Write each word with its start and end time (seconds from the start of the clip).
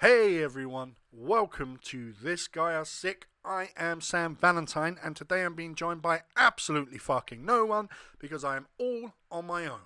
Hey 0.00 0.42
everyone, 0.42 0.96
welcome 1.10 1.78
to 1.84 2.12
This 2.22 2.48
Guy 2.48 2.74
Are 2.74 2.84
Sick. 2.84 3.28
I 3.42 3.70
am 3.78 4.02
Sam 4.02 4.36
Valentine, 4.36 4.98
and 5.02 5.16
today 5.16 5.42
I'm 5.42 5.54
being 5.54 5.74
joined 5.74 6.02
by 6.02 6.24
absolutely 6.36 6.98
fucking 6.98 7.42
no 7.46 7.64
one 7.64 7.88
because 8.18 8.44
I 8.44 8.58
am 8.58 8.66
all 8.78 9.14
on 9.30 9.46
my 9.46 9.64
own. 9.64 9.80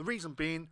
The 0.00 0.04
reason 0.04 0.32
being, 0.32 0.70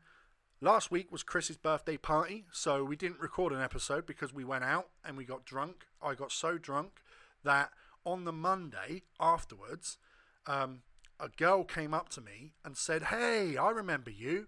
last 0.63 0.91
week 0.91 1.13
was 1.13 1.23
Chris's 1.23 1.59
birthday 1.59 1.99
party, 1.99 2.47
so 2.51 2.83
we 2.83 2.97
didn't 2.97 3.21
record 3.21 3.53
an 3.53 3.61
episode 3.61 4.07
because 4.07 4.33
we 4.33 4.43
went 4.43 4.65
out 4.65 4.89
and 5.05 5.19
we 5.19 5.27
got 5.27 5.45
drunk. 5.45 5.85
I 6.01 6.15
got 6.15 6.33
so 6.33 6.57
drunk 6.57 7.03
that 7.45 7.69
on 8.07 8.25
the 8.25 8.33
Monday 8.33 9.03
afterwards, 9.21 9.99
um, 10.47 10.81
a 11.21 11.29
girl 11.29 11.65
came 11.65 11.93
up 11.93 12.09
to 12.09 12.23
me 12.23 12.55
and 12.65 12.75
said, 12.75 13.03
Hey, 13.03 13.59
I 13.59 13.69
remember 13.69 14.11
you 14.11 14.47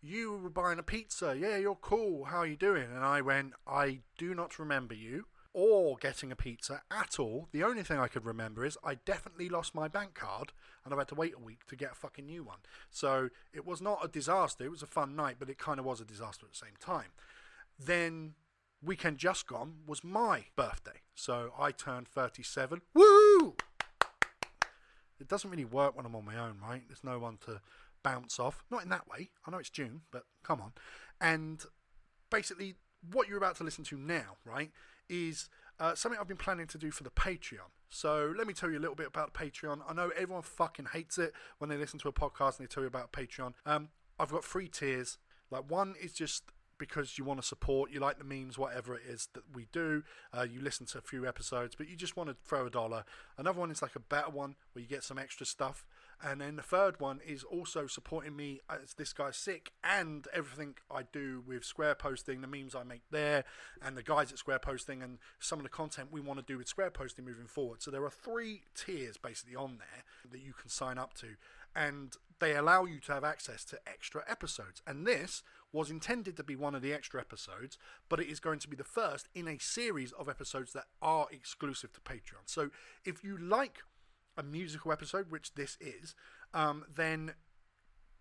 you 0.00 0.38
were 0.38 0.48
buying 0.48 0.78
a 0.78 0.82
pizza. 0.82 1.36
Yeah, 1.38 1.58
you're 1.58 1.74
cool. 1.74 2.24
How 2.24 2.38
are 2.38 2.46
you 2.46 2.56
doing? 2.56 2.84
And 2.84 3.04
I 3.04 3.20
went, 3.20 3.52
I 3.66 4.00
do 4.16 4.34
not 4.34 4.58
remember 4.58 4.94
you 4.94 5.26
or 5.52 5.96
getting 5.98 6.32
a 6.32 6.36
pizza 6.36 6.80
at 6.90 7.18
all. 7.18 7.48
The 7.52 7.62
only 7.62 7.82
thing 7.82 7.98
I 7.98 8.08
could 8.08 8.24
remember 8.24 8.64
is 8.64 8.78
I 8.82 8.94
definitely 8.94 9.50
lost 9.50 9.74
my 9.74 9.86
bank 9.86 10.14
card 10.14 10.52
and 10.84 10.92
I've 10.92 10.98
had 10.98 11.08
to 11.08 11.14
wait 11.14 11.34
a 11.34 11.42
week 11.42 11.66
to 11.66 11.76
get 11.76 11.92
a 11.92 11.94
fucking 11.94 12.26
new 12.26 12.44
one. 12.44 12.58
So 12.90 13.30
it 13.52 13.66
was 13.66 13.80
not 13.80 14.04
a 14.04 14.08
disaster. 14.08 14.64
It 14.64 14.70
was 14.70 14.82
a 14.82 14.86
fun 14.86 15.16
night, 15.16 15.36
but 15.38 15.48
it 15.48 15.58
kind 15.58 15.78
of 15.78 15.84
was 15.84 16.00
a 16.00 16.04
disaster 16.04 16.46
at 16.46 16.52
the 16.52 16.58
same 16.58 16.76
time. 16.78 17.10
Then 17.78 18.34
weekend 18.82 19.18
just 19.18 19.46
gone 19.46 19.76
was 19.86 20.04
my 20.04 20.44
birthday. 20.56 21.00
So 21.14 21.52
I 21.58 21.70
turned 21.70 22.08
37. 22.08 22.82
Woo! 22.92 23.56
It 25.18 25.28
doesn't 25.28 25.50
really 25.50 25.64
work 25.64 25.96
when 25.96 26.04
I'm 26.04 26.14
on 26.14 26.24
my 26.24 26.36
own, 26.36 26.58
right? 26.62 26.82
There's 26.86 27.04
no 27.04 27.18
one 27.18 27.38
to 27.46 27.60
bounce 28.02 28.38
off. 28.38 28.64
Not 28.70 28.82
in 28.82 28.90
that 28.90 29.08
way. 29.08 29.30
I 29.46 29.50
know 29.50 29.58
it's 29.58 29.70
June, 29.70 30.02
but 30.10 30.24
come 30.42 30.60
on. 30.60 30.72
And 31.20 31.64
basically, 32.30 32.74
what 33.10 33.28
you're 33.28 33.38
about 33.38 33.56
to 33.56 33.64
listen 33.64 33.84
to 33.84 33.96
now, 33.96 34.36
right, 34.44 34.70
is 35.08 35.48
uh, 35.80 35.94
something 35.94 36.20
I've 36.20 36.28
been 36.28 36.36
planning 36.36 36.66
to 36.68 36.78
do 36.78 36.90
for 36.90 37.02
the 37.02 37.10
Patreon. 37.10 37.70
So 37.88 38.32
let 38.36 38.46
me 38.46 38.52
tell 38.52 38.70
you 38.70 38.78
a 38.78 38.80
little 38.80 38.96
bit 38.96 39.06
about 39.06 39.34
Patreon. 39.34 39.80
I 39.88 39.92
know 39.92 40.10
everyone 40.16 40.42
fucking 40.42 40.86
hates 40.92 41.18
it 41.18 41.32
when 41.58 41.70
they 41.70 41.76
listen 41.76 41.98
to 42.00 42.08
a 42.08 42.12
podcast 42.12 42.58
and 42.58 42.66
they 42.66 42.72
tell 42.72 42.82
you 42.82 42.88
about 42.88 43.12
Patreon. 43.12 43.54
Um, 43.66 43.88
I've 44.18 44.30
got 44.30 44.44
three 44.44 44.68
tiers. 44.68 45.18
Like 45.50 45.70
one 45.70 45.94
is 46.00 46.12
just 46.12 46.44
because 46.78 47.18
you 47.18 47.24
want 47.24 47.40
to 47.40 47.46
support, 47.46 47.90
you 47.90 48.00
like 48.00 48.18
the 48.18 48.24
memes, 48.24 48.58
whatever 48.58 48.94
it 48.96 49.02
is 49.08 49.28
that 49.34 49.44
we 49.54 49.68
do. 49.72 50.02
Uh, 50.36 50.42
you 50.42 50.60
listen 50.60 50.86
to 50.86 50.98
a 50.98 51.02
few 51.02 51.26
episodes, 51.26 51.74
but 51.76 51.88
you 51.88 51.96
just 51.96 52.16
want 52.16 52.28
to 52.28 52.36
throw 52.44 52.66
a 52.66 52.70
dollar. 52.70 53.04
Another 53.38 53.60
one 53.60 53.70
is 53.70 53.82
like 53.82 53.94
a 53.96 54.00
better 54.00 54.30
one 54.30 54.56
where 54.72 54.82
you 54.82 54.88
get 54.88 55.04
some 55.04 55.18
extra 55.18 55.46
stuff. 55.46 55.84
And 56.26 56.40
then 56.40 56.56
the 56.56 56.62
third 56.62 57.00
one 57.00 57.20
is 57.24 57.44
also 57.44 57.86
supporting 57.86 58.34
me 58.34 58.60
as 58.70 58.94
this 58.94 59.12
guy's 59.12 59.36
sick 59.36 59.72
and 59.84 60.26
everything 60.32 60.76
I 60.90 61.02
do 61.12 61.42
with 61.46 61.64
Square 61.64 61.96
Posting, 61.96 62.40
the 62.40 62.46
memes 62.46 62.74
I 62.74 62.82
make 62.82 63.02
there, 63.10 63.44
and 63.82 63.94
the 63.94 64.02
guys 64.02 64.32
at 64.32 64.38
Square 64.38 64.60
Posting, 64.60 65.02
and 65.02 65.18
some 65.38 65.58
of 65.58 65.64
the 65.64 65.68
content 65.68 66.08
we 66.10 66.22
want 66.22 66.38
to 66.40 66.44
do 66.44 66.56
with 66.56 66.66
Square 66.66 66.92
Posting 66.92 67.26
moving 67.26 67.46
forward. 67.46 67.82
So 67.82 67.90
there 67.90 68.04
are 68.04 68.10
three 68.10 68.62
tiers 68.74 69.18
basically 69.18 69.54
on 69.54 69.76
there 69.76 70.32
that 70.32 70.40
you 70.40 70.54
can 70.54 70.70
sign 70.70 70.96
up 70.96 71.12
to, 71.18 71.36
and 71.76 72.16
they 72.40 72.56
allow 72.56 72.86
you 72.86 73.00
to 73.00 73.12
have 73.12 73.24
access 73.24 73.62
to 73.66 73.78
extra 73.86 74.24
episodes. 74.26 74.80
And 74.86 75.06
this 75.06 75.42
was 75.72 75.90
intended 75.90 76.38
to 76.38 76.44
be 76.44 76.56
one 76.56 76.74
of 76.74 76.80
the 76.80 76.94
extra 76.94 77.20
episodes, 77.20 77.76
but 78.08 78.18
it 78.18 78.28
is 78.28 78.40
going 78.40 78.60
to 78.60 78.68
be 78.68 78.76
the 78.76 78.84
first 78.84 79.28
in 79.34 79.46
a 79.46 79.58
series 79.58 80.12
of 80.12 80.30
episodes 80.30 80.72
that 80.72 80.86
are 81.02 81.26
exclusive 81.30 81.92
to 81.92 82.00
Patreon. 82.00 82.46
So 82.46 82.70
if 83.04 83.22
you 83.22 83.36
like 83.36 83.82
a 84.36 84.42
musical 84.42 84.92
episode, 84.92 85.30
which 85.30 85.54
this 85.54 85.76
is, 85.80 86.14
um, 86.52 86.84
then 86.92 87.34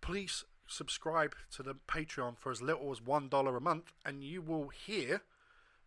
please 0.02 0.44
subscribe 0.68 1.36
to 1.52 1.64
the 1.64 1.76
Patreon 1.76 2.38
for 2.38 2.52
as 2.52 2.62
little 2.62 2.92
as 2.92 3.02
one 3.02 3.30
dollar 3.30 3.58
a 3.58 3.62
month, 3.62 3.94
and 4.06 4.24
you 4.24 4.42
will 4.42 4.70
hear 4.70 5.22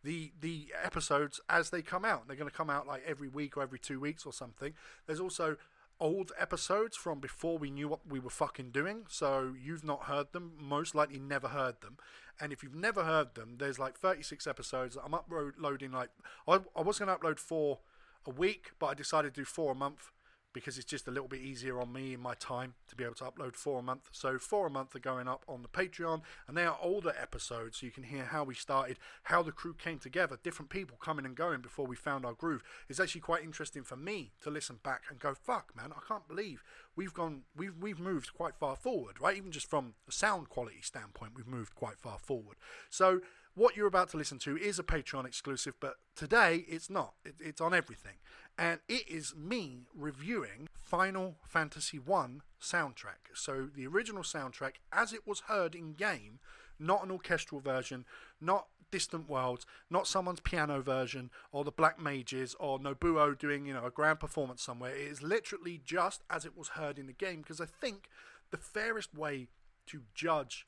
the 0.03 0.33
the 0.41 0.73
episodes 0.83 1.41
as 1.49 1.71
they 1.71 1.83
come 1.83 2.05
out. 2.05 2.27
They're 2.27 2.37
going 2.37 2.51
to 2.51 2.57
come 2.57 2.71
out 2.71 2.87
like 2.87 3.03
every 3.07 3.29
week 3.29 3.57
or 3.57 3.63
every 3.63 3.79
two 3.79 4.01
weeks 4.01 4.25
or 4.25 4.33
something. 4.33 4.75
There's 5.07 5.21
also 5.21 5.57
old 5.99 6.31
episodes 6.39 6.97
from 6.97 7.21
before 7.21 7.59
we 7.59 7.71
knew 7.71 7.89
what 7.89 8.07
we 8.07 8.21
were 8.21 8.31
fucking 8.31 8.71
doing. 8.71 9.07
So 9.09 9.55
you've 9.59 9.85
not 9.85 10.05
heard 10.05 10.33
them, 10.33 10.53
most 10.59 10.95
likely 10.95 11.19
never 11.19 11.49
heard 11.49 11.81
them. 11.81 11.97
And 12.39 12.53
if 12.53 12.63
you've 12.63 12.75
never 12.75 13.05
heard 13.05 13.35
them, 13.35 13.57
there's 13.59 13.79
like 13.79 13.99
36 13.99 14.47
episodes. 14.47 14.97
I'm 15.03 15.15
uploading 15.15 15.93
like 15.93 16.11
I, 16.47 16.61
I 16.77 16.83
was 16.83 16.99
going 16.99 17.09
to 17.09 17.17
upload 17.17 17.39
four 17.39 17.79
a 18.27 18.31
week, 18.31 18.73
but 18.79 18.87
I 18.87 18.95
decided 18.95 19.35
to 19.35 19.41
do 19.41 19.45
four 19.45 19.73
a 19.73 19.75
month 19.75 20.11
because 20.57 20.79
it's 20.79 20.87
just 20.87 21.07
a 21.07 21.11
little 21.11 21.29
bit 21.29 21.43
easier 21.43 21.79
on 21.79 21.93
me 21.93 22.15
in 22.15 22.21
my 22.21 22.33
time 22.33 22.73
to 22.89 22.97
be 22.97 23.05
able 23.05 23.15
to 23.15 23.25
upload 23.25 23.55
four 23.55 23.81
a 23.81 23.83
month. 23.83 24.09
So 24.11 24.39
four 24.39 24.67
a 24.67 24.71
month 24.71 24.97
are 24.97 25.01
going 25.01 25.29
up 25.29 25.45
on 25.47 25.61
the 25.61 25.69
Patreon, 25.69 26.23
and 26.49 26.57
they 26.57 26.65
are 26.65 26.79
older 26.81 27.13
episodes, 27.21 27.77
so 27.77 27.85
you 27.85 27.93
can 27.93 28.05
hear 28.05 28.25
how 28.25 28.43
we 28.43 28.55
started, 28.55 28.97
how 29.25 29.43
the 29.43 29.53
crew 29.53 29.75
came 29.75 29.99
together, 29.99 30.39
different 30.43 30.71
people 30.71 30.97
coming 30.97 31.27
and 31.27 31.37
going 31.37 31.61
before 31.61 31.85
we 31.87 31.95
found 31.95 32.25
our 32.25 32.33
groove. 32.33 32.63
It's 32.89 32.99
actually 32.99 33.21
quite 33.21 33.45
interesting 33.45 33.83
for 33.83 33.97
me 33.97 34.33
to 34.45 34.51
listen 34.51 34.79
back 34.83 35.03
and 35.11 35.19
go, 35.19 35.35
"Fuck, 35.35 35.77
man, 35.77 35.93
I 35.93 36.01
can't 36.09 36.27
believe 36.27 36.65
we've 36.97 37.13
gone, 37.13 37.43
we've 37.55 37.77
we've 37.79 38.01
moved 38.01 38.33
quite 38.33 38.57
far 38.57 38.77
forward, 38.77 39.21
right? 39.21 39.37
Even 39.37 39.53
just 39.53 39.69
from 39.69 39.93
a 40.09 40.13
sound 40.13 40.49
quality 40.49 40.81
standpoint, 40.81 41.33
we've 41.37 41.47
moved 41.47 41.75
quite 41.75 41.99
far 41.99 42.19
forward." 42.19 42.57
So 42.89 43.21
what 43.55 43.75
you're 43.75 43.87
about 43.87 44.11
to 44.11 44.19
listen 44.19 44.39
to 44.39 44.57
is 44.57 44.79
a 44.79 44.83
Patreon 44.83 45.27
exclusive, 45.27 45.75
but 45.81 45.97
today 46.15 46.65
it's 46.69 46.91
not. 46.91 47.15
It, 47.25 47.37
it's 47.41 47.61
on 47.61 47.73
everything. 47.73 48.17
And 48.59 48.81
it 48.89 49.09
is 49.09 49.35
me 49.37 49.83
reviewing 49.95 50.69
Final 50.81 51.37
Fantasy 51.47 51.99
I 51.99 52.41
soundtrack. 52.61 53.35
So 53.35 53.69
the 53.75 53.87
original 53.87 54.23
soundtrack, 54.23 54.77
as 54.93 55.13
it 55.13 55.27
was 55.27 55.41
heard 55.41 55.75
in 55.75 55.93
game, 55.93 56.39
not 56.79 57.05
an 57.05 57.11
orchestral 57.11 57.61
version, 57.61 58.07
not 58.41 58.69
Distant 58.91 59.29
Worlds, 59.29 59.67
not 59.91 60.07
someone's 60.07 60.41
piano 60.41 60.81
version, 60.81 61.31
or 61.53 61.65
the 61.65 61.71
Black 61.71 62.01
Mages, 62.01 62.55
or 62.59 62.79
Nobuo 62.79 63.37
doing, 63.37 63.67
you 63.67 63.75
know, 63.75 63.85
a 63.85 63.91
grand 63.91 64.21
performance 64.21 64.63
somewhere. 64.63 64.95
It 64.95 65.09
is 65.09 65.23
literally 65.23 65.81
just 65.85 66.23
as 66.31 66.45
it 66.45 66.57
was 66.57 66.69
heard 66.69 66.99
in 66.99 67.07
the 67.07 67.13
game, 67.13 67.43
because 67.43 67.61
I 67.61 67.67
think 67.67 68.09
the 68.51 68.57
fairest 68.57 69.15
way 69.15 69.49
to 69.87 70.03
judge 70.15 70.67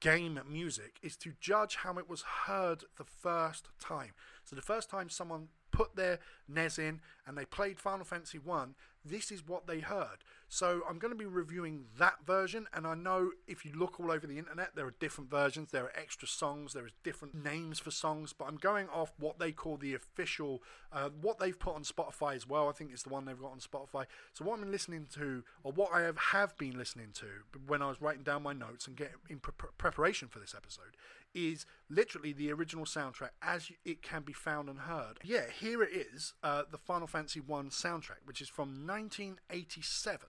game 0.00 0.38
music 0.48 0.98
is 1.02 1.16
to 1.16 1.32
judge 1.40 1.76
how 1.76 1.98
it 1.98 2.08
was 2.08 2.22
heard 2.46 2.84
the 2.96 3.04
first 3.04 3.68
time. 3.80 4.12
So 4.44 4.54
the 4.54 4.62
first 4.62 4.90
time 4.90 5.08
someone 5.08 5.48
put 5.76 5.94
their 5.94 6.18
NES 6.48 6.78
in 6.78 7.00
and 7.26 7.36
they 7.36 7.44
played 7.44 7.78
Final 7.78 8.06
Fantasy 8.06 8.38
1, 8.38 8.74
this 9.04 9.30
is 9.30 9.46
what 9.46 9.66
they 9.66 9.80
heard. 9.80 10.24
So 10.48 10.82
I'm 10.88 10.98
going 10.98 11.12
to 11.12 11.18
be 11.18 11.26
reviewing 11.26 11.84
that 11.98 12.24
version, 12.24 12.66
and 12.72 12.86
I 12.86 12.94
know 12.94 13.32
if 13.46 13.64
you 13.64 13.72
look 13.72 14.00
all 14.00 14.10
over 14.10 14.26
the 14.26 14.38
internet, 14.38 14.70
there 14.74 14.86
are 14.86 14.94
different 15.00 15.28
versions, 15.28 15.70
there 15.70 15.84
are 15.84 15.92
extra 15.94 16.26
songs, 16.26 16.72
there 16.72 16.86
is 16.86 16.92
different 17.02 17.34
names 17.44 17.78
for 17.78 17.90
songs, 17.90 18.32
but 18.32 18.46
I'm 18.46 18.56
going 18.56 18.88
off 18.88 19.12
what 19.18 19.38
they 19.38 19.52
call 19.52 19.76
the 19.76 19.94
official, 19.94 20.62
uh, 20.92 21.10
what 21.20 21.38
they've 21.38 21.58
put 21.58 21.74
on 21.74 21.82
Spotify 21.82 22.36
as 22.36 22.48
well. 22.48 22.68
I 22.68 22.72
think 22.72 22.90
it's 22.92 23.02
the 23.02 23.10
one 23.10 23.24
they've 23.24 23.38
got 23.38 23.52
on 23.52 23.58
Spotify. 23.58 24.06
So 24.32 24.44
what 24.44 24.58
I'm 24.58 24.70
listening 24.70 25.06
to, 25.14 25.42
or 25.62 25.72
what 25.72 25.92
I 25.92 26.02
have, 26.02 26.16
have 26.16 26.56
been 26.56 26.78
listening 26.78 27.10
to 27.14 27.26
when 27.66 27.82
I 27.82 27.88
was 27.88 28.00
writing 28.00 28.22
down 28.22 28.42
my 28.42 28.52
notes 28.52 28.86
and 28.86 28.96
getting 28.96 29.16
in 29.28 29.40
pre- 29.40 29.68
preparation 29.78 30.28
for 30.28 30.38
this 30.38 30.54
episode, 30.56 30.96
is 31.36 31.66
literally 31.90 32.32
the 32.32 32.50
original 32.50 32.86
soundtrack 32.86 33.30
as 33.42 33.70
it 33.84 34.02
can 34.02 34.22
be 34.22 34.32
found 34.32 34.68
and 34.68 34.80
heard. 34.80 35.18
Yeah, 35.22 35.44
here 35.50 35.82
it 35.82 35.92
is, 35.92 36.32
uh, 36.42 36.62
the 36.70 36.78
Final 36.78 37.06
Fantasy 37.06 37.40
1 37.40 37.68
soundtrack, 37.68 38.24
which 38.24 38.40
is 38.40 38.48
from 38.48 38.86
1987 38.86 40.28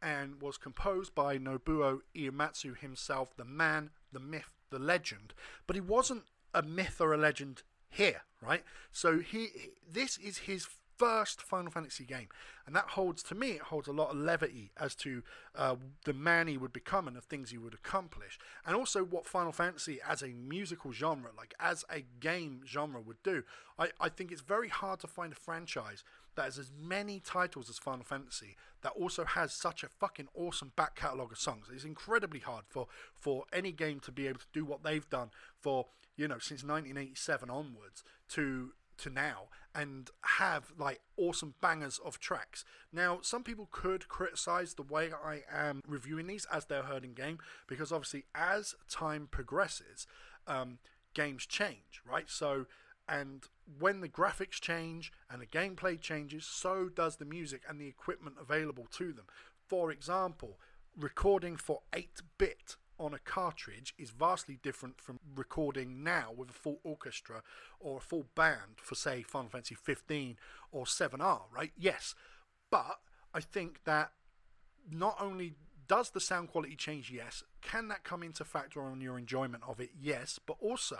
and 0.00 0.40
was 0.40 0.56
composed 0.56 1.14
by 1.14 1.38
Nobuo 1.38 2.00
Uematsu 2.14 2.76
himself, 2.76 3.36
the 3.36 3.44
man, 3.44 3.90
the 4.12 4.20
myth, 4.20 4.50
the 4.70 4.78
legend. 4.78 5.34
But 5.66 5.76
he 5.76 5.80
wasn't 5.80 6.24
a 6.54 6.62
myth 6.62 7.00
or 7.00 7.12
a 7.12 7.18
legend 7.18 7.62
here, 7.88 8.22
right? 8.40 8.62
So 8.92 9.18
he, 9.18 9.48
this 9.90 10.18
is 10.18 10.38
his 10.38 10.68
first 10.96 11.42
Final 11.42 11.70
Fantasy 11.70 12.04
game, 12.04 12.28
and 12.66 12.74
that 12.74 12.90
holds 12.90 13.22
to 13.24 13.34
me. 13.34 13.52
It 13.52 13.62
holds 13.62 13.88
a 13.88 13.92
lot 13.92 14.10
of 14.10 14.16
levity 14.16 14.70
as 14.76 14.94
to 14.96 15.22
uh, 15.54 15.76
the 16.04 16.12
man 16.12 16.46
he 16.46 16.56
would 16.56 16.72
become 16.72 17.06
and 17.06 17.16
the 17.16 17.20
things 17.20 17.50
he 17.50 17.58
would 17.58 17.74
accomplish, 17.74 18.38
and 18.66 18.76
also 18.76 19.04
what 19.04 19.26
Final 19.26 19.52
Fantasy 19.52 19.98
as 20.06 20.22
a 20.22 20.28
musical 20.28 20.92
genre, 20.92 21.30
like 21.36 21.54
as 21.60 21.84
a 21.90 22.04
game 22.20 22.60
genre, 22.66 23.00
would 23.00 23.22
do. 23.22 23.42
I, 23.78 23.90
I 24.00 24.08
think 24.08 24.32
it's 24.32 24.42
very 24.42 24.68
hard 24.68 25.00
to 25.00 25.06
find 25.06 25.32
a 25.32 25.36
franchise 25.36 26.04
that 26.36 26.44
has 26.44 26.58
as 26.58 26.72
many 26.76 27.20
titles 27.20 27.70
as 27.70 27.78
Final 27.78 28.04
Fantasy 28.04 28.56
that 28.82 28.92
also 28.98 29.24
has 29.24 29.52
such 29.52 29.82
a 29.82 29.88
fucking 29.88 30.28
awesome 30.34 30.72
back 30.76 30.94
catalogue 30.94 31.32
of 31.32 31.38
songs. 31.38 31.66
It's 31.72 31.84
incredibly 31.84 32.40
hard 32.40 32.64
for 32.68 32.86
for 33.14 33.44
any 33.52 33.72
game 33.72 34.00
to 34.00 34.12
be 34.12 34.26
able 34.26 34.40
to 34.40 34.46
do 34.52 34.64
what 34.64 34.82
they've 34.82 35.08
done 35.08 35.30
for 35.60 35.86
you 36.16 36.28
know 36.28 36.38
since 36.38 36.62
1987 36.62 37.50
onwards 37.50 38.04
to 38.30 38.72
to 38.98 39.10
now 39.10 39.48
and 39.74 40.10
have 40.22 40.72
like 40.78 41.00
awesome 41.16 41.54
bangers 41.60 41.98
of 42.04 42.20
tracks. 42.20 42.64
Now, 42.92 43.18
some 43.22 43.42
people 43.42 43.68
could 43.70 44.08
criticize 44.08 44.74
the 44.74 44.82
way 44.82 45.10
I 45.12 45.42
am 45.52 45.80
reviewing 45.86 46.26
these 46.26 46.46
as 46.52 46.66
they're 46.66 46.84
heard 46.84 47.04
in 47.04 47.14
game 47.14 47.38
because 47.66 47.90
obviously, 47.90 48.24
as 48.34 48.74
time 48.88 49.28
progresses, 49.30 50.06
um, 50.46 50.78
games 51.14 51.46
change, 51.46 52.02
right? 52.08 52.30
So, 52.30 52.66
and 53.08 53.44
when 53.78 54.00
the 54.00 54.08
graphics 54.08 54.60
change 54.60 55.12
and 55.30 55.42
the 55.42 55.46
gameplay 55.46 56.00
changes, 56.00 56.46
so 56.46 56.88
does 56.88 57.16
the 57.16 57.24
music 57.24 57.62
and 57.68 57.80
the 57.80 57.88
equipment 57.88 58.36
available 58.40 58.86
to 58.92 59.12
them. 59.12 59.26
For 59.66 59.90
example, 59.90 60.58
recording 60.98 61.56
for 61.56 61.80
8 61.92 62.22
bit 62.38 62.76
on 62.98 63.14
a 63.14 63.18
cartridge 63.18 63.94
is 63.98 64.10
vastly 64.10 64.58
different 64.62 65.00
from 65.00 65.18
recording 65.34 66.02
now 66.02 66.30
with 66.34 66.50
a 66.50 66.52
full 66.52 66.80
orchestra 66.84 67.42
or 67.80 67.98
a 67.98 68.00
full 68.00 68.26
band 68.34 68.76
for 68.76 68.94
say 68.94 69.22
Final 69.22 69.50
Fantasy 69.50 69.74
15 69.74 70.36
or 70.72 70.84
7R, 70.84 71.42
right? 71.54 71.72
Yes. 71.76 72.14
But 72.70 72.98
I 73.32 73.40
think 73.40 73.84
that 73.84 74.12
not 74.90 75.16
only 75.20 75.54
does 75.86 76.10
the 76.10 76.20
sound 76.20 76.48
quality 76.48 76.76
change? 76.76 77.10
Yes. 77.10 77.42
Can 77.60 77.88
that 77.88 78.04
come 78.04 78.22
into 78.22 78.44
factor 78.44 78.80
on 78.82 79.00
your 79.00 79.18
enjoyment 79.18 79.62
of 79.66 79.80
it? 79.80 79.90
Yes. 80.00 80.38
But 80.44 80.56
also, 80.60 80.98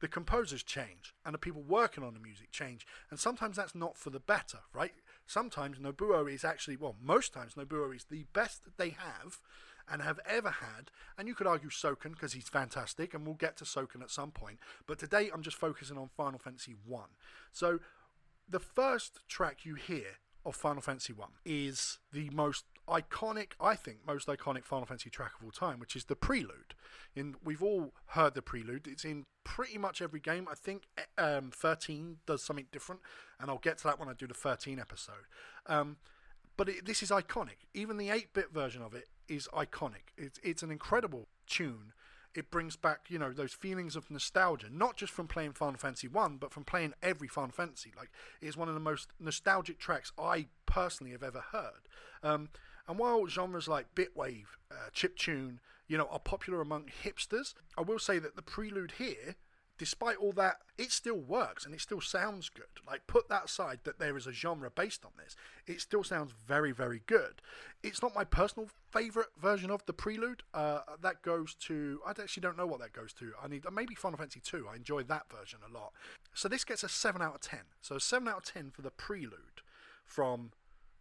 the 0.00 0.08
composers 0.08 0.62
change 0.62 1.14
and 1.24 1.32
the 1.32 1.38
people 1.38 1.62
working 1.62 2.04
on 2.04 2.14
the 2.14 2.20
music 2.20 2.50
change. 2.50 2.86
And 3.10 3.18
sometimes 3.18 3.56
that's 3.56 3.74
not 3.74 3.96
for 3.96 4.10
the 4.10 4.20
better, 4.20 4.58
right? 4.74 4.92
Sometimes 5.26 5.78
Nobuo 5.78 6.32
is 6.32 6.44
actually, 6.44 6.76
well, 6.76 6.96
most 7.02 7.32
times 7.32 7.54
Nobuo 7.54 7.94
is 7.94 8.04
the 8.04 8.24
best 8.32 8.62
they 8.76 8.90
have 8.90 9.38
and 9.90 10.02
have 10.02 10.20
ever 10.28 10.50
had. 10.50 10.90
And 11.18 11.28
you 11.28 11.34
could 11.34 11.46
argue 11.46 11.70
Soken 11.70 12.12
because 12.12 12.32
he's 12.32 12.48
fantastic, 12.48 13.14
and 13.14 13.24
we'll 13.24 13.34
get 13.34 13.56
to 13.58 13.64
Soken 13.64 14.02
at 14.02 14.10
some 14.10 14.30
point. 14.30 14.58
But 14.86 14.98
today 14.98 15.30
I'm 15.32 15.42
just 15.42 15.56
focusing 15.56 15.98
on 15.98 16.10
Final 16.16 16.38
Fantasy 16.38 16.74
1. 16.84 17.04
So 17.52 17.80
the 18.48 18.60
first 18.60 19.20
track 19.28 19.64
you 19.64 19.74
hear 19.74 20.18
of 20.44 20.54
Final 20.54 20.80
Fantasy 20.80 21.12
1 21.12 21.28
is 21.44 21.98
the 22.12 22.30
most 22.30 22.64
iconic, 22.88 23.52
I 23.60 23.74
think, 23.74 23.98
most 24.06 24.28
iconic 24.28 24.64
Final 24.64 24.86
Fantasy 24.86 25.10
track 25.10 25.32
of 25.38 25.44
all 25.44 25.50
time, 25.50 25.80
which 25.80 25.96
is 25.96 26.04
the 26.04 26.16
Prelude. 26.16 26.74
In 27.14 27.34
we've 27.44 27.62
all 27.62 27.92
heard 28.08 28.34
the 28.34 28.42
Prelude. 28.42 28.86
It's 28.86 29.04
in 29.04 29.24
pretty 29.44 29.78
much 29.78 30.00
every 30.00 30.20
game. 30.20 30.46
I 30.50 30.54
think 30.54 30.84
um, 31.18 31.50
13 31.52 32.18
does 32.26 32.42
something 32.42 32.66
different, 32.70 33.00
and 33.40 33.50
I'll 33.50 33.58
get 33.58 33.78
to 33.78 33.84
that 33.84 33.98
when 33.98 34.08
I 34.08 34.12
do 34.12 34.26
the 34.26 34.34
13 34.34 34.78
episode. 34.78 35.26
Um, 35.66 35.96
but 36.56 36.68
it, 36.68 36.86
this 36.86 37.02
is 37.02 37.10
iconic. 37.10 37.66
Even 37.74 37.96
the 37.96 38.08
8-bit 38.08 38.52
version 38.52 38.82
of 38.82 38.94
it 38.94 39.08
is 39.28 39.48
iconic. 39.48 40.12
It's 40.16 40.38
it's 40.42 40.62
an 40.62 40.70
incredible 40.70 41.28
tune. 41.46 41.92
It 42.34 42.50
brings 42.50 42.76
back, 42.76 43.06
you 43.08 43.18
know, 43.18 43.32
those 43.32 43.54
feelings 43.54 43.96
of 43.96 44.10
nostalgia, 44.10 44.66
not 44.70 44.96
just 44.98 45.10
from 45.10 45.26
playing 45.26 45.54
Final 45.54 45.78
Fantasy 45.78 46.06
1, 46.06 46.36
but 46.36 46.52
from 46.52 46.64
playing 46.64 46.92
every 47.02 47.28
Final 47.28 47.50
Fantasy. 47.50 47.94
Like, 47.96 48.10
it's 48.42 48.58
one 48.58 48.68
of 48.68 48.74
the 48.74 48.80
most 48.80 49.08
nostalgic 49.18 49.78
tracks 49.78 50.12
I 50.18 50.48
personally 50.66 51.12
have 51.12 51.22
ever 51.22 51.42
heard. 51.52 51.88
Um, 52.22 52.50
and 52.86 52.98
while 52.98 53.26
genres 53.26 53.68
like 53.68 53.94
bitwave, 53.94 54.44
uh, 54.70 54.90
chip 54.92 55.16
tune, 55.16 55.60
you 55.88 55.96
know, 55.96 56.08
are 56.10 56.18
popular 56.18 56.60
among 56.60 56.90
hipsters, 57.02 57.54
I 57.78 57.80
will 57.80 57.98
say 57.98 58.18
that 58.18 58.36
the 58.36 58.42
prelude 58.42 58.92
here 58.98 59.36
despite 59.78 60.16
all 60.16 60.32
that, 60.32 60.58
it 60.78 60.90
still 60.90 61.18
works 61.18 61.64
and 61.64 61.74
it 61.74 61.80
still 61.80 62.00
sounds 62.00 62.48
good. 62.48 62.66
Like, 62.86 63.06
put 63.06 63.28
that 63.28 63.46
aside 63.46 63.80
that 63.84 63.98
there 63.98 64.16
is 64.16 64.26
a 64.26 64.32
genre 64.32 64.70
based 64.70 65.04
on 65.04 65.12
this, 65.16 65.36
it 65.66 65.80
still 65.80 66.04
sounds 66.04 66.32
very, 66.32 66.72
very 66.72 67.02
good. 67.06 67.40
It's 67.82 68.02
not 68.02 68.14
my 68.14 68.24
personal 68.24 68.68
favorite 68.90 69.28
version 69.40 69.70
of 69.70 69.84
the 69.86 69.92
Prelude. 69.92 70.42
Uh, 70.54 70.80
that 71.02 71.22
goes 71.22 71.54
to, 71.54 72.00
I 72.06 72.10
actually 72.10 72.40
don't 72.42 72.56
know 72.56 72.66
what 72.66 72.80
that 72.80 72.92
goes 72.92 73.12
to. 73.14 73.32
I 73.42 73.48
need, 73.48 73.64
maybe 73.72 73.94
Final 73.94 74.18
Fantasy 74.18 74.40
2. 74.40 74.66
I 74.70 74.76
enjoy 74.76 75.02
that 75.04 75.26
version 75.30 75.60
a 75.68 75.72
lot. 75.72 75.92
So 76.34 76.48
this 76.48 76.64
gets 76.64 76.82
a 76.82 76.88
7 76.88 77.20
out 77.22 77.34
of 77.34 77.40
10. 77.40 77.60
So 77.80 77.98
7 77.98 78.28
out 78.28 78.38
of 78.38 78.44
10 78.44 78.70
for 78.70 78.82
the 78.82 78.90
Prelude 78.90 79.62
from 80.04 80.52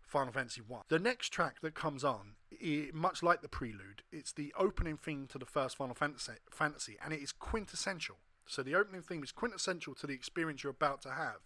Final 0.01 0.33
Fantasy 0.33 0.62
1. 0.62 0.83
The 0.88 1.00
next 1.00 1.30
track 1.30 1.57
that 1.62 1.74
comes 1.74 2.04
on, 2.04 2.36
it, 2.51 2.94
much 2.94 3.24
like 3.24 3.42
the 3.42 3.50
Prelude, 3.50 4.04
it's 4.12 4.31
the 4.31 4.54
opening 4.57 4.98
theme 4.98 5.27
to 5.27 5.38
the 5.38 5.45
first 5.45 5.77
Final 5.77 5.95
Fantasy, 5.95 6.33
Fantasy 6.50 6.98
and 7.04 7.13
it 7.13 7.22
is 7.22 7.31
quintessential 7.31 8.18
so 8.47 8.63
the 8.63 8.75
opening 8.75 9.01
theme 9.01 9.24
is 9.24 9.31
quintessential 9.31 9.94
to 9.95 10.07
the 10.07 10.13
experience 10.13 10.63
you're 10.63 10.71
about 10.71 11.01
to 11.03 11.12
have. 11.12 11.38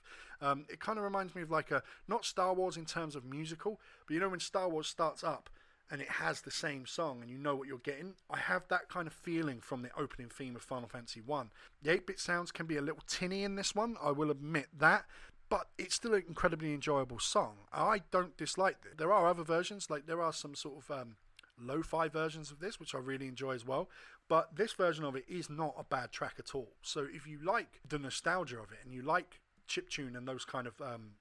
Um, 0.42 0.66
it 0.69 0.80
kind 0.80 0.98
of 0.98 1.04
reminds 1.04 1.36
me 1.36 1.42
of 1.42 1.51
like 1.51 1.72
a 1.72 1.84
not 2.07 2.25
Star 2.25 2.54
Wars 2.54 2.78
in 2.78 2.86
terms 2.86 3.16
of 3.16 3.25
musical, 3.25 3.80
but 4.07 4.13
you 4.13 4.19
know 4.19 4.30
when 4.30 4.40
Star 4.40 4.69
Wars 4.69 4.88
starts 4.88 5.24
up 5.24 5.50
and 5.92 6.01
it 6.01 6.10
has 6.10 6.42
the 6.42 6.51
same 6.51 6.86
song 6.86 7.19
and 7.22 7.31
you 7.31 7.38
know 7.38 7.56
what 7.56 7.68
you're 7.68 7.80
getting. 7.80 8.13
I 8.30 8.38
have 8.38 8.68
that 8.69 8.90
kind 8.90 9.07
of 9.07 9.13
feeling 9.13 9.60
from 9.60 9.81
the 9.81 9.90
opening 9.98 10.30
theme 10.30 10.56
of 10.56 10.62
Final 10.62 10.88
Fantasy 10.88 11.22
1. 11.22 11.50
The 11.81 11.90
8-bit 11.92 12.19
sounds 12.19 12.51
can 12.51 12.68
be 12.68 12.78
a 12.78 12.81
little 12.81 13.04
tinny 13.07 13.44
in 13.44 13.56
this 13.56 13.74
one, 13.74 13.98
I 14.02 14.12
will 14.12 14.30
admit 14.30 14.68
that, 14.78 15.06
but 15.50 15.68
it's 15.78 15.95
still 15.95 16.13
an 16.13 16.24
incredibly 16.28 16.74
enjoyable 16.74 17.19
song. 17.19 17.56
I 17.74 18.02
don't 18.12 18.38
dislike 18.38 18.78
it. 18.86 18.98
There 18.98 19.12
are 19.12 19.28
other 19.28 19.44
versions, 19.44 19.90
like 19.90 20.06
there 20.06 20.22
are 20.22 20.34
some 20.34 20.54
sort 20.54 20.84
of 20.84 20.92
um, 20.92 21.16
lo-fi 21.60 22.07
versions 22.07 22.52
of 22.52 22.60
this, 22.60 22.80
which 22.80 22.94
I 22.94 23.00
really 23.00 23.28
enjoy 23.28 23.54
as 23.54 23.66
well. 23.66 23.90
But 24.30 24.56
this 24.56 24.74
version 24.74 25.04
of 25.04 25.16
it 25.16 25.26
is 25.28 25.50
not 25.50 25.76
a 25.78 25.84
bad 25.84 26.12
track 26.12 26.36
at 26.40 26.54
all. 26.56 26.76
So 26.84 27.08
if 27.12 27.28
you 27.28 27.40
like 27.44 27.81
the 27.88 28.00
nostalgia 28.00 28.60
of 28.60 28.72
it 28.72 28.78
and 28.86 28.94
you 28.94 29.02
like 29.02 29.42
chiptune 29.68 30.16
and 30.16 30.28
those 30.28 30.46
kind 30.46 30.68
of 30.68 30.80
um, 30.80 31.16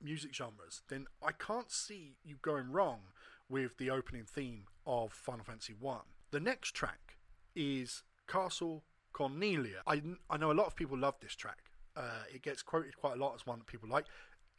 music 0.00 0.32
genres, 0.32 0.82
then 0.88 1.06
I 1.22 1.32
can't 1.32 1.70
see 1.70 2.16
you 2.24 2.36
going 2.40 2.70
wrong 2.70 3.00
with 3.48 3.76
the 3.76 3.90
opening 3.90 4.24
theme 4.24 4.64
of 4.86 5.12
Final 5.12 5.44
Fantasy 5.44 5.74
One. 5.78 6.06
The 6.30 6.40
next 6.40 6.74
track 6.74 7.16
is 7.56 8.04
Castle 8.28 8.84
Cornelia. 9.12 9.82
I, 9.86 10.02
I 10.30 10.36
know 10.36 10.50
a 10.50 10.54
lot 10.54 10.66
of 10.66 10.76
people 10.76 10.96
love 10.96 11.16
this 11.20 11.34
track. 11.34 11.58
Uh, 11.96 12.22
it 12.32 12.42
gets 12.42 12.62
quoted 12.62 12.96
quite 12.96 13.16
a 13.16 13.20
lot 13.20 13.34
as 13.34 13.46
one 13.46 13.58
that 13.58 13.66
people 13.66 13.88
like. 13.88 14.06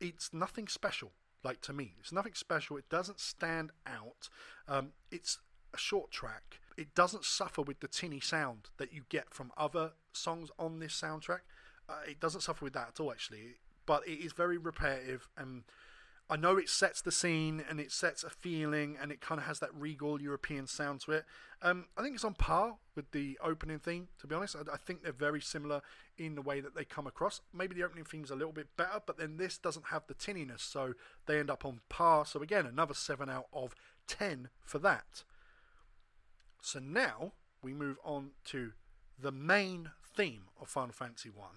It's 0.01 0.33
nothing 0.33 0.67
special 0.67 1.11
like 1.43 1.61
to 1.61 1.73
me. 1.73 1.95
It's 1.99 2.11
nothing 2.11 2.33
special. 2.33 2.75
It 2.75 2.89
doesn't 2.89 3.19
stand 3.21 3.71
out. 3.87 4.29
Um, 4.67 4.91
it's 5.11 5.39
a 5.73 5.77
short 5.77 6.11
track. 6.11 6.59
It 6.77 6.93
doesn't 6.95 7.25
suffer 7.25 7.61
with 7.61 7.79
the 7.79 7.87
tinny 7.87 8.19
sound 8.19 8.69
that 8.77 8.93
you 8.93 9.03
get 9.09 9.33
from 9.33 9.51
other 9.57 9.91
songs 10.13 10.49
on 10.59 10.79
this 10.79 10.99
soundtrack. 10.99 11.41
Uh, 11.87 11.99
it 12.07 12.19
doesn't 12.19 12.41
suffer 12.41 12.65
with 12.65 12.73
that 12.73 12.89
at 12.89 12.99
all, 12.99 13.11
actually. 13.11 13.55
But 13.85 14.07
it 14.07 14.19
is 14.19 14.33
very 14.33 14.57
repetitive 14.57 15.29
and 15.37 15.63
I 16.27 16.37
know 16.37 16.57
it 16.57 16.69
sets 16.69 17.01
the 17.01 17.11
scene 17.11 17.63
and 17.69 17.79
it 17.79 17.91
sets 17.91 18.23
a 18.23 18.31
feeling 18.31 18.97
and 18.99 19.11
it 19.11 19.21
kind 19.21 19.39
of 19.39 19.45
has 19.45 19.59
that 19.59 19.69
regal 19.75 20.19
European 20.19 20.65
sound 20.65 21.01
to 21.01 21.11
it. 21.11 21.25
Um, 21.61 21.85
I 21.95 22.01
think 22.01 22.15
it's 22.15 22.23
on 22.23 22.33
par 22.33 22.77
with 22.95 23.11
the 23.11 23.37
opening 23.43 23.77
theme, 23.77 24.07
to 24.19 24.27
be 24.27 24.33
honest. 24.33 24.55
I, 24.55 24.73
I, 24.73 24.77
think 24.77 25.03
they're 25.03 25.11
very 25.11 25.39
similar 25.39 25.81
in 26.17 26.33
the 26.33 26.41
way 26.41 26.61
that 26.61 26.75
they 26.75 26.83
come 26.83 27.05
across. 27.05 27.41
Maybe 27.53 27.75
the 27.75 27.83
opening 27.83 28.05
theme's 28.05 28.31
a 28.31 28.35
little 28.35 28.51
bit 28.51 28.75
better, 28.75 29.01
but 29.05 29.17
then 29.17 29.37
this 29.37 29.59
doesn't 29.59 29.87
have 29.87 30.07
the 30.07 30.15
tinniness, 30.15 30.61
so 30.61 30.93
they 31.27 31.39
end 31.39 31.51
up 31.51 31.63
on 31.63 31.81
par. 31.89 32.25
So 32.25 32.41
again, 32.41 32.65
another 32.65 32.95
7 32.95 33.29
out 33.29 33.47
of 33.53 33.75
10 34.07 34.49
for 34.63 34.79
that. 34.79 35.23
So 36.65 36.79
now 36.79 37.33
we 37.61 37.75
move 37.75 37.97
on 38.03 38.31
to 38.45 38.71
the 39.19 39.31
main 39.31 39.91
theme 40.15 40.45
of 40.59 40.67
Final 40.67 40.93
Fantasy 40.93 41.29
1 41.29 41.47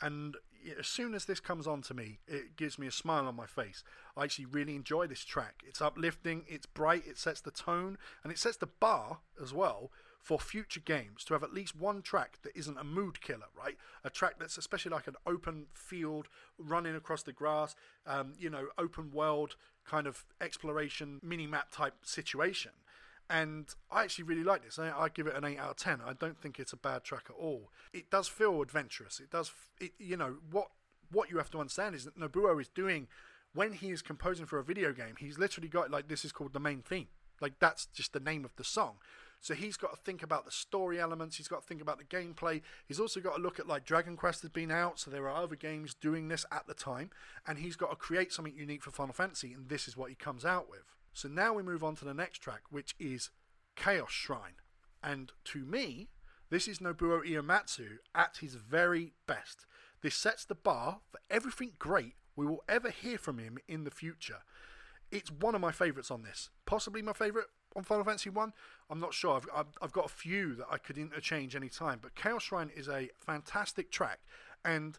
and 0.00 0.36
as 0.76 0.88
soon 0.88 1.14
as 1.14 1.26
this 1.26 1.38
comes 1.38 1.68
on 1.68 1.82
to 1.82 1.94
me, 1.94 2.18
it 2.26 2.56
gives 2.56 2.76
me 2.76 2.88
a 2.88 2.90
smile 2.90 3.28
on 3.28 3.36
my 3.36 3.46
face. 3.46 3.84
I 4.16 4.24
actually 4.24 4.46
really 4.46 4.74
enjoy 4.74 5.06
this 5.06 5.24
track. 5.24 5.62
It's 5.64 5.80
uplifting, 5.80 6.44
it's 6.48 6.66
bright, 6.66 7.04
it 7.06 7.16
sets 7.16 7.40
the 7.40 7.52
tone, 7.52 7.96
and 8.24 8.32
it 8.32 8.38
sets 8.38 8.56
the 8.56 8.66
bar 8.66 9.18
as 9.40 9.54
well 9.54 9.92
for 10.18 10.40
future 10.40 10.80
games 10.80 11.22
to 11.24 11.34
have 11.34 11.44
at 11.44 11.54
least 11.54 11.76
one 11.76 12.02
track 12.02 12.38
that 12.42 12.56
isn't 12.56 12.76
a 12.76 12.82
mood 12.82 13.20
killer, 13.20 13.46
right? 13.56 13.76
A 14.02 14.10
track 14.10 14.34
that's 14.40 14.58
especially 14.58 14.90
like 14.90 15.06
an 15.06 15.14
open 15.24 15.66
field 15.72 16.26
running 16.58 16.96
across 16.96 17.22
the 17.22 17.32
grass, 17.32 17.76
um, 18.04 18.32
you 18.36 18.50
know, 18.50 18.66
open 18.76 19.12
world 19.12 19.54
kind 19.84 20.08
of 20.08 20.24
exploration 20.40 21.20
mini 21.22 21.46
map 21.46 21.70
type 21.70 21.94
situation 22.02 22.72
and 23.28 23.74
I 23.90 24.04
actually 24.04 24.24
really 24.24 24.44
like 24.44 24.64
this. 24.64 24.78
I, 24.78 24.90
I, 24.90 25.08
give 25.08 25.26
it 25.26 25.34
an 25.34 25.44
eight 25.44 25.58
out 25.58 25.70
of 25.70 25.76
ten. 25.76 26.00
I 26.04 26.12
don't 26.12 26.40
think 26.40 26.58
it's 26.58 26.72
a 26.72 26.76
bad 26.76 27.04
track 27.04 27.24
at 27.28 27.36
all. 27.36 27.70
It 27.92 28.10
does 28.10 28.28
feel 28.28 28.62
adventurous. 28.62 29.20
It 29.20 29.30
does. 29.30 29.52
It, 29.80 29.92
you 29.98 30.16
know 30.16 30.36
what? 30.50 30.68
What 31.10 31.30
you 31.30 31.38
have 31.38 31.50
to 31.52 31.60
understand 31.60 31.94
is 31.94 32.04
that 32.04 32.18
Nobuo 32.18 32.60
is 32.60 32.68
doing 32.68 33.06
when 33.54 33.72
he 33.72 33.90
is 33.90 34.02
composing 34.02 34.46
for 34.46 34.58
a 34.58 34.64
video 34.64 34.92
game. 34.92 35.14
He's 35.18 35.38
literally 35.38 35.68
got 35.68 35.90
like 35.90 36.08
this 36.08 36.24
is 36.24 36.32
called 36.32 36.52
the 36.52 36.60
main 36.60 36.82
theme. 36.82 37.08
Like 37.40 37.58
that's 37.58 37.86
just 37.86 38.12
the 38.12 38.20
name 38.20 38.44
of 38.44 38.54
the 38.56 38.64
song. 38.64 38.96
So 39.40 39.54
he's 39.54 39.76
got 39.76 39.94
to 39.94 40.02
think 40.02 40.22
about 40.22 40.44
the 40.44 40.50
story 40.50 40.98
elements. 40.98 41.36
He's 41.36 41.48
got 41.48 41.60
to 41.60 41.66
think 41.66 41.82
about 41.82 41.98
the 41.98 42.04
gameplay. 42.04 42.62
He's 42.86 42.98
also 42.98 43.20
got 43.20 43.36
to 43.36 43.42
look 43.42 43.60
at 43.60 43.68
like 43.68 43.84
Dragon 43.84 44.16
Quest 44.16 44.42
has 44.42 44.50
been 44.50 44.70
out, 44.70 44.98
so 44.98 45.10
there 45.10 45.28
are 45.28 45.42
other 45.42 45.56
games 45.56 45.94
doing 45.94 46.28
this 46.28 46.44
at 46.50 46.66
the 46.66 46.74
time, 46.74 47.10
and 47.46 47.58
he's 47.58 47.76
got 47.76 47.90
to 47.90 47.96
create 47.96 48.32
something 48.32 48.56
unique 48.56 48.82
for 48.82 48.90
Final 48.90 49.12
Fantasy, 49.12 49.52
and 49.52 49.68
this 49.68 49.86
is 49.86 49.96
what 49.96 50.08
he 50.10 50.16
comes 50.16 50.44
out 50.44 50.68
with. 50.68 50.95
So 51.16 51.28
now 51.28 51.54
we 51.54 51.62
move 51.62 51.82
on 51.82 51.96
to 51.96 52.04
the 52.04 52.12
next 52.12 52.40
track, 52.40 52.60
which 52.68 52.94
is 52.98 53.30
Chaos 53.74 54.10
Shrine. 54.10 54.56
And 55.02 55.32
to 55.44 55.64
me, 55.64 56.08
this 56.50 56.68
is 56.68 56.78
Nobuo 56.78 57.26
Uematsu 57.26 58.00
at 58.14 58.36
his 58.42 58.56
very 58.56 59.14
best. 59.26 59.64
This 60.02 60.14
sets 60.14 60.44
the 60.44 60.54
bar 60.54 60.98
for 61.10 61.18
everything 61.30 61.72
great 61.78 62.16
we 62.36 62.44
will 62.44 62.62
ever 62.68 62.90
hear 62.90 63.16
from 63.16 63.38
him 63.38 63.56
in 63.66 63.84
the 63.84 63.90
future. 63.90 64.40
It's 65.10 65.32
one 65.32 65.54
of 65.54 65.62
my 65.62 65.72
favourites 65.72 66.10
on 66.10 66.22
this. 66.22 66.50
Possibly 66.66 67.00
my 67.00 67.14
favourite 67.14 67.46
on 67.74 67.82
Final 67.82 68.04
Fantasy 68.04 68.28
1. 68.28 68.52
I'm 68.90 69.00
not 69.00 69.14
sure. 69.14 69.36
I've, 69.36 69.48
I've, 69.56 69.78
I've 69.80 69.92
got 69.92 70.04
a 70.04 70.10
few 70.10 70.54
that 70.56 70.66
I 70.70 70.76
could 70.76 70.98
interchange 70.98 71.56
any 71.56 71.70
time. 71.70 71.98
But 72.02 72.14
Chaos 72.14 72.42
Shrine 72.42 72.70
is 72.76 72.90
a 72.90 73.08
fantastic 73.16 73.90
track. 73.90 74.18
And 74.66 74.98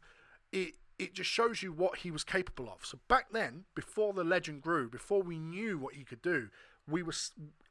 it 0.51 0.73
it 0.99 1.13
just 1.13 1.29
shows 1.29 1.61
you 1.61 1.71
what 1.71 1.99
he 1.99 2.11
was 2.11 2.23
capable 2.23 2.69
of. 2.69 2.85
So 2.85 2.99
back 3.07 3.27
then, 3.31 3.65
before 3.75 4.13
the 4.13 4.23
legend 4.23 4.61
grew, 4.61 4.89
before 4.89 5.21
we 5.21 5.37
knew 5.37 5.77
what 5.77 5.93
he 5.93 6.03
could 6.03 6.21
do, 6.21 6.49
we 6.89 7.03
were 7.03 7.13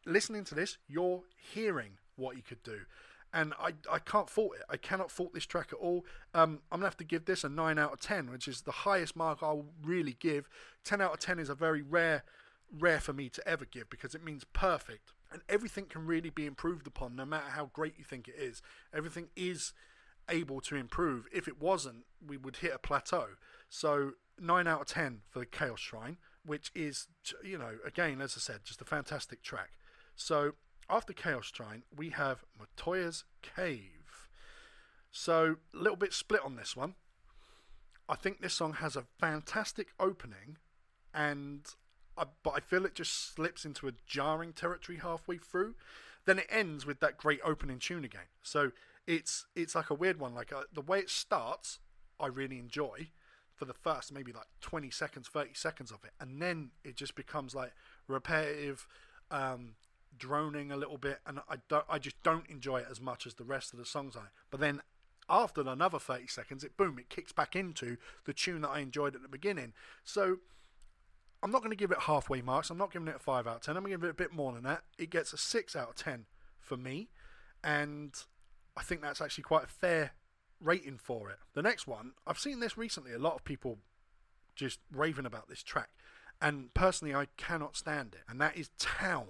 listening 0.04 0.45
to 0.45 0.54
this. 0.54 0.78
You're 0.88 1.23
hearing 1.37 1.99
what 2.16 2.37
he 2.37 2.42
could 2.42 2.62
do, 2.62 2.80
and 3.33 3.52
I 3.59 3.73
I 3.90 3.99
can't 3.99 4.30
fault 4.30 4.52
it. 4.56 4.62
I 4.68 4.76
cannot 4.76 5.11
fault 5.11 5.35
this 5.35 5.47
track 5.47 5.68
at 5.73 5.78
all. 5.78 6.04
Um, 6.35 6.61
I'm 6.71 6.78
gonna 6.78 6.87
have 6.87 6.97
to 6.99 7.04
give 7.04 7.25
this 7.25 7.45
a 7.45 7.49
nine 7.49 7.78
out 7.78 7.92
of 7.92 8.00
ten, 8.00 8.30
which 8.30 8.47
is 8.47 8.62
the 8.62 8.73
highest 8.73 9.16
mark 9.16 9.38
I'll 9.42 9.66
really 9.83 10.16
give. 10.21 10.49
Ten 10.85 11.00
out 11.00 11.12
of 11.12 11.18
ten 11.18 11.38
is 11.38 11.49
a 11.49 11.54
very 11.54 11.83
rare 11.83 12.25
rare 12.78 13.00
for 13.00 13.12
me 13.12 13.28
to 13.28 13.49
ever 13.49 13.64
give 13.64 13.88
because 13.88 14.14
it 14.14 14.25
means 14.25 14.45
perfect, 14.52 15.12
and 15.33 15.42
everything 15.49 15.87
can 15.87 16.06
really 16.06 16.30
be 16.30 16.47
improved 16.47 16.87
upon, 16.87 17.16
no 17.16 17.25
matter 17.25 17.50
how 17.50 17.71
great 17.73 17.95
you 17.99 18.04
think 18.04 18.28
it 18.28 18.35
is. 18.38 18.62
Everything 18.92 19.28
is 19.37 19.73
able 20.28 20.61
to 20.62 20.76
improve. 20.76 21.26
If 21.33 21.49
it 21.49 21.61
wasn't, 21.61 22.04
we 22.26 22.37
would 22.37 22.56
hit 22.56 22.73
a 22.75 22.78
plateau. 22.78 23.26
So, 23.68 24.12
9 24.40 24.66
out 24.66 24.83
of 24.83 24.87
10 24.87 25.21
for 25.30 25.38
the 25.38 25.47
Chaos 25.47 25.80
Shrine, 25.80 26.18
which 26.45 26.71
is, 26.75 27.09
you 27.42 27.59
know, 27.59 27.78
again, 27.85 28.21
as 28.21 28.35
I 28.37 28.40
said, 28.40 28.61
just 28.64 28.80
a 28.80 28.85
fantastic 28.85 29.42
track. 29.42 29.71
So, 30.14 30.52
after 30.88 31.12
Chaos 31.12 31.50
Shrine, 31.54 31.83
we 31.95 32.11
have 32.11 32.45
Matoya's 32.59 33.25
Cave. 33.42 34.28
So, 35.11 35.56
a 35.75 35.76
little 35.76 35.97
bit 35.97 36.12
split 36.12 36.42
on 36.45 36.56
this 36.56 36.76
one. 36.76 36.95
I 38.09 38.14
think 38.14 38.40
this 38.40 38.54
song 38.54 38.75
has 38.75 38.95
a 38.95 39.04
fantastic 39.18 39.88
opening, 39.99 40.59
and 41.12 41.66
I, 42.16 42.25
but 42.42 42.54
I 42.54 42.61
feel 42.61 42.87
it 42.87 42.95
just 42.95 43.35
slips 43.35 43.64
into 43.64 43.88
a 43.88 43.92
jarring 44.06 44.52
territory 44.52 44.99
halfway 44.99 45.38
through. 45.38 45.75
Then 46.25 46.38
it 46.38 46.47
ends 46.50 46.87
with 46.87 47.00
that 47.00 47.16
great 47.16 47.40
opening 47.45 47.78
tune 47.78 48.04
again. 48.04 48.28
So 48.42 48.73
it's 49.06 49.46
it's 49.54 49.75
like 49.75 49.90
a 49.90 49.94
weird 49.94 50.18
one. 50.18 50.34
Like 50.34 50.52
uh, 50.52 50.62
the 50.72 50.80
way 50.80 50.98
it 50.98 51.10
starts, 51.10 51.78
I 52.18 52.26
really 52.26 52.58
enjoy 52.58 53.08
for 53.54 53.64
the 53.64 53.75
first 53.75 54.12
maybe 54.12 54.32
like 54.32 54.48
20 54.60 54.90
seconds, 54.90 55.28
30 55.28 55.50
seconds 55.54 55.90
of 55.90 56.04
it, 56.04 56.12
and 56.20 56.40
then 56.42 56.70
it 56.84 56.96
just 56.96 57.14
becomes 57.14 57.54
like 57.54 57.72
repetitive, 58.06 58.86
um, 59.30 59.76
droning 60.18 60.70
a 60.70 60.76
little 60.76 60.98
bit, 60.98 61.20
and 61.26 61.40
I 61.48 61.56
don't, 61.68 61.84
I 61.88 61.98
just 61.98 62.22
don't 62.22 62.48
enjoy 62.48 62.78
it 62.78 62.88
as 62.90 63.00
much 63.00 63.26
as 63.26 63.34
the 63.34 63.44
rest 63.44 63.72
of 63.72 63.78
the 63.78 63.86
songs 63.86 64.14
I. 64.16 64.26
But 64.50 64.60
then 64.60 64.82
after 65.28 65.62
another 65.62 65.98
30 65.98 66.26
seconds, 66.26 66.64
it 66.64 66.76
boom, 66.76 66.98
it 66.98 67.08
kicks 67.08 67.32
back 67.32 67.56
into 67.56 67.96
the 68.25 68.32
tune 68.32 68.60
that 68.62 68.68
I 68.70 68.80
enjoyed 68.80 69.14
at 69.14 69.22
the 69.22 69.28
beginning. 69.28 69.72
So 70.04 70.38
I'm 71.42 71.50
not 71.50 71.60
going 71.60 71.70
to 71.70 71.76
give 71.76 71.90
it 71.90 72.00
halfway 72.00 72.42
marks. 72.42 72.70
I'm 72.70 72.78
not 72.78 72.92
giving 72.92 73.08
it 73.08 73.16
a 73.16 73.20
5 73.20 73.46
out 73.46 73.56
of 73.56 73.62
10. 73.62 73.76
I'm 73.76 73.82
going 73.82 73.92
to 73.92 73.98
give 73.98 74.04
it 74.04 74.10
a 74.10 74.14
bit 74.14 74.32
more 74.32 74.52
than 74.52 74.62
that. 74.64 74.82
It 74.98 75.10
gets 75.10 75.32
a 75.32 75.38
6 75.38 75.76
out 75.76 75.90
of 75.90 75.94
10 75.96 76.26
for 76.60 76.76
me. 76.76 77.08
And 77.64 78.14
I 78.76 78.83
think 78.83 79.02
that's 79.02 79.21
actually 79.21 79.45
quite 79.45 79.64
a 79.64 79.68
fair 79.68 80.12
rating 80.61 80.99
for 80.99 81.30
it. 81.30 81.38
The 81.54 81.62
next 81.62 81.87
one, 81.87 82.12
I've 82.26 82.38
seen 82.38 82.61
this 82.61 82.76
recently. 82.76 83.12
A 83.12 83.18
lot 83.18 83.35
of 83.35 83.45
people 83.45 83.78
just 84.54 84.80
raving 84.92 85.26
about 85.26 85.49
this 85.49 85.62
track. 85.62 85.90
And 86.40 86.73
personally, 86.75 87.14
I 87.14 87.28
cannot 87.37 87.76
stand 87.76 88.14
it. 88.14 88.23
And 88.28 88.40
that 88.40 88.56
is 88.56 88.71
Town. 88.78 89.26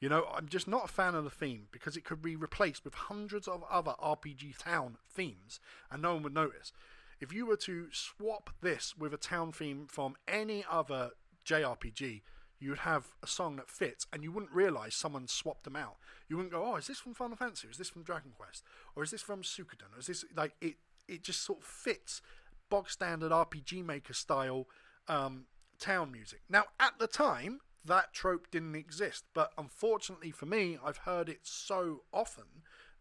You 0.00 0.10
know, 0.10 0.26
I'm 0.34 0.48
just 0.48 0.68
not 0.68 0.84
a 0.84 0.92
fan 0.92 1.14
of 1.14 1.24
the 1.24 1.30
theme 1.30 1.68
because 1.72 1.96
it 1.96 2.04
could 2.04 2.20
be 2.20 2.36
replaced 2.36 2.84
with 2.84 2.94
hundreds 2.94 3.48
of 3.48 3.64
other 3.70 3.94
RPG 4.02 4.58
Town 4.58 4.98
themes 5.10 5.58
and 5.90 6.02
no 6.02 6.14
one 6.14 6.22
would 6.24 6.34
notice. 6.34 6.72
If 7.18 7.32
you 7.32 7.46
were 7.46 7.56
to 7.56 7.88
swap 7.92 8.50
this 8.60 8.94
with 8.96 9.14
a 9.14 9.18
town 9.18 9.52
theme 9.52 9.86
from 9.88 10.16
any 10.28 10.66
other 10.70 11.12
JRPG, 11.46 12.20
you 12.58 12.70
would 12.70 12.80
have 12.80 13.08
a 13.22 13.26
song 13.26 13.56
that 13.56 13.70
fits 13.70 14.06
and 14.12 14.22
you 14.22 14.32
wouldn't 14.32 14.52
realize 14.52 14.94
someone 14.94 15.28
swapped 15.28 15.64
them 15.64 15.76
out. 15.76 15.96
You 16.28 16.36
wouldn't 16.36 16.52
go, 16.52 16.64
"Oh, 16.64 16.76
is 16.76 16.86
this 16.86 16.98
from 16.98 17.14
Final 17.14 17.36
Fantasy? 17.36 17.68
Or 17.68 17.70
is 17.70 17.78
this 17.78 17.90
from 17.90 18.02
Dragon 18.02 18.32
Quest? 18.36 18.64
Or 18.94 19.02
is 19.02 19.10
this 19.10 19.22
from 19.22 19.42
Suikoden? 19.42 19.94
Or 19.94 19.98
is 19.98 20.06
this 20.06 20.24
like 20.34 20.54
it 20.60 20.76
it 21.08 21.22
just 21.22 21.42
sort 21.42 21.60
of 21.60 21.64
fits 21.64 22.20
bog 22.68 22.90
standard 22.90 23.32
RPG 23.32 23.84
maker 23.84 24.12
style 24.12 24.66
um, 25.08 25.44
town 25.78 26.10
music. 26.10 26.40
Now, 26.48 26.64
at 26.80 26.98
the 26.98 27.06
time, 27.06 27.60
that 27.84 28.12
trope 28.12 28.50
didn't 28.50 28.74
exist, 28.74 29.24
but 29.34 29.52
unfortunately 29.56 30.30
for 30.30 30.46
me, 30.46 30.78
I've 30.84 30.98
heard 30.98 31.28
it 31.28 31.40
so 31.42 32.02
often 32.12 32.44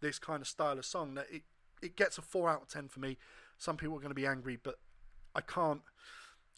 this 0.02 0.20
kind 0.20 0.42
of 0.42 0.48
style 0.48 0.78
of 0.78 0.86
song 0.86 1.16
that 1.16 1.28
it 1.32 1.44
it 1.82 1.96
gets 1.96 2.18
a 2.18 2.22
4 2.22 2.50
out 2.50 2.62
of 2.64 2.68
10 2.70 2.88
for 2.88 3.00
me. 3.00 3.18
Some 3.58 3.78
people 3.78 3.96
are 3.96 4.00
going 4.00 4.10
to 4.10 4.16
be 4.16 4.26
angry, 4.26 4.58
but 4.62 4.76
I 5.36 5.42
can't 5.42 5.82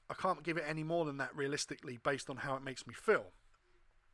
I 0.09 0.13
can't 0.13 0.43
give 0.43 0.57
it 0.57 0.65
any 0.67 0.83
more 0.83 1.05
than 1.05 1.17
that 1.17 1.35
realistically 1.35 1.99
based 2.03 2.29
on 2.29 2.37
how 2.37 2.55
it 2.55 2.63
makes 2.63 2.87
me 2.87 2.93
feel. 2.93 3.25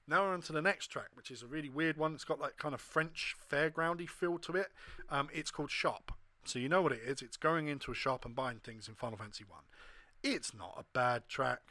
Now 0.07 0.23
we're 0.23 0.33
on 0.33 0.41
to 0.43 0.53
the 0.53 0.61
next 0.61 0.87
track, 0.87 1.09
which 1.13 1.31
is 1.31 1.43
a 1.43 1.47
really 1.47 1.69
weird 1.69 1.97
one. 1.97 2.13
It's 2.13 2.25
got 2.25 2.41
that 2.41 2.57
kind 2.57 2.73
of 2.73 2.81
French 2.81 3.35
fairgroundy 3.49 4.09
feel 4.09 4.37
to 4.39 4.55
it. 4.55 4.67
Um, 5.09 5.29
it's 5.33 5.51
called 5.51 5.71
Shop. 5.71 6.11
So 6.45 6.59
you 6.59 6.67
know 6.67 6.81
what 6.81 6.91
it 6.91 7.01
is. 7.05 7.21
It's 7.21 7.37
going 7.37 7.67
into 7.67 7.91
a 7.91 7.95
shop 7.95 8.25
and 8.25 8.35
buying 8.35 8.59
things 8.59 8.87
in 8.89 8.95
Final 8.95 9.17
Fantasy 9.17 9.45
1. 9.47 9.59
It's 10.23 10.53
not 10.53 10.75
a 10.77 10.85
bad 10.93 11.29
track, 11.29 11.61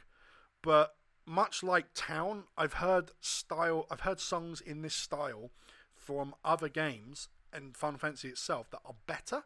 but 0.63 0.95
much 1.25 1.63
like 1.63 1.87
Town, 1.93 2.45
I've 2.57 2.73
heard 2.73 3.11
style 3.21 3.85
I've 3.89 4.01
heard 4.01 4.19
songs 4.19 4.61
in 4.61 4.81
this 4.81 4.95
style 4.95 5.51
from 5.95 6.33
other 6.43 6.69
games 6.69 7.29
and 7.51 7.77
Final 7.77 7.99
Fantasy 7.99 8.29
itself 8.29 8.69
that 8.71 8.81
are 8.85 8.95
better. 9.05 9.43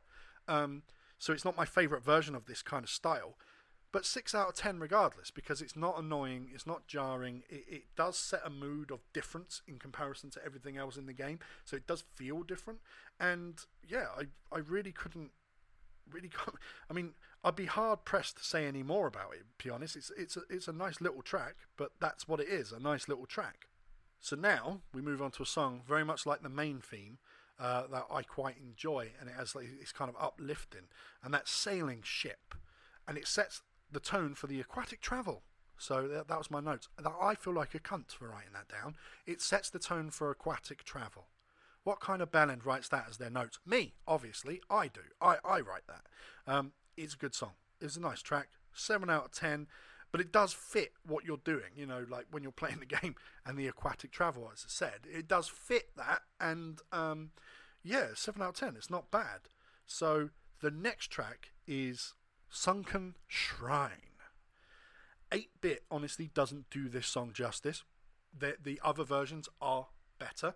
Um, 0.48 0.84
so 1.20 1.34
it's 1.34 1.46
not 1.46 1.58
my 1.58 1.66
favorite 1.66 2.04
version 2.04 2.36
of 2.36 2.46
this 2.46 2.62
kind 2.62 2.84
of 2.84 2.90
style 2.90 3.36
but 3.92 4.06
six 4.06 4.36
out 4.36 4.50
of 4.50 4.56
ten 4.56 4.80
regardless 4.80 5.32
because 5.32 5.62
it's 5.62 5.76
not 5.76 6.00
annoying, 6.00 6.50
it's 6.54 6.68
not 6.68 6.88
jarring. 6.88 7.44
It, 7.50 7.66
it 7.70 7.84
does 7.96 8.18
set 8.18 8.42
a 8.46 8.50
mood 8.50 8.92
of 8.92 9.00
difference 9.14 9.62
in 9.68 9.80
comparison 9.80 10.30
to 10.32 10.46
everything 10.46 10.78
else 10.78 10.98
in 10.98 11.06
the 11.06 11.14
game, 11.14 11.40
so 11.64 11.76
it 11.76 11.88
does 11.88 12.04
feel 12.16 12.44
different. 12.44 12.80
And 13.20 13.60
yeah, 13.88 14.08
I 14.18 14.26
I 14.54 14.60
really 14.60 14.92
couldn't 14.92 15.32
really. 16.12 16.30
I 16.90 16.94
mean, 16.94 17.14
I'd 17.44 17.56
be 17.56 17.66
hard 17.66 18.06
pressed 18.06 18.38
to 18.38 18.44
say 18.44 18.66
any 18.66 18.84
more 18.84 19.08
about 19.08 19.34
it. 19.34 19.46
To 19.60 19.66
be 19.66 19.70
honest, 19.70 19.96
it's 19.96 20.12
it's 20.18 20.38
a, 20.38 20.42
it's 20.50 20.68
a 20.68 20.74
nice 20.74 21.02
little 21.02 21.22
track, 21.22 21.56
but 21.78 21.92
that's 22.00 22.28
what 22.28 22.40
it 22.40 22.50
is, 22.50 22.72
a 22.72 22.80
nice 22.80 23.08
little 23.08 23.26
track. 23.26 23.68
So 24.20 24.36
now 24.36 24.82
we 24.94 25.02
move 25.02 25.22
on 25.22 25.32
to 25.32 25.44
a 25.44 25.46
song 25.46 25.82
very 25.88 26.04
much 26.04 26.26
like 26.26 26.42
the 26.42 26.50
main 26.50 26.80
theme. 26.80 27.20
Uh, 27.60 27.88
that 27.88 28.06
I 28.12 28.22
quite 28.22 28.58
enjoy, 28.62 29.14
and 29.20 29.28
it 29.28 29.34
has 29.36 29.56
like, 29.56 29.66
it's 29.82 29.92
kind 29.92 30.10
of 30.10 30.16
uplifting, 30.22 30.90
and 31.24 31.34
that's 31.34 31.50
sailing 31.50 32.02
ship, 32.04 32.54
and 33.08 33.18
it 33.18 33.28
sets 33.28 33.64
the 33.92 34.00
tone 34.00 34.36
for 34.36 34.48
the 34.48 34.60
aquatic 34.60 35.02
travel. 35.02 35.44
So 35.78 36.08
that, 36.08 36.28
that 36.28 36.38
was 36.38 36.52
my 36.52 36.60
notes. 36.60 36.90
I 37.22 37.36
feel 37.36 37.54
like 37.54 37.76
a 37.76 37.80
cunt 37.80 38.12
for 38.12 38.28
writing 38.28 38.54
that 38.54 38.68
down. 38.68 38.96
It 39.26 39.42
sets 39.42 39.70
the 39.70 39.80
tone 39.80 40.10
for 40.10 40.32
aquatic 40.32 40.84
travel. 40.84 41.28
What 41.84 42.00
kind 42.00 42.22
of 42.22 42.32
bellend 42.32 42.66
writes 42.66 42.90
that 42.90 43.06
as 43.10 43.18
their 43.18 43.30
notes? 43.30 43.60
Me, 43.66 43.94
obviously. 44.08 44.62
I 44.70 44.88
do. 44.88 45.02
I, 45.22 45.38
I 45.46 45.60
write 45.62 45.88
that. 45.88 46.06
Um, 46.52 46.74
it's 46.98 47.14
a 47.14 47.18
good 47.18 47.36
song. 47.36 47.52
It's 47.80 47.96
a 47.96 48.02
nice 48.02 48.22
track. 48.22 48.50
7 48.74 49.10
out 49.10 49.26
of 49.26 49.32
10. 49.32 49.68
But 50.12 50.22
it 50.22 50.32
does 50.32 50.54
fit 50.54 50.94
what 51.06 51.26
you're 51.26 51.38
doing, 51.38 51.72
you 51.76 51.86
know, 51.86 52.06
like 52.10 52.26
when 52.32 52.42
you're 52.44 52.52
playing 52.54 52.80
the 52.80 52.86
game 52.86 53.16
and 53.46 53.58
the 53.58 53.68
aquatic 53.68 54.12
travel, 54.12 54.50
as 54.52 54.66
I 54.66 54.70
said. 54.70 55.02
It 55.10 55.28
does 55.28 55.48
fit 55.48 55.90
that. 55.96 56.24
And 56.42 56.80
um, 56.92 57.32
yeah, 57.84 58.08
7 58.16 58.42
out 58.42 58.50
of 58.50 58.56
10. 58.56 58.76
It's 58.76 58.90
not 58.90 59.12
bad. 59.12 59.42
So 59.86 60.32
the 60.62 60.72
next 60.72 61.12
track 61.12 61.52
is 61.68 62.16
Sunken 62.50 63.16
Shrine. 63.28 63.92
8 65.32 65.50
bit 65.62 65.84
honestly 65.92 66.30
doesn't 66.34 66.70
do 66.70 66.88
this 66.88 67.08
song 67.08 67.32
justice. 67.34 67.84
The, 68.38 68.56
the 68.62 68.80
other 68.84 69.04
versions 69.04 69.50
are 69.62 69.88
better, 70.20 70.56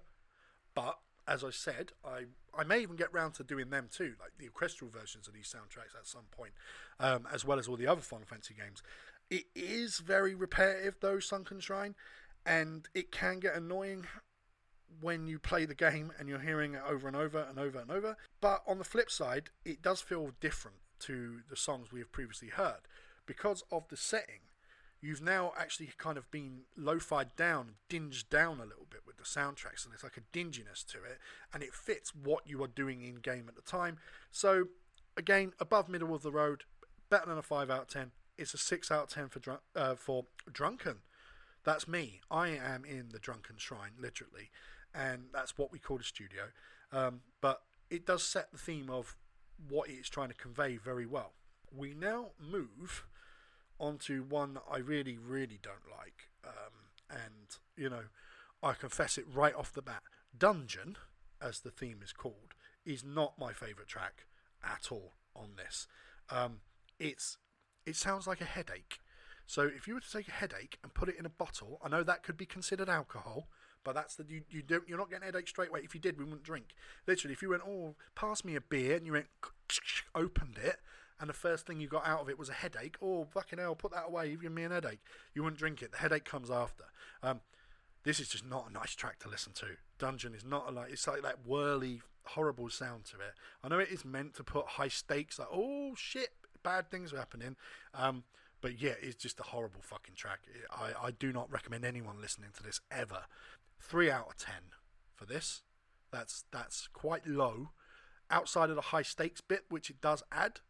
but 0.74 1.00
as 1.28 1.44
I 1.44 1.50
said, 1.52 1.92
I, 2.04 2.26
I 2.58 2.64
may 2.64 2.82
even 2.82 2.96
get 2.96 3.14
round 3.14 3.34
to 3.36 3.44
doing 3.44 3.70
them 3.70 3.88
too, 3.92 4.14
like 4.20 4.32
the 4.38 4.48
orchestral 4.48 4.90
versions 4.90 5.28
of 5.28 5.34
these 5.34 5.54
soundtracks 5.54 5.98
at 5.98 6.08
some 6.08 6.26
point, 6.32 6.52
um, 7.00 7.28
as 7.32 7.46
well 7.46 7.60
as 7.60 7.68
all 7.68 7.78
the 7.78 7.88
other 7.88 8.02
Final 8.02 8.26
Fantasy 8.26 8.54
games. 8.54 8.82
It 9.30 9.46
is 9.56 10.00
very 10.00 10.36
repetitive 10.36 10.98
though, 11.00 11.20
Sunken 11.20 11.60
Shrine, 11.60 11.96
and 12.46 12.88
it 12.94 13.12
can 13.12 13.40
get 13.40 13.56
annoying 13.56 14.06
when 15.00 15.28
you 15.28 15.40
play 15.40 15.66
the 15.66 15.76
game 15.76 16.12
and 16.20 16.28
you're 16.28 16.40
hearing 16.40 16.74
it 16.74 16.82
over 16.88 17.08
and 17.08 17.16
over 17.16 17.40
and 17.40 17.58
over 17.58 17.80
and 17.80 17.92
over. 17.92 18.18
But 18.42 18.62
on 18.68 18.78
the 18.78 18.84
flip 18.84 19.10
side, 19.10 19.50
it 19.64 19.82
does 19.82 20.02
feel 20.02 20.32
different 20.42 20.78
to 21.02 21.40
the 21.50 21.56
songs 21.56 21.92
we 21.92 22.00
have 22.00 22.12
previously 22.12 22.50
heard. 22.50 22.82
Because 23.26 23.64
of 23.72 23.88
the 23.90 23.98
setting, 23.98 24.42
you've 25.02 25.22
now 25.22 25.54
actually 25.58 25.90
kind 25.98 26.18
of 26.18 26.30
been 26.32 26.62
lo-fied 26.78 27.36
down, 27.36 27.76
dinged 27.90 28.30
down 28.30 28.60
a 28.60 28.66
little 28.66 28.88
bit 28.90 29.02
with 29.06 29.18
the 29.18 29.24
soundtrack, 29.24 29.78
so 29.78 29.90
there's 29.90 30.04
like 30.04 30.18
a 30.18 30.38
dinginess 30.38 30.84
to 30.84 31.00
it, 31.00 31.20
and 31.54 31.64
it 31.64 31.74
fits 31.74 32.14
what 32.16 32.48
you 32.48 32.64
are 32.64 32.68
doing 32.68 33.02
in 33.02 33.16
game 33.16 33.46
at 33.48 33.56
the 33.56 33.62
time. 33.62 33.98
So, 34.32 34.66
again, 35.18 35.54
above 35.60 35.90
middle 35.90 36.14
of 36.14 36.22
the 36.22 36.32
road, 36.32 36.64
better 37.10 37.28
than 37.28 37.38
a 37.38 37.44
five 37.44 37.70
out 37.70 37.82
of 37.84 37.88
ten. 37.88 38.12
It's 38.38 38.54
a 38.54 38.58
six 38.58 38.92
out 38.92 39.04
of 39.04 39.10
ten 39.10 39.28
for 39.28 39.40
dr- 39.40 39.62
uh, 39.76 39.96
for 39.96 40.26
drunken. 40.52 40.98
That's 41.64 41.88
me. 41.88 42.22
I 42.32 42.50
am 42.50 42.86
in 42.86 43.10
the 43.12 43.20
drunken 43.20 43.58
shrine, 43.58 43.92
literally, 44.00 44.50
and 44.96 45.26
that's 45.34 45.58
what 45.58 45.72
we 45.72 45.80
call 45.80 45.98
the 45.98 46.04
studio. 46.04 46.46
Um, 46.92 47.22
but 47.40 47.62
it 47.90 48.06
does 48.06 48.24
set 48.24 48.52
the 48.52 48.58
theme 48.58 48.90
of 48.90 49.16
what 49.70 49.90
it's 49.90 50.10
trying 50.10 50.30
to 50.30 50.36
convey 50.36 50.78
very 50.78 51.06
well. 51.06 51.34
We 51.76 51.94
now 51.94 52.32
move 52.40 53.06
onto 53.80 54.24
one 54.24 54.54
that 54.56 54.64
I 54.72 54.78
really, 54.78 55.18
really 55.18 55.60
don't 55.62 55.90
like, 55.98 56.30
um, 56.46 56.74
and 57.10 57.58
you 57.76 57.90
know, 57.90 58.04
I 58.62 58.74
confess 58.74 59.18
it 59.18 59.26
right 59.34 59.56
off 59.56 59.74
the 59.74 59.82
bat. 59.82 60.04
Dungeon, 60.38 60.98
as 61.42 61.60
the 61.60 61.72
theme 61.72 62.00
is 62.04 62.14
called, 62.14 62.54
is 62.86 63.04
not 63.04 63.40
my 63.40 63.54
favourite 63.54 63.88
track 63.88 64.26
at 64.64 64.92
all 64.92 65.14
on 65.36 65.52
this. 65.58 65.88
Um, 66.30 66.60
it's 67.00 67.38
it 67.86 67.96
sounds 67.96 68.28
like 68.28 68.42
a 68.42 68.46
headache. 68.46 69.00
So 69.48 69.64
if 69.64 69.88
you 69.88 69.96
were 69.96 70.02
to 70.02 70.12
take 70.12 70.28
a 70.28 70.32
headache 70.32 70.78
and 70.84 70.94
put 70.94 71.10
it 71.10 71.18
in 71.18 71.26
a 71.26 71.30
bottle, 71.30 71.80
I 71.84 71.90
know 71.90 72.04
that 72.04 72.24
could 72.24 72.38
be 72.38 72.46
considered 72.46 72.88
alcohol, 72.90 73.48
but 73.84 73.96
that's 73.96 74.16
the 74.16 74.26
you, 74.28 74.42
you 74.50 74.62
don't 74.62 74.88
you're 74.88 74.98
not 74.98 75.10
getting 75.10 75.24
a 75.24 75.26
headache 75.28 75.48
straight 75.48 75.70
away. 75.70 75.82
If 75.84 75.94
you 75.94 76.02
did, 76.02 76.18
we 76.18 76.24
wouldn't 76.24 76.44
drink. 76.44 76.76
Literally, 77.08 77.34
if 77.34 77.42
you 77.42 77.50
went, 77.50 77.64
oh, 77.68 77.96
pass 78.16 78.44
me 78.44 78.56
a 78.56 78.62
beer, 78.62 78.96
and 78.98 79.06
you 79.06 79.14
went, 79.14 79.28
opened 80.16 80.58
it, 80.62 80.78
and 81.20 81.30
the 81.30 81.34
first 81.34 81.68
thing 81.68 81.80
you 81.80 81.88
got 81.88 82.06
out 82.06 82.22
of 82.22 82.30
it 82.30 82.40
was 82.40 82.50
a 82.50 82.54
headache, 82.54 82.98
oh 83.02 83.26
fucking 83.26 83.60
hell, 83.60 83.76
put 83.76 83.92
that 83.92 84.08
away, 84.08 84.30
you've 84.30 84.42
given 84.42 84.56
me 84.56 84.64
an 84.64 84.72
headache. 84.72 85.02
You 85.34 85.44
wouldn't 85.44 85.60
drink 85.60 85.82
it. 85.82 85.92
The 85.92 86.00
headache 86.00 86.26
comes 86.26 86.50
after. 86.50 86.86
Um, 87.22 87.42
this 88.04 88.20
is 88.20 88.30
just 88.30 88.46
not 88.46 88.70
a 88.70 88.74
nice 88.74 88.96
track 88.96 89.20
to 89.20 89.30
listen 89.30 89.54
to. 89.54 89.68
Dungeon 90.00 90.34
is 90.34 90.44
not 90.44 90.68
a 90.68 90.72
like 90.72 90.92
it's 90.92 91.08
like 91.08 91.22
that 91.22 91.46
whirly, 91.46 92.02
horrible 92.24 92.70
sound 92.70 93.06
to 93.06 93.18
it. 93.18 93.34
I 93.64 93.68
know 93.68 93.80
it 93.80 93.90
is 93.90 94.04
meant 94.04 94.34
to 94.36 94.44
put 94.44 94.66
high 94.66 94.88
stakes, 94.88 95.38
like 95.38 95.50
oh 95.52 95.94
shit, 95.96 96.30
bad 96.64 96.90
things 96.90 97.14
are 97.14 97.18
happening. 97.18 97.56
Um, 97.94 98.24
but 98.62 98.82
yeah, 98.82 98.94
it's 99.02 99.16
just 99.16 99.40
a 99.40 99.44
horrible 99.44 99.82
fucking 99.82 100.16
track. 100.16 100.40
I, 100.72 101.08
I 101.08 101.12
do 101.12 101.34
not 101.34 101.52
recommend 101.52 101.84
anyone 101.84 102.22
listening 102.22 102.50
to 102.58 102.64
this 102.64 102.80
ever. 102.92 103.24
Three 103.82 104.10
out 104.10 104.28
of 104.30 104.38
ten 104.38 104.72
for 105.16 105.26
this. 105.26 105.64
That's 106.12 106.46
that's 106.52 106.88
quite 106.88 107.28
low. 107.28 107.72
Outside 108.30 108.70
of 108.70 108.76
the 108.76 108.82
high 108.82 109.02
stakes 109.02 109.42
bit, 109.42 109.66
which 109.70 109.90
it 109.90 110.00
does 110.02 110.24
add, 110.32 110.62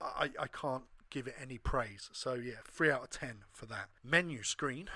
I, 0.00 0.30
I 0.38 0.46
can't 0.46 0.84
give 1.10 1.26
it 1.26 1.34
any 1.40 1.58
praise. 1.58 2.08
So 2.12 2.34
yeah, 2.34 2.62
three 2.70 2.90
out 2.90 3.02
of 3.02 3.10
ten 3.10 3.44
for 3.52 3.66
that. 3.66 3.88
Menu 4.04 4.42
screen 4.42 4.88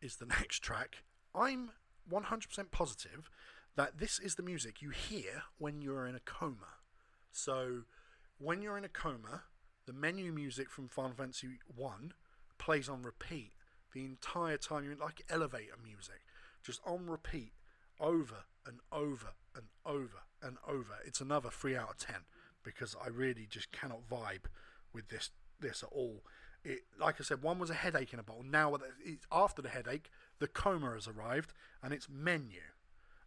is 0.00 0.16
the 0.16 0.26
next 0.38 0.60
track. 0.60 1.02
I'm 1.34 1.70
100% 2.10 2.70
positive 2.70 3.30
that 3.76 3.98
this 3.98 4.18
is 4.18 4.34
the 4.34 4.42
music 4.42 4.82
you 4.82 4.90
hear 4.90 5.42
when 5.58 5.82
you're 5.82 6.06
in 6.06 6.14
a 6.14 6.20
coma. 6.20 6.78
So 7.30 7.82
when 8.38 8.62
you're 8.62 8.78
in 8.78 8.84
a 8.84 8.88
coma, 8.88 9.42
the 9.86 9.92
menu 9.92 10.32
music 10.32 10.70
from 10.70 10.88
Final 10.88 11.12
Fantasy 11.12 11.60
1 11.74 12.12
plays 12.58 12.88
on 12.88 13.02
repeat 13.02 13.52
the 13.92 14.04
entire 14.04 14.56
time. 14.56 14.84
You're 14.84 14.94
in 14.94 14.98
like 14.98 15.22
elevator 15.30 15.76
music, 15.82 16.20
just 16.62 16.80
on 16.86 17.06
repeat 17.06 17.52
over 18.00 18.44
and 18.66 18.80
over 18.92 19.32
and 19.54 19.66
over 19.84 20.22
and 20.42 20.56
over. 20.66 20.98
It's 21.04 21.20
another 21.20 21.50
3 21.50 21.76
out 21.76 21.90
of 21.90 21.98
10 21.98 22.16
because 22.62 22.94
I 23.02 23.08
really 23.08 23.46
just 23.48 23.72
cannot 23.72 24.08
vibe 24.08 24.46
with 24.92 25.08
this 25.08 25.30
this 25.60 25.82
at 25.82 25.88
all. 25.90 26.22
It, 26.64 26.80
like 27.00 27.16
I 27.20 27.24
said, 27.24 27.42
one 27.42 27.58
was 27.58 27.70
a 27.70 27.74
headache 27.74 28.12
in 28.12 28.18
a 28.18 28.22
bottle. 28.22 28.44
Now, 28.44 28.76
it's 29.04 29.26
after 29.32 29.62
the 29.62 29.68
headache, 29.68 30.10
the 30.38 30.46
coma 30.46 30.92
has 30.92 31.08
arrived, 31.08 31.52
and 31.82 31.92
it's 31.92 32.08
menu, 32.08 32.60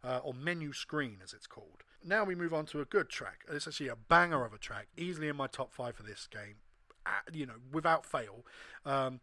uh, 0.03 0.19
or 0.23 0.33
menu 0.33 0.73
screen 0.73 1.17
as 1.23 1.33
it's 1.33 1.47
called. 1.47 1.83
Now 2.03 2.23
we 2.23 2.35
move 2.35 2.53
on 2.53 2.65
to 2.67 2.81
a 2.81 2.85
good 2.85 3.09
track. 3.09 3.45
It's 3.49 3.67
actually 3.67 3.89
a 3.89 3.95
banger 3.95 4.45
of 4.45 4.53
a 4.53 4.57
track, 4.57 4.87
easily 4.97 5.27
in 5.27 5.35
my 5.35 5.47
top 5.47 5.73
five 5.73 5.95
for 5.95 6.03
this 6.03 6.27
game, 6.27 6.55
you 7.31 7.45
know, 7.45 7.59
without 7.71 8.05
fail. 8.05 8.45
Um, 8.85 9.19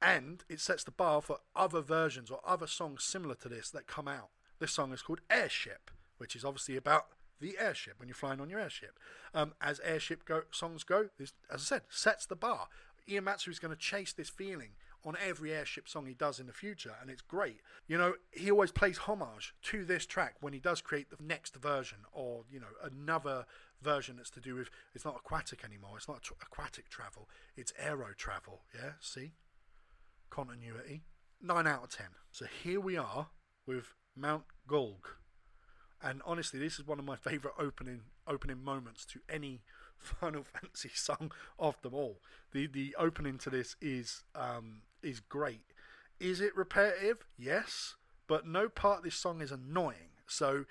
and 0.00 0.44
it 0.48 0.60
sets 0.60 0.84
the 0.84 0.90
bar 0.90 1.20
for 1.20 1.38
other 1.56 1.80
versions 1.80 2.30
or 2.30 2.40
other 2.46 2.66
songs 2.66 3.04
similar 3.04 3.34
to 3.36 3.48
this 3.48 3.70
that 3.70 3.86
come 3.86 4.08
out. 4.08 4.30
This 4.58 4.72
song 4.72 4.92
is 4.92 5.02
called 5.02 5.20
Airship, 5.30 5.90
which 6.18 6.34
is 6.34 6.44
obviously 6.44 6.76
about 6.76 7.06
the 7.40 7.56
airship 7.58 7.94
when 7.98 8.08
you're 8.08 8.14
flying 8.14 8.40
on 8.40 8.50
your 8.50 8.60
airship. 8.60 8.98
Um, 9.34 9.54
as 9.60 9.80
airship 9.80 10.24
go, 10.24 10.42
songs 10.50 10.84
go, 10.84 11.08
this, 11.18 11.32
as 11.52 11.60
I 11.62 11.64
said, 11.64 11.82
sets 11.88 12.26
the 12.26 12.36
bar. 12.36 12.68
Ian 13.08 13.24
Uematsu 13.24 13.48
is 13.48 13.58
going 13.58 13.74
to 13.74 13.80
chase 13.80 14.12
this 14.12 14.28
feeling 14.28 14.70
on 15.04 15.16
every 15.24 15.52
airship 15.52 15.88
song 15.88 16.06
he 16.06 16.14
does 16.14 16.40
in 16.40 16.46
the 16.46 16.52
future, 16.52 16.94
and 17.00 17.08
it's 17.10 17.22
great. 17.22 17.60
You 17.86 17.96
know, 17.96 18.14
he 18.32 18.50
always 18.50 18.72
plays 18.72 18.98
homage 18.98 19.54
to 19.62 19.84
this 19.84 20.04
track 20.04 20.34
when 20.40 20.52
he 20.52 20.58
does 20.58 20.80
create 20.80 21.08
the 21.10 21.22
next 21.22 21.56
version, 21.56 21.98
or 22.12 22.42
you 22.50 22.60
know, 22.60 22.66
another 22.82 23.46
version 23.80 24.16
that's 24.16 24.30
to 24.30 24.40
do 24.40 24.56
with. 24.56 24.70
It's 24.94 25.04
not 25.04 25.16
aquatic 25.16 25.64
anymore. 25.64 25.92
It's 25.96 26.08
not 26.08 26.28
aquatic 26.42 26.88
travel. 26.88 27.28
It's 27.56 27.72
aero 27.78 28.08
travel. 28.16 28.62
Yeah, 28.74 28.92
see, 29.00 29.32
continuity. 30.30 31.02
Nine 31.40 31.66
out 31.66 31.84
of 31.84 31.90
ten. 31.90 32.08
So 32.32 32.46
here 32.46 32.80
we 32.80 32.96
are 32.96 33.28
with 33.66 33.94
Mount 34.16 34.44
Gulg, 34.66 35.16
and 36.02 36.22
honestly, 36.24 36.58
this 36.58 36.78
is 36.78 36.86
one 36.86 36.98
of 36.98 37.04
my 37.04 37.16
favourite 37.16 37.54
opening 37.58 38.02
opening 38.26 38.62
moments 38.62 39.04
to 39.06 39.20
any 39.28 39.62
Final 39.98 40.44
Fantasy 40.44 40.90
song 40.94 41.32
of 41.58 41.80
them 41.82 41.94
all. 41.94 42.20
The 42.52 42.66
the 42.66 42.94
opening 42.98 43.38
to 43.38 43.50
this 43.50 43.76
is 43.80 44.24
um, 44.34 44.82
is 45.02 45.20
great. 45.20 45.62
Is 46.20 46.40
it 46.40 46.56
repetitive? 46.56 47.24
Yes, 47.36 47.94
but 48.26 48.46
no 48.46 48.68
part 48.68 48.98
of 48.98 49.04
this 49.04 49.14
song 49.14 49.40
is 49.40 49.52
annoying. 49.52 50.10
So 50.26 50.64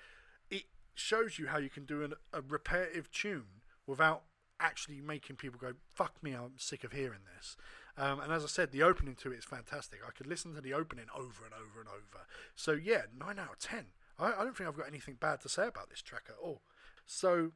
it 0.50 0.64
shows 0.94 1.38
you 1.38 1.48
how 1.48 1.58
you 1.58 1.70
can 1.70 1.84
do 1.84 2.02
an, 2.02 2.14
a 2.32 2.40
repetitive 2.40 3.10
tune 3.10 3.62
without 3.86 4.22
actually 4.60 5.00
making 5.00 5.36
people 5.36 5.58
go, 5.60 5.72
fuck 5.94 6.22
me, 6.22 6.32
I'm 6.32 6.52
sick 6.56 6.84
of 6.84 6.92
hearing 6.92 7.20
this. 7.36 7.56
Um, 7.98 8.20
and 8.20 8.32
as 8.32 8.44
I 8.44 8.46
said, 8.46 8.70
the 8.70 8.84
opening 8.84 9.16
to 9.16 9.32
it 9.32 9.38
is 9.38 9.44
fantastic. 9.44 10.00
I 10.06 10.12
could 10.12 10.28
listen 10.28 10.54
to 10.54 10.60
the 10.60 10.72
opening 10.72 11.06
over 11.14 11.44
and 11.44 11.52
over 11.52 11.80
and 11.80 11.88
over. 11.88 12.26
So 12.54 12.72
yeah, 12.72 13.02
9 13.18 13.38
out 13.38 13.52
of 13.52 13.58
10. 13.58 13.86
I, 14.18 14.32
I 14.32 14.44
don't 14.44 14.56
think 14.56 14.68
I've 14.68 14.76
got 14.76 14.86
anything 14.86 15.16
bad 15.20 15.40
to 15.40 15.48
say 15.48 15.66
about 15.66 15.90
this 15.90 16.00
track 16.00 16.24
at 16.28 16.36
all. 16.40 16.62
So 17.06 17.52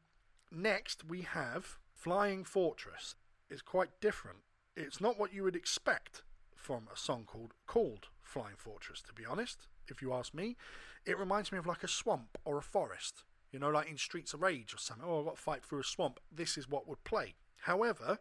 next 0.51 1.05
we 1.09 1.23
have 1.23 1.79
Flying 1.95 2.43
Fortress. 2.43 3.15
It's 3.49 3.63
quite 3.63 4.01
different. 4.01 4.39
It's 4.77 5.01
not 5.01 5.19
what 5.19 5.33
you 5.33 5.45
would 5.45 5.55
expect 5.55 6.23
from 6.57 6.89
a 6.93 6.97
song 6.97 7.25
called 7.27 7.53
called 7.67 8.09
Flying 8.23 8.57
Fortress, 8.57 9.03
to 9.03 9.13
be 9.13 9.25
honest, 9.25 9.69
if 9.89 10.03
you 10.03 10.13
ask 10.13 10.35
me. 10.35 10.57
It 11.05 11.19
reminds 11.19 11.53
me 11.53 11.59
of 11.59 11.67
like 11.67 11.85
a 11.85 11.89
swamp 11.89 12.39
or 12.45 12.59
a 12.59 12.63
forest. 12.63 13.25
You 13.53 13.59
know, 13.59 13.69
like 13.69 13.91
in 13.91 13.99
Streets 13.99 14.33
of 14.33 14.41
Rage 14.41 14.73
or 14.73 14.79
something. 14.79 15.07
Oh, 15.07 15.21
I've 15.21 15.27
got 15.27 15.37
to 15.37 15.43
fight 15.43 15.65
through 15.65 15.81
a 15.81 15.85
swamp. 15.85 16.19
This 16.35 16.57
is 16.57 16.69
what 16.69 16.89
would 16.89 17.05
play. 17.05 17.35
However, 17.61 18.19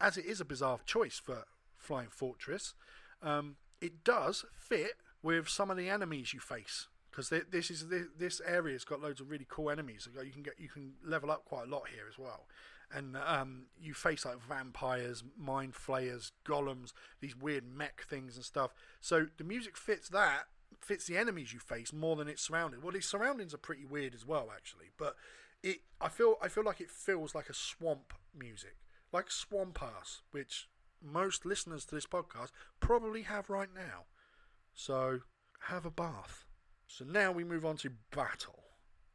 as 0.00 0.16
it 0.16 0.26
is 0.26 0.40
a 0.40 0.44
bizarre 0.44 0.78
choice 0.84 1.20
for 1.22 1.44
Flying 1.76 2.08
Fortress, 2.10 2.74
um, 3.22 3.56
it 3.80 4.04
does 4.04 4.44
fit 4.52 4.94
with 5.22 5.48
some 5.48 5.70
of 5.70 5.76
the 5.76 5.88
enemies 5.88 6.32
you 6.32 6.40
face 6.40 6.88
because 7.10 7.30
this 7.50 7.70
is 7.70 7.86
this 8.18 8.40
area's 8.46 8.84
got 8.84 9.00
loads 9.00 9.20
of 9.20 9.30
really 9.30 9.46
cool 9.48 9.70
enemies. 9.70 10.06
You 10.22 10.30
can 10.30 10.42
get 10.42 10.54
you 10.58 10.68
can 10.68 10.94
level 11.04 11.30
up 11.30 11.44
quite 11.44 11.66
a 11.66 11.70
lot 11.70 11.88
here 11.88 12.04
as 12.08 12.18
well 12.18 12.46
and 12.94 13.16
um, 13.16 13.66
you 13.80 13.94
face 13.94 14.24
like 14.24 14.40
vampires, 14.40 15.24
mind 15.36 15.74
flayers, 15.74 16.32
golems, 16.44 16.92
these 17.20 17.36
weird 17.36 17.64
mech 17.66 18.02
things 18.08 18.36
and 18.36 18.44
stuff. 18.44 18.72
So 19.00 19.26
the 19.38 19.44
music 19.44 19.76
fits 19.76 20.08
that, 20.10 20.44
fits 20.80 21.06
the 21.06 21.16
enemies 21.16 21.52
you 21.52 21.58
face 21.58 21.92
more 21.92 22.16
than 22.16 22.28
its 22.28 22.42
surroundings. 22.42 22.82
Well, 22.82 22.94
its 22.94 23.08
surroundings 23.08 23.52
are 23.54 23.58
pretty 23.58 23.84
weird 23.84 24.14
as 24.14 24.24
well, 24.24 24.50
actually. 24.54 24.86
But 24.96 25.16
it, 25.62 25.78
I 26.00 26.08
feel, 26.08 26.36
I 26.40 26.48
feel 26.48 26.64
like 26.64 26.80
it 26.80 26.90
feels 26.90 27.34
like 27.34 27.48
a 27.48 27.54
swamp 27.54 28.12
music, 28.38 28.76
like 29.16 29.30
Swamp 29.30 29.82
Ass, 29.82 30.20
which 30.30 30.68
most 31.02 31.46
listeners 31.46 31.86
to 31.86 31.94
this 31.94 32.04
podcast 32.04 32.50
probably 32.80 33.22
have 33.22 33.48
right 33.48 33.70
now. 33.74 34.04
So 34.74 35.20
have 35.70 35.86
a 35.86 35.90
bath. 35.90 36.44
So 36.86 37.02
now 37.02 37.32
we 37.32 37.42
move 37.42 37.64
on 37.64 37.78
to 37.78 37.92
battle. 38.14 38.62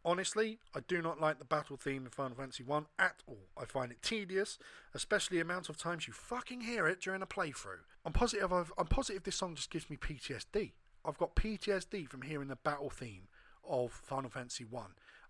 Honestly, 0.03 0.57
I 0.75 0.79
do 0.87 1.03
not 1.03 1.21
like 1.21 1.37
the 1.37 1.45
battle 1.45 1.77
theme 1.77 2.05
in 2.05 2.09
Final 2.09 2.35
Fantasy 2.35 2.63
1 2.63 2.87
at 2.97 3.21
all. 3.27 3.49
I 3.55 3.65
find 3.65 3.91
it 3.91 4.01
tedious, 4.01 4.57
especially 4.95 5.37
the 5.37 5.43
amount 5.43 5.69
of 5.69 5.77
times 5.77 6.07
you 6.07 6.13
fucking 6.13 6.61
hear 6.61 6.87
it 6.87 6.99
during 6.99 7.21
a 7.21 7.27
playthrough. 7.27 7.85
I'm 8.03 8.11
positive 8.11 8.51
I've, 8.51 8.73
I'm 8.79 8.87
positive 8.87 9.21
this 9.21 9.35
song 9.35 9.53
just 9.53 9.69
gives 9.69 9.87
me 9.87 9.97
PTSD. 9.97 10.71
I've 11.05 11.19
got 11.19 11.35
PTSD 11.35 12.07
from 12.07 12.23
hearing 12.23 12.47
the 12.47 12.55
battle 12.55 12.89
theme 12.89 13.27
of 13.69 13.91
Final 13.91 14.31
Fantasy 14.31 14.65
1. 14.65 14.83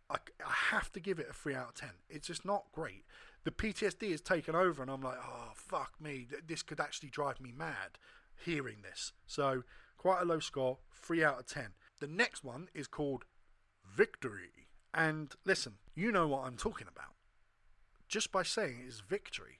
I, 0.09 0.15
I 0.45 0.53
have 0.71 0.93
to 0.93 1.01
give 1.01 1.19
it 1.19 1.27
a 1.29 1.33
3 1.33 1.55
out 1.55 1.69
of 1.69 1.73
10. 1.75 1.89
It's 2.09 2.27
just 2.27 2.45
not 2.45 2.63
great. 2.71 3.03
The 3.43 3.51
PTSD 3.51 4.11
has 4.11 4.21
taken 4.21 4.55
over 4.55 4.81
and 4.81 4.91
I'm 4.91 5.01
like, 5.01 5.17
oh, 5.23 5.51
fuck 5.55 5.93
me. 5.99 6.27
This 6.47 6.61
could 6.61 6.79
actually 6.79 7.09
drive 7.09 7.41
me 7.41 7.51
mad 7.55 7.97
hearing 8.35 8.77
this. 8.83 9.13
So, 9.25 9.63
quite 9.97 10.21
a 10.21 10.25
low 10.25 10.39
score, 10.39 10.79
3 10.93 11.23
out 11.23 11.39
of 11.39 11.47
10. 11.47 11.69
The 11.99 12.07
next 12.07 12.43
one 12.43 12.67
is 12.73 12.87
called 12.87 13.25
Victory. 13.85 14.67
And 14.93 15.33
listen, 15.45 15.75
you 15.95 16.11
know 16.11 16.27
what 16.27 16.45
I'm 16.45 16.57
talking 16.57 16.87
about. 16.87 17.13
Just 18.07 18.31
by 18.31 18.43
saying 18.43 18.81
it 18.83 18.87
is 18.87 19.01
victory 19.07 19.59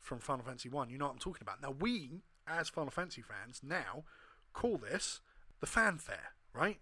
from 0.00 0.18
Final 0.18 0.44
Fantasy 0.44 0.68
1, 0.68 0.90
you 0.90 0.98
know 0.98 1.06
what 1.06 1.12
I'm 1.12 1.18
talking 1.18 1.42
about. 1.42 1.62
Now, 1.62 1.74
we, 1.78 2.22
as 2.46 2.68
Final 2.68 2.90
Fantasy 2.90 3.22
fans, 3.22 3.60
now 3.62 4.04
call 4.52 4.78
this 4.78 5.20
the 5.60 5.66
fanfare, 5.66 6.32
right? 6.52 6.78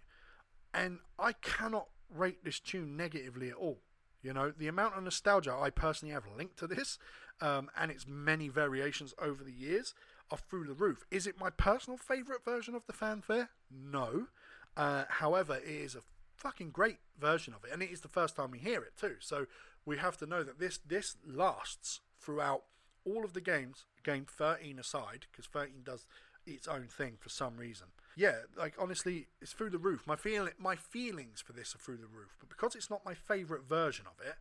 And 0.73 1.01
I 1.19 1.33
cannot 1.33 1.89
rate 2.09 2.45
this 2.45 2.61
tune 2.61 2.97
negatively 2.97 3.51
at 3.51 3.57
all. 3.57 3.81
You 4.23 4.33
know, 4.33 4.53
the 4.57 4.69
amount 4.69 4.97
of 4.97 5.03
nostalgia 5.03 5.55
I 5.55 5.71
personally 5.71 6.15
have 6.15 6.25
linked 6.37 6.59
to 6.59 6.67
this 6.67 6.99
um, 7.41 7.71
and 7.77 7.91
its 7.91 8.07
many 8.07 8.49
variations 8.49 9.15
over 9.21 9.43
the 9.43 9.53
years 9.53 9.95
are 10.31 10.39
through 10.39 10.65
the 10.65 10.75
roof. 10.75 11.05
Is 11.11 11.27
it 11.27 11.41
my 11.41 11.51
personal 11.51 11.97
favourite 11.97 12.45
version 12.45 12.75
of 12.75 12.87
the 12.87 12.93
fanfare? 12.93 13.51
No. 13.71 14.29
Uh, 14.77 15.05
however, 15.09 15.57
it 15.57 15.69
is 15.69 15.95
a 15.95 16.01
fucking 16.37 16.71
great 16.71 16.99
version 17.19 17.53
of 17.55 17.65
it, 17.65 17.71
and 17.73 17.83
it 17.83 17.91
is 17.91 18.01
the 18.01 18.09
first 18.09 18.37
time 18.37 18.51
we 18.51 18.59
hear 18.59 18.83
it 18.83 18.97
too. 18.99 19.17
So 19.21 19.47
we 19.85 19.99
have 19.99 20.17
to 20.19 20.27
know 20.27 20.43
that 20.43 20.59
this 20.59 20.79
this 20.79 21.17
lasts 21.27 22.01
throughout 22.21 22.63
all 23.05 23.25
of 23.25 23.33
the 23.33 23.41
games, 23.41 23.85
game 24.05 24.27
13 24.29 24.79
aside, 24.79 25.27
because 25.31 25.47
13 25.47 25.83
does 25.85 26.07
its 26.47 26.67
own 26.67 26.89
thing 26.89 27.17
for 27.21 27.29
some 27.29 27.57
reason. 27.57 27.89
Yeah, 28.17 28.41
like 28.57 28.75
honestly, 28.79 29.29
it's 29.41 29.53
through 29.53 29.71
the 29.71 29.79
roof. 29.79 30.07
My 30.07 30.17
feeling, 30.17 30.53
my 30.59 30.77
feelings 30.77 31.41
for 31.41 31.53
this 31.53 31.75
are 31.75 31.79
through 31.79 31.99
the 31.99 32.07
roof. 32.07 32.37
But 32.39 32.49
because 32.49 32.75
it's 32.75 32.91
not 32.91 33.05
my 33.05 33.15
favourite 33.15 33.65
version 33.65 34.07
of 34.07 34.25
it, 34.27 34.35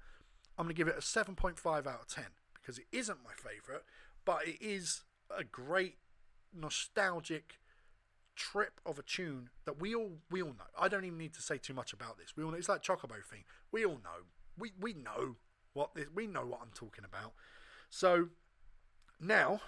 I'm 0.57 0.65
gonna 0.65 0.73
give 0.73 0.87
it 0.87 0.97
a 0.97 1.01
7.5 1.01 1.65
out 1.87 2.01
of 2.01 2.07
10 2.07 2.25
because 2.53 2.77
it 2.77 2.85
isn't 2.91 3.19
my 3.23 3.33
favourite, 3.33 3.83
but 4.25 4.47
it 4.47 4.57
is 4.61 5.03
a 5.35 5.43
great 5.43 5.95
nostalgic 6.53 7.59
trip 8.35 8.79
of 8.85 8.97
a 8.99 9.03
tune 9.03 9.49
that 9.65 9.79
we 9.79 9.95
all 9.95 10.17
we 10.29 10.41
all 10.41 10.49
know. 10.49 10.69
I 10.79 10.87
don't 10.87 11.05
even 11.05 11.17
need 11.17 11.33
to 11.35 11.41
say 11.41 11.57
too 11.57 11.73
much 11.73 11.93
about 11.93 12.17
this. 12.17 12.35
We 12.35 12.43
all 12.43 12.51
know 12.51 12.57
it's 12.57 12.69
like 12.69 12.83
Chocobo 12.83 13.23
thing. 13.23 13.43
We 13.71 13.85
all 13.85 13.99
know. 14.03 14.25
We 14.57 14.71
we 14.79 14.93
know 14.93 15.35
what 15.73 15.95
this, 15.95 16.07
we 16.13 16.27
know 16.27 16.45
what 16.45 16.59
I'm 16.61 16.71
talking 16.73 17.05
about. 17.05 17.33
So 17.89 18.29
now 19.19 19.61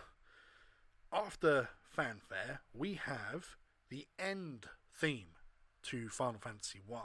after 1.12 1.69
fanfare, 1.93 2.62
we 2.73 2.95
have 2.95 3.58
the 3.89 4.08
end 4.17 4.65
theme 4.95 5.27
to 5.84 6.10
Final 6.10 6.39
Fantasy 6.39 6.82
1, 6.86 7.01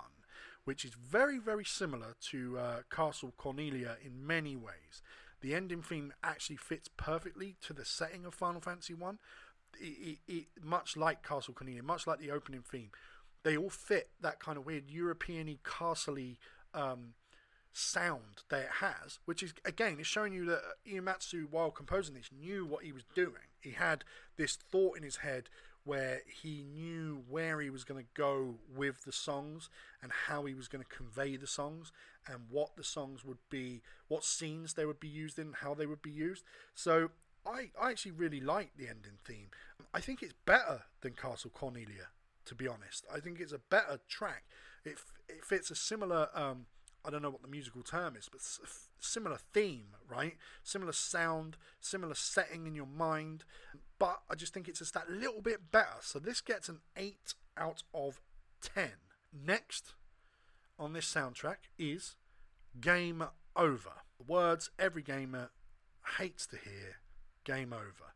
which 0.64 0.84
is 0.84 0.94
very, 0.94 1.38
very 1.38 1.64
similar 1.64 2.14
to 2.30 2.58
uh, 2.58 2.76
Castle 2.90 3.34
Cornelia 3.36 3.96
in 4.04 4.26
many 4.26 4.56
ways. 4.56 5.02
The 5.40 5.54
ending 5.54 5.82
theme 5.82 6.12
actually 6.24 6.56
fits 6.56 6.88
perfectly 6.96 7.56
to 7.62 7.72
the 7.72 7.84
setting 7.84 8.24
of 8.24 8.34
Final 8.34 8.60
Fantasy 8.60 8.94
1. 8.94 9.18
It, 9.80 9.84
it, 9.84 10.18
it, 10.32 10.46
much 10.62 10.96
like 10.96 11.26
Castle 11.26 11.54
Cornelia, 11.54 11.82
much 11.82 12.06
like 12.06 12.18
the 12.18 12.30
opening 12.30 12.62
theme, 12.62 12.90
they 13.44 13.56
all 13.56 13.70
fit 13.70 14.08
that 14.20 14.40
kind 14.40 14.58
of 14.58 14.66
weird 14.66 14.90
European-y, 14.90 15.58
castle 15.64 16.16
um, 16.74 17.14
sound 17.78 18.42
that 18.48 18.60
it 18.60 18.70
has, 18.80 19.18
which 19.24 19.42
is 19.42 19.54
again 19.64 19.98
is 20.00 20.06
showing 20.06 20.32
you 20.32 20.44
that 20.46 20.62
Uematsu, 20.86 21.46
while 21.50 21.70
composing 21.70 22.14
this, 22.14 22.30
knew 22.36 22.66
what 22.66 22.84
he 22.84 22.92
was 22.92 23.04
doing. 23.14 23.48
He 23.60 23.72
had 23.72 24.04
this 24.36 24.56
thought 24.56 24.96
in 24.96 25.02
his 25.02 25.16
head 25.16 25.48
where 25.84 26.20
he 26.26 26.64
knew 26.70 27.22
where 27.28 27.60
he 27.60 27.70
was 27.70 27.84
going 27.84 28.02
to 28.02 28.10
go 28.14 28.56
with 28.76 29.04
the 29.04 29.12
songs 29.12 29.70
and 30.02 30.12
how 30.26 30.44
he 30.44 30.52
was 30.52 30.68
going 30.68 30.84
to 30.84 30.96
convey 30.96 31.36
the 31.36 31.46
songs 31.46 31.92
and 32.26 32.40
what 32.50 32.76
the 32.76 32.84
songs 32.84 33.24
would 33.24 33.38
be, 33.48 33.80
what 34.08 34.22
scenes 34.22 34.74
they 34.74 34.84
would 34.84 35.00
be 35.00 35.08
used 35.08 35.38
in, 35.38 35.54
how 35.62 35.72
they 35.72 35.86
would 35.86 36.02
be 36.02 36.10
used. 36.10 36.44
So 36.74 37.10
I, 37.46 37.70
I 37.80 37.90
actually 37.90 38.12
really 38.12 38.40
like 38.40 38.72
the 38.76 38.86
ending 38.86 39.18
theme. 39.24 39.48
I 39.94 40.00
think 40.00 40.22
it's 40.22 40.34
better 40.44 40.82
than 41.00 41.12
Castle 41.12 41.50
Cornelia, 41.54 42.08
to 42.44 42.54
be 42.54 42.68
honest. 42.68 43.06
I 43.12 43.20
think 43.20 43.40
it's 43.40 43.52
a 43.52 43.58
better 43.58 43.98
track. 44.08 44.44
It, 44.84 44.98
it 45.28 45.44
fits 45.44 45.70
a 45.70 45.74
similar. 45.74 46.28
Um, 46.34 46.66
I 47.04 47.10
don't 47.10 47.22
know 47.22 47.30
what 47.30 47.42
the 47.42 47.48
musical 47.48 47.82
term 47.82 48.16
is, 48.16 48.28
but 48.30 48.40
similar 48.98 49.38
theme, 49.52 49.88
right? 50.08 50.36
Similar 50.62 50.92
sound, 50.92 51.56
similar 51.80 52.14
setting 52.14 52.66
in 52.66 52.74
your 52.74 52.86
mind. 52.86 53.44
But 53.98 54.20
I 54.30 54.34
just 54.34 54.52
think 54.52 54.68
it's 54.68 54.80
just 54.80 54.94
that 54.94 55.10
little 55.10 55.40
bit 55.40 55.70
better. 55.70 55.98
So 56.00 56.18
this 56.18 56.40
gets 56.40 56.68
an 56.68 56.80
8 56.96 57.34
out 57.56 57.82
of 57.94 58.20
10. 58.62 58.90
Next 59.32 59.94
on 60.78 60.92
this 60.92 61.12
soundtrack 61.12 61.68
is 61.78 62.16
Game 62.80 63.24
Over. 63.56 64.02
The 64.18 64.24
words 64.32 64.70
every 64.78 65.02
gamer 65.02 65.50
hates 66.18 66.46
to 66.48 66.56
hear 66.56 66.96
Game 67.44 67.72
Over. 67.72 68.12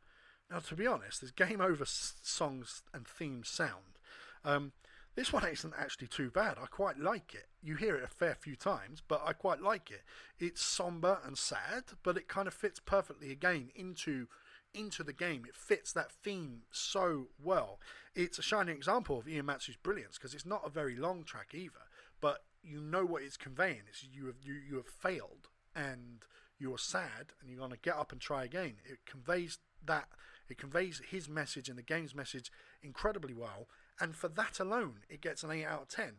Now, 0.50 0.58
to 0.58 0.74
be 0.74 0.86
honest, 0.86 1.22
as 1.22 1.30
Game 1.30 1.60
Over 1.60 1.84
songs 1.86 2.82
and 2.92 3.06
themes 3.06 3.48
sound, 3.48 3.98
um, 4.44 4.72
this 5.14 5.32
one 5.32 5.46
isn't 5.46 5.74
actually 5.78 6.08
too 6.08 6.30
bad. 6.30 6.58
I 6.62 6.66
quite 6.66 6.98
like 6.98 7.34
it. 7.34 7.46
You 7.62 7.76
hear 7.76 7.94
it 7.96 8.04
a 8.04 8.08
fair 8.08 8.34
few 8.34 8.56
times, 8.56 9.02
but 9.06 9.22
I 9.24 9.32
quite 9.32 9.60
like 9.60 9.90
it. 9.90 10.02
It's 10.38 10.62
somber 10.62 11.18
and 11.24 11.38
sad, 11.38 11.84
but 12.02 12.16
it 12.16 12.26
kind 12.26 12.48
of 12.48 12.54
fits 12.54 12.80
perfectly 12.80 13.30
again 13.30 13.70
into 13.74 14.26
into 14.74 15.02
the 15.04 15.12
game. 15.12 15.44
It 15.46 15.54
fits 15.54 15.92
that 15.92 16.10
theme 16.10 16.62
so 16.70 17.28
well. 17.42 17.78
It's 18.14 18.38
a 18.38 18.42
shining 18.42 18.74
example 18.74 19.18
of 19.18 19.26
Uematsu's 19.26 19.76
brilliance 19.76 20.16
because 20.16 20.34
it's 20.34 20.46
not 20.46 20.66
a 20.66 20.70
very 20.70 20.96
long 20.96 21.24
track 21.24 21.48
either, 21.54 21.86
but 22.20 22.44
you 22.62 22.80
know 22.80 23.04
what 23.04 23.22
it's 23.22 23.36
conveying. 23.36 23.82
It's 23.88 24.06
you 24.10 24.26
have 24.26 24.36
you, 24.42 24.54
you 24.54 24.76
have 24.76 24.86
failed 24.86 25.48
and 25.76 26.24
you're 26.58 26.78
sad 26.78 27.34
and 27.40 27.50
you're 27.50 27.58
going 27.58 27.70
to 27.70 27.78
get 27.78 27.96
up 27.96 28.12
and 28.12 28.20
try 28.20 28.44
again. 28.44 28.74
It 28.84 29.04
conveys 29.06 29.58
that 29.84 30.08
it 30.48 30.58
conveys 30.58 31.00
his 31.10 31.28
message 31.28 31.68
and 31.68 31.78
the 31.78 31.82
game's 31.82 32.14
message 32.14 32.50
incredibly 32.82 33.34
well 33.34 33.68
and 34.00 34.14
for 34.16 34.28
that 34.28 34.58
alone, 34.58 35.00
it 35.08 35.20
gets 35.20 35.42
an 35.42 35.50
8 35.50 35.64
out 35.64 35.82
of 35.82 35.88
10 35.88 36.14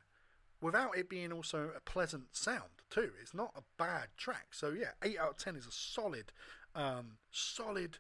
without 0.63 0.97
it 0.97 1.10
being 1.10 1.32
also 1.32 1.69
a 1.76 1.82
pleasant 1.82 2.36
sound 2.36 2.82
too. 2.89 3.12
It's 3.21 3.34
not 3.34 3.52
a 3.56 3.62
bad 3.78 4.08
track. 4.17 4.47
So 4.52 4.69
yeah, 4.69 4.91
8 5.04 5.19
out 5.19 5.30
of 5.32 5.38
10 5.38 5.56
is 5.56 5.67
a 5.67 5.71
solid, 5.71 6.32
um, 6.73 7.17
solid 7.32 7.97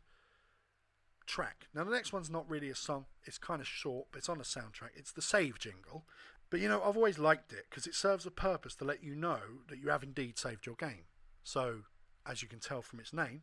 track. 1.25 1.67
Now 1.75 1.83
the 1.83 1.91
next 1.91 2.13
one's 2.13 2.29
not 2.29 2.49
really 2.49 2.69
a 2.69 2.75
song. 2.75 3.05
It's 3.25 3.37
kind 3.37 3.61
of 3.61 3.67
short, 3.67 4.07
but 4.11 4.19
it's 4.19 4.29
on 4.29 4.39
a 4.39 4.43
soundtrack. 4.43 4.91
It's 4.95 5.11
the 5.11 5.21
save 5.21 5.59
jingle. 5.59 6.05
But 6.49 6.61
you 6.61 6.69
know, 6.69 6.81
I've 6.81 6.97
always 6.97 7.19
liked 7.19 7.51
it 7.51 7.65
because 7.69 7.87
it 7.87 7.95
serves 7.95 8.25
a 8.25 8.31
purpose 8.31 8.75
to 8.75 8.85
let 8.85 9.03
you 9.03 9.15
know 9.15 9.39
that 9.69 9.79
you 9.79 9.89
have 9.89 10.03
indeed 10.03 10.37
saved 10.37 10.65
your 10.65 10.75
game. 10.75 11.05
So, 11.43 11.81
as 12.25 12.41
you 12.41 12.47
can 12.47 12.59
tell 12.59 12.81
from 12.81 12.99
its 12.99 13.11
name, 13.11 13.41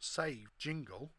save 0.00 0.48
jingle 0.58 1.10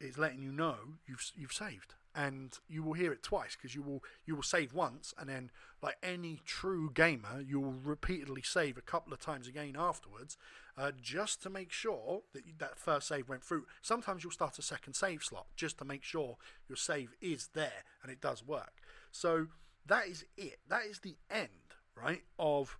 is 0.00 0.18
letting 0.18 0.42
you 0.42 0.52
know 0.52 0.76
you've 1.06 1.24
you've 1.34 1.52
saved 1.52 1.94
and 2.14 2.58
you 2.68 2.82
will 2.82 2.92
hear 2.92 3.12
it 3.12 3.22
twice 3.22 3.56
because 3.56 3.74
you 3.74 3.82
will 3.82 4.02
you 4.26 4.34
will 4.34 4.42
save 4.42 4.74
once 4.74 5.14
and 5.18 5.28
then 5.28 5.50
like 5.82 5.96
any 6.02 6.40
true 6.44 6.90
gamer 6.92 7.42
you 7.44 7.58
will 7.58 7.72
repeatedly 7.72 8.42
save 8.42 8.76
a 8.76 8.82
couple 8.82 9.12
of 9.12 9.18
times 9.18 9.48
again 9.48 9.74
afterwards 9.78 10.36
uh, 10.76 10.90
just 11.00 11.42
to 11.42 11.50
make 11.50 11.70
sure 11.70 12.22
that 12.32 12.46
you, 12.46 12.52
that 12.58 12.78
first 12.78 13.08
save 13.08 13.28
went 13.28 13.44
through. 13.44 13.66
Sometimes 13.82 14.24
you'll 14.24 14.32
start 14.32 14.58
a 14.58 14.62
second 14.62 14.94
save 14.94 15.22
slot 15.22 15.46
just 15.56 15.78
to 15.78 15.84
make 15.84 16.02
sure 16.02 16.36
your 16.68 16.76
save 16.76 17.14
is 17.20 17.50
there 17.54 17.84
and 18.02 18.10
it 18.10 18.20
does 18.20 18.46
work. 18.46 18.80
So 19.10 19.48
that 19.86 20.08
is 20.08 20.24
it. 20.36 20.58
That 20.68 20.84
is 20.88 21.00
the 21.00 21.16
end 21.30 21.48
right 21.94 22.22
of 22.38 22.78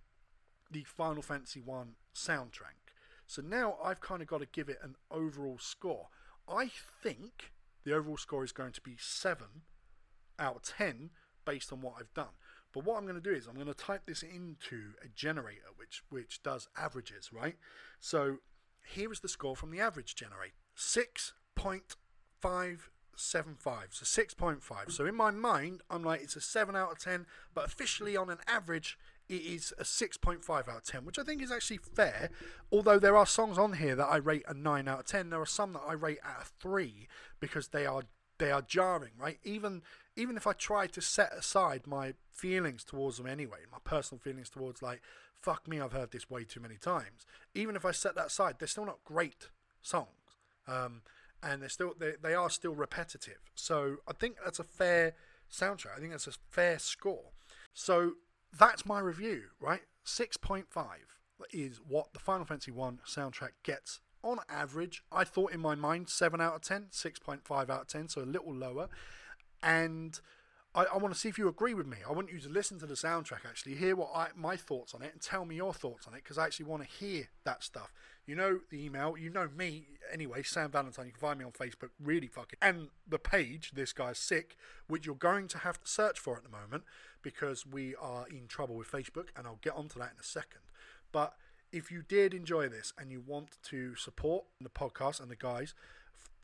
the 0.71 0.83
final 0.83 1.21
fantasy 1.21 1.61
1 1.61 1.95
soundtrack. 2.15 2.81
So 3.27 3.41
now 3.41 3.77
i've 3.83 4.01
kind 4.01 4.21
of 4.21 4.27
got 4.27 4.41
to 4.41 4.47
give 4.51 4.69
it 4.69 4.79
an 4.81 4.95
overall 5.11 5.57
score. 5.59 6.07
I 6.47 6.71
think 7.01 7.51
the 7.83 7.93
overall 7.93 8.17
score 8.17 8.43
is 8.43 8.51
going 8.51 8.71
to 8.73 8.81
be 8.81 8.95
7 8.97 9.45
out 10.39 10.55
of 10.55 10.63
10 10.63 11.11
based 11.45 11.71
on 11.71 11.81
what 11.81 11.95
I've 11.99 12.13
done. 12.13 12.33
But 12.73 12.85
what 12.85 12.97
I'm 12.97 13.05
going 13.05 13.15
to 13.15 13.21
do 13.21 13.35
is 13.35 13.45
I'm 13.45 13.55
going 13.55 13.67
to 13.67 13.73
type 13.73 14.05
this 14.05 14.23
into 14.23 14.93
a 15.03 15.07
generator 15.07 15.67
which 15.77 16.03
which 16.09 16.41
does 16.41 16.69
averages, 16.77 17.31
right? 17.31 17.57
So 17.99 18.37
here 18.85 19.11
is 19.11 19.19
the 19.19 19.27
score 19.27 19.55
from 19.55 19.69
the 19.71 19.79
average 19.79 20.15
generator. 20.15 20.55
6.575. 20.75 22.79
So 23.91 24.05
6.5. 24.05 24.91
So 24.91 25.05
in 25.05 25.13
my 25.15 25.29
mind, 25.29 25.83
I'm 25.89 26.03
like 26.03 26.21
it's 26.21 26.35
a 26.35 26.41
7 26.41 26.75
out 26.75 26.91
of 26.91 26.99
10, 26.99 27.27
but 27.53 27.65
officially 27.65 28.17
on 28.17 28.31
an 28.31 28.39
average 28.47 28.97
it 29.29 29.41
is 29.41 29.73
a 29.77 29.83
6.5 29.83 30.49
out 30.49 30.67
of 30.67 30.83
10, 30.83 31.05
which 31.05 31.19
I 31.19 31.23
think 31.23 31.41
is 31.41 31.51
actually 31.51 31.77
fair. 31.77 32.29
Although 32.71 32.99
there 32.99 33.17
are 33.17 33.25
songs 33.25 33.57
on 33.57 33.73
here 33.73 33.95
that 33.95 34.05
I 34.05 34.17
rate 34.17 34.43
a 34.47 34.53
9 34.53 34.87
out 34.87 34.99
of 34.99 35.05
10, 35.05 35.29
there 35.29 35.41
are 35.41 35.45
some 35.45 35.73
that 35.73 35.83
I 35.87 35.93
rate 35.93 36.19
at 36.23 36.43
a 36.43 36.45
3 36.61 37.07
because 37.39 37.69
they 37.69 37.85
are 37.85 38.03
they 38.39 38.51
are 38.51 38.63
jarring, 38.63 39.11
right? 39.17 39.37
Even 39.43 39.83
even 40.15 40.35
if 40.35 40.47
I 40.47 40.53
try 40.53 40.87
to 40.87 41.01
set 41.01 41.31
aside 41.33 41.87
my 41.87 42.13
feelings 42.31 42.83
towards 42.83 43.17
them 43.17 43.27
anyway, 43.27 43.59
my 43.71 43.77
personal 43.83 44.19
feelings 44.19 44.49
towards 44.49 44.81
like 44.81 45.01
fuck 45.43 45.67
me, 45.67 45.79
I've 45.79 45.91
heard 45.91 46.11
this 46.11 46.29
way 46.29 46.45
too 46.45 46.61
many 46.61 46.77
times. 46.77 47.25
Even 47.53 47.75
if 47.75 47.85
I 47.85 47.91
set 47.91 48.15
that 48.15 48.27
aside, 48.27 48.55
they're 48.57 48.67
still 48.67 48.85
not 48.85 49.03
great 49.03 49.49
songs. 49.81 50.07
Um, 50.67 51.01
and 51.43 51.61
they're 51.61 51.69
still 51.69 51.93
they, 51.99 52.13
they 52.21 52.33
are 52.33 52.49
still 52.49 52.73
repetitive. 52.73 53.39
So 53.55 53.97
I 54.07 54.13
think 54.13 54.37
that's 54.43 54.59
a 54.59 54.63
fair 54.63 55.13
soundtrack. 55.51 55.97
I 55.97 55.99
think 55.99 56.11
that's 56.11 56.27
a 56.27 56.33
fair 56.49 56.79
score. 56.79 57.31
So 57.73 58.13
that's 58.57 58.85
my 58.85 58.99
review, 58.99 59.43
right? 59.59 59.81
6.5 60.05 60.65
is 61.51 61.79
what 61.87 62.13
the 62.13 62.19
Final 62.19 62.45
Fantasy 62.45 62.71
1 62.71 62.99
soundtrack 63.05 63.51
gets 63.63 63.99
on 64.23 64.39
average. 64.49 65.03
I 65.11 65.23
thought 65.23 65.51
in 65.51 65.59
my 65.59 65.75
mind 65.75 66.09
7 66.09 66.39
out 66.39 66.55
of 66.55 66.61
10, 66.61 66.87
6.5 66.91 67.69
out 67.69 67.81
of 67.81 67.87
10, 67.87 68.09
so 68.09 68.21
a 68.21 68.23
little 68.23 68.53
lower. 68.53 68.89
And 69.61 70.19
I, 70.75 70.85
I 70.85 70.97
want 70.97 71.13
to 71.13 71.19
see 71.19 71.29
if 71.29 71.37
you 71.37 71.47
agree 71.47 71.73
with 71.73 71.87
me. 71.87 71.97
I 72.07 72.11
want 72.11 72.31
you 72.31 72.39
to 72.39 72.49
listen 72.49 72.79
to 72.79 72.85
the 72.85 72.95
soundtrack, 72.95 73.45
actually, 73.47 73.75
hear 73.75 73.95
what 73.95 74.11
I, 74.13 74.29
my 74.35 74.55
thoughts 74.55 74.93
on 74.93 75.01
it, 75.01 75.11
and 75.13 75.21
tell 75.21 75.45
me 75.45 75.55
your 75.55 75.73
thoughts 75.73 76.07
on 76.07 76.13
it, 76.13 76.23
because 76.23 76.37
I 76.37 76.45
actually 76.45 76.65
want 76.65 76.83
to 76.83 76.89
hear 76.89 77.29
that 77.43 77.63
stuff. 77.63 77.91
You 78.25 78.35
know 78.35 78.59
the 78.69 78.83
email, 78.83 79.17
you 79.17 79.29
know 79.29 79.49
me 79.55 79.87
anyway, 80.11 80.43
Sam 80.43 80.71
Valentine. 80.71 81.07
You 81.07 81.11
can 81.11 81.19
find 81.19 81.39
me 81.39 81.45
on 81.45 81.51
Facebook, 81.51 81.89
really 82.01 82.27
fucking, 82.27 82.59
and 82.61 82.87
the 83.07 83.19
page, 83.19 83.71
This 83.73 83.91
Guy's 83.91 84.17
Sick, 84.17 84.55
which 84.87 85.05
you're 85.05 85.15
going 85.15 85.47
to 85.49 85.57
have 85.59 85.81
to 85.81 85.87
search 85.87 86.19
for 86.19 86.37
at 86.37 86.43
the 86.43 86.49
moment 86.49 86.83
because 87.21 87.65
we 87.65 87.95
are 87.95 88.25
in 88.29 88.47
trouble 88.47 88.75
with 88.75 88.89
Facebook, 88.89 89.27
and 89.35 89.45
I'll 89.45 89.59
get 89.61 89.75
onto 89.75 89.99
that 89.99 90.11
in 90.13 90.19
a 90.19 90.23
second. 90.23 90.61
But 91.11 91.33
if 91.73 91.91
you 91.91 92.01
did 92.01 92.33
enjoy 92.33 92.69
this 92.69 92.93
and 92.97 93.11
you 93.11 93.21
want 93.25 93.57
to 93.63 93.95
support 93.95 94.45
the 94.61 94.69
podcast 94.69 95.19
and 95.19 95.29
the 95.29 95.35
guys 95.35 95.73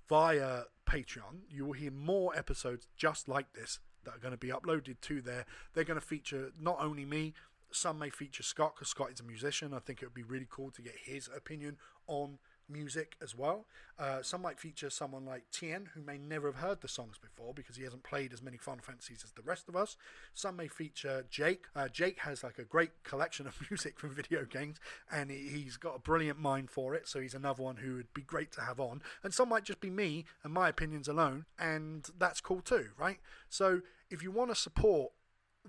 via 0.09 0.63
Patreon, 0.85 1.43
you 1.49 1.65
will 1.65 1.73
hear 1.73 1.91
more 1.91 2.35
episodes 2.35 2.87
just 2.97 3.29
like 3.29 3.53
this 3.53 3.79
that 4.03 4.15
are 4.15 4.19
going 4.19 4.31
to 4.31 4.37
be 4.37 4.47
uploaded 4.47 4.99
to 5.01 5.21
there. 5.21 5.45
They're 5.73 5.83
going 5.83 5.99
to 5.99 6.05
feature 6.05 6.51
not 6.59 6.77
only 6.79 7.05
me, 7.05 7.33
some 7.71 7.99
may 7.99 8.10
feature 8.10 8.43
Scott 8.43 8.75
because 8.75 8.89
Scott 8.89 9.12
is 9.12 9.19
a 9.19 9.23
musician. 9.23 9.73
I 9.73 9.79
think 9.79 10.01
it 10.01 10.05
would 10.05 10.13
be 10.13 10.23
really 10.23 10.47
cool 10.49 10.71
to 10.71 10.82
get 10.82 10.95
his 11.03 11.29
opinion 11.36 11.77
on 12.08 12.39
music 12.69 13.15
as 13.21 13.36
well. 13.36 13.65
Uh, 13.97 14.21
some 14.21 14.41
might 14.41 14.60
feature 14.60 14.89
someone 14.89 15.25
like 15.25 15.43
Tien, 15.51 15.89
who 15.93 16.01
may 16.01 16.17
never 16.17 16.47
have 16.47 16.62
heard 16.62 16.82
the 16.82 16.88
songs 16.88 17.17
before 17.17 17.53
because 17.53 17.75
he 17.75 17.84
hasn't 17.84 18.03
played 18.03 18.32
as 18.32 18.41
many 18.41 18.58
Final 18.58 18.84
Fantasies 18.84 19.23
as 19.23 19.32
the 19.32 19.41
rest 19.41 19.67
of 19.67 19.75
us. 19.75 19.97
Some 20.34 20.55
may 20.55 20.67
feature 20.67 21.25
Jake. 21.29 21.65
Uh, 21.75 21.88
Jake 21.88 22.19
has 22.19 22.43
like 22.43 22.60
a 22.60 22.63
great 22.63 23.03
collection 23.03 23.47
of 23.47 23.60
music 23.69 23.99
from 23.99 24.13
video 24.13 24.45
games, 24.45 24.77
and 25.12 25.32
he's 25.32 25.77
got 25.77 25.95
a 25.95 25.99
brilliant 25.99 26.39
mind 26.39 26.69
for 26.69 26.93
it. 26.95 27.08
So 27.08 27.19
he's 27.19 27.34
another 27.34 27.63
one 27.63 27.77
who 27.77 27.95
would 27.95 28.13
be 28.13 28.21
great 28.21 28.51
to 28.53 28.62
have 28.62 28.79
on. 28.79 29.01
And 29.23 29.34
some 29.34 29.49
might 29.49 29.63
just 29.63 29.82
be 29.82 29.89
me 29.89 30.25
and 30.43 30.53
my 30.53 30.69
opinions 30.69 31.08
alone, 31.08 31.45
and 31.58 32.08
that's 32.17 32.41
cool 32.41 32.62
too, 32.62 32.89
right? 32.97 33.19
So 33.49 33.82
if 34.10 34.23
you 34.23 34.32
want 34.32 34.51
to 34.51 34.55
support 34.55 35.12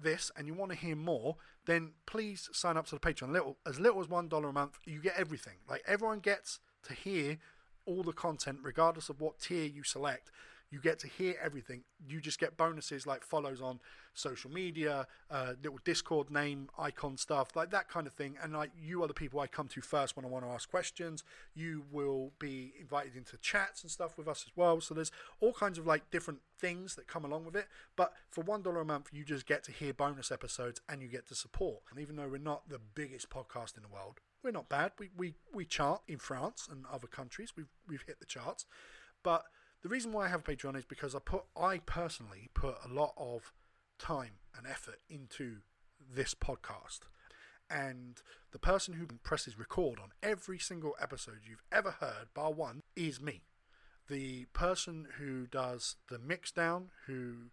this 0.00 0.30
and 0.36 0.46
you 0.46 0.54
want 0.54 0.72
to 0.72 0.78
hear 0.78 0.96
more, 0.96 1.36
then 1.70 1.92
please 2.06 2.48
sign 2.52 2.76
up 2.76 2.86
to 2.86 2.94
the 2.94 3.00
Patreon. 3.00 3.32
Little 3.32 3.56
as 3.66 3.78
little 3.78 4.00
as 4.00 4.08
one 4.08 4.28
dollar 4.28 4.48
a 4.48 4.52
month, 4.52 4.78
you 4.84 5.00
get 5.00 5.16
everything. 5.16 5.54
Like 5.68 5.82
everyone 5.86 6.20
gets 6.20 6.58
to 6.84 6.94
hear 6.94 7.38
all 7.86 8.02
the 8.02 8.12
content, 8.12 8.58
regardless 8.62 9.08
of 9.08 9.20
what 9.20 9.40
tier 9.40 9.64
you 9.64 9.82
select. 9.82 10.30
You 10.70 10.80
get 10.80 10.98
to 11.00 11.08
hear 11.08 11.34
everything. 11.42 11.82
You 12.06 12.20
just 12.20 12.38
get 12.38 12.56
bonuses 12.56 13.06
like 13.06 13.24
follows 13.24 13.60
on 13.60 13.80
social 14.14 14.50
media, 14.50 15.06
uh, 15.30 15.54
little 15.62 15.78
Discord 15.84 16.30
name, 16.30 16.68
icon 16.78 17.16
stuff, 17.16 17.56
like 17.56 17.70
that 17.70 17.88
kind 17.88 18.06
of 18.06 18.12
thing. 18.12 18.36
And 18.42 18.52
like 18.52 18.70
you 18.80 19.02
are 19.02 19.08
the 19.08 19.14
people 19.14 19.40
I 19.40 19.46
come 19.46 19.68
to 19.68 19.80
first 19.80 20.16
when 20.16 20.24
I 20.24 20.28
want 20.28 20.44
to 20.44 20.50
ask 20.50 20.70
questions. 20.70 21.24
You 21.54 21.84
will 21.90 22.32
be 22.38 22.72
invited 22.80 23.16
into 23.16 23.36
chats 23.38 23.82
and 23.82 23.90
stuff 23.90 24.16
with 24.16 24.28
us 24.28 24.44
as 24.46 24.56
well. 24.56 24.80
So 24.80 24.94
there's 24.94 25.12
all 25.40 25.52
kinds 25.52 25.78
of 25.78 25.86
like 25.86 26.10
different 26.10 26.40
things 26.58 26.94
that 26.94 27.08
come 27.08 27.24
along 27.24 27.44
with 27.44 27.56
it. 27.56 27.66
But 27.96 28.12
for 28.30 28.42
one 28.42 28.62
dollar 28.62 28.80
a 28.80 28.84
month, 28.84 29.10
you 29.12 29.24
just 29.24 29.46
get 29.46 29.64
to 29.64 29.72
hear 29.72 29.92
bonus 29.92 30.30
episodes 30.30 30.80
and 30.88 31.02
you 31.02 31.08
get 31.08 31.26
to 31.28 31.34
support. 31.34 31.82
And 31.90 31.98
even 31.98 32.16
though 32.16 32.28
we're 32.28 32.38
not 32.38 32.68
the 32.68 32.80
biggest 32.94 33.28
podcast 33.28 33.76
in 33.76 33.82
the 33.82 33.88
world, 33.88 34.20
we're 34.42 34.52
not 34.52 34.68
bad. 34.68 34.92
We, 34.98 35.10
we, 35.16 35.34
we 35.52 35.64
chart 35.64 36.02
in 36.08 36.18
France 36.18 36.68
and 36.70 36.84
other 36.90 37.06
countries. 37.06 37.52
We've, 37.56 37.68
we've 37.88 38.04
hit 38.06 38.20
the 38.20 38.26
charts. 38.26 38.66
But 39.22 39.44
the 39.82 39.88
reason 39.88 40.12
why 40.12 40.26
I 40.26 40.28
have 40.28 40.44
Patreon 40.44 40.76
is 40.76 40.84
because 40.84 41.14
I 41.14 41.18
put 41.18 41.44
I 41.56 41.78
personally 41.78 42.48
put 42.54 42.76
a 42.84 42.92
lot 42.92 43.12
of 43.16 43.52
time 43.98 44.38
and 44.56 44.66
effort 44.66 45.00
into 45.08 45.58
this 46.14 46.34
podcast. 46.34 47.00
And 47.70 48.20
the 48.52 48.58
person 48.58 48.94
who 48.94 49.06
presses 49.22 49.58
record 49.58 50.00
on 50.00 50.10
every 50.22 50.58
single 50.58 50.96
episode 51.00 51.40
you've 51.48 51.62
ever 51.70 51.92
heard, 52.00 52.34
bar 52.34 52.52
one, 52.52 52.82
is 52.96 53.20
me. 53.20 53.42
The 54.08 54.46
person 54.52 55.06
who 55.18 55.46
does 55.46 55.94
the 56.08 56.18
mix 56.18 56.50
down, 56.50 56.90
who 57.06 57.50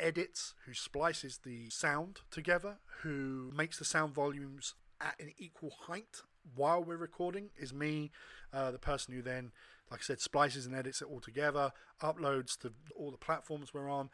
edits, 0.00 0.54
who 0.64 0.72
splices 0.72 1.40
the 1.44 1.68
sound 1.68 2.20
together, 2.30 2.78
who 3.02 3.52
makes 3.54 3.78
the 3.78 3.84
sound 3.84 4.14
volumes 4.14 4.74
at 5.02 5.20
an 5.20 5.32
equal 5.36 5.74
height 5.86 6.22
while 6.54 6.82
we're 6.82 6.96
recording 6.96 7.50
is 7.56 7.72
me, 7.72 8.10
uh, 8.52 8.70
the 8.70 8.78
person 8.78 9.14
who 9.14 9.22
then, 9.22 9.52
like 9.90 10.00
I 10.00 10.02
said, 10.02 10.20
splices 10.20 10.66
and 10.66 10.74
edits 10.74 11.02
it 11.02 11.08
all 11.10 11.20
together, 11.20 11.72
uploads 12.02 12.58
to 12.58 12.72
all 12.96 13.10
the 13.10 13.16
platforms 13.16 13.72
we're 13.72 13.90
on, 13.90 14.10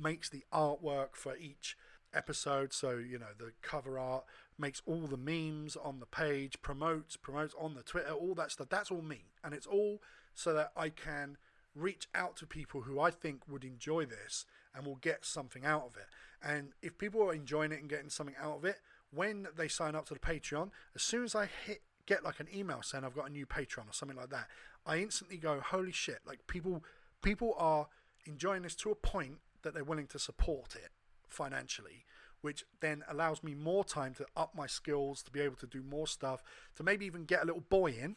makes 0.00 0.28
the 0.28 0.44
artwork 0.52 1.14
for 1.14 1.36
each 1.36 1.76
episode. 2.14 2.72
So, 2.72 2.96
you 2.96 3.18
know, 3.18 3.34
the 3.36 3.52
cover 3.62 3.98
art, 3.98 4.24
makes 4.58 4.82
all 4.86 5.06
the 5.06 5.16
memes 5.16 5.76
on 5.76 6.00
the 6.00 6.06
page, 6.06 6.60
promotes, 6.62 7.16
promotes 7.16 7.54
on 7.58 7.74
the 7.74 7.82
Twitter, 7.82 8.10
all 8.10 8.34
that 8.34 8.50
stuff. 8.50 8.68
That's 8.68 8.90
all 8.90 9.02
me. 9.02 9.30
And 9.44 9.54
it's 9.54 9.66
all 9.66 10.00
so 10.34 10.52
that 10.54 10.72
I 10.76 10.88
can 10.88 11.36
reach 11.74 12.08
out 12.14 12.36
to 12.36 12.46
people 12.46 12.82
who 12.82 13.00
I 13.00 13.10
think 13.10 13.42
would 13.48 13.64
enjoy 13.64 14.04
this 14.04 14.46
and 14.74 14.84
will 14.84 14.96
get 14.96 15.24
something 15.24 15.64
out 15.64 15.84
of 15.86 15.96
it. 15.96 16.06
And 16.42 16.72
if 16.82 16.98
people 16.98 17.22
are 17.22 17.34
enjoying 17.34 17.72
it 17.72 17.80
and 17.80 17.88
getting 17.88 18.10
something 18.10 18.36
out 18.40 18.56
of 18.56 18.64
it, 18.64 18.80
when 19.10 19.48
they 19.56 19.68
sign 19.68 19.94
up 19.94 20.06
to 20.06 20.14
the 20.14 20.20
Patreon, 20.20 20.70
as 20.94 21.02
soon 21.02 21.24
as 21.24 21.34
I 21.34 21.48
hit 21.66 21.82
get 22.08 22.24
like 22.24 22.40
an 22.40 22.48
email 22.54 22.80
saying 22.82 23.04
I've 23.04 23.14
got 23.14 23.28
a 23.28 23.32
new 23.32 23.46
Patreon 23.46 23.88
or 23.88 23.92
something 23.92 24.16
like 24.16 24.30
that, 24.30 24.48
I 24.86 24.98
instantly 24.98 25.36
go, 25.36 25.60
holy 25.60 25.92
shit! 25.92 26.20
Like 26.26 26.46
people, 26.46 26.82
people 27.22 27.54
are 27.58 27.88
enjoying 28.26 28.62
this 28.62 28.74
to 28.76 28.90
a 28.90 28.94
point 28.94 29.38
that 29.62 29.74
they're 29.74 29.84
willing 29.84 30.06
to 30.08 30.18
support 30.18 30.74
it 30.74 30.90
financially, 31.28 32.06
which 32.40 32.64
then 32.80 33.04
allows 33.08 33.42
me 33.44 33.54
more 33.54 33.84
time 33.84 34.14
to 34.14 34.26
up 34.36 34.54
my 34.54 34.66
skills, 34.66 35.22
to 35.22 35.30
be 35.30 35.40
able 35.40 35.56
to 35.56 35.66
do 35.66 35.82
more 35.82 36.06
stuff, 36.06 36.42
to 36.76 36.82
maybe 36.82 37.04
even 37.04 37.24
get 37.24 37.42
a 37.42 37.46
little 37.46 37.64
boy 37.68 37.92
in, 37.92 38.16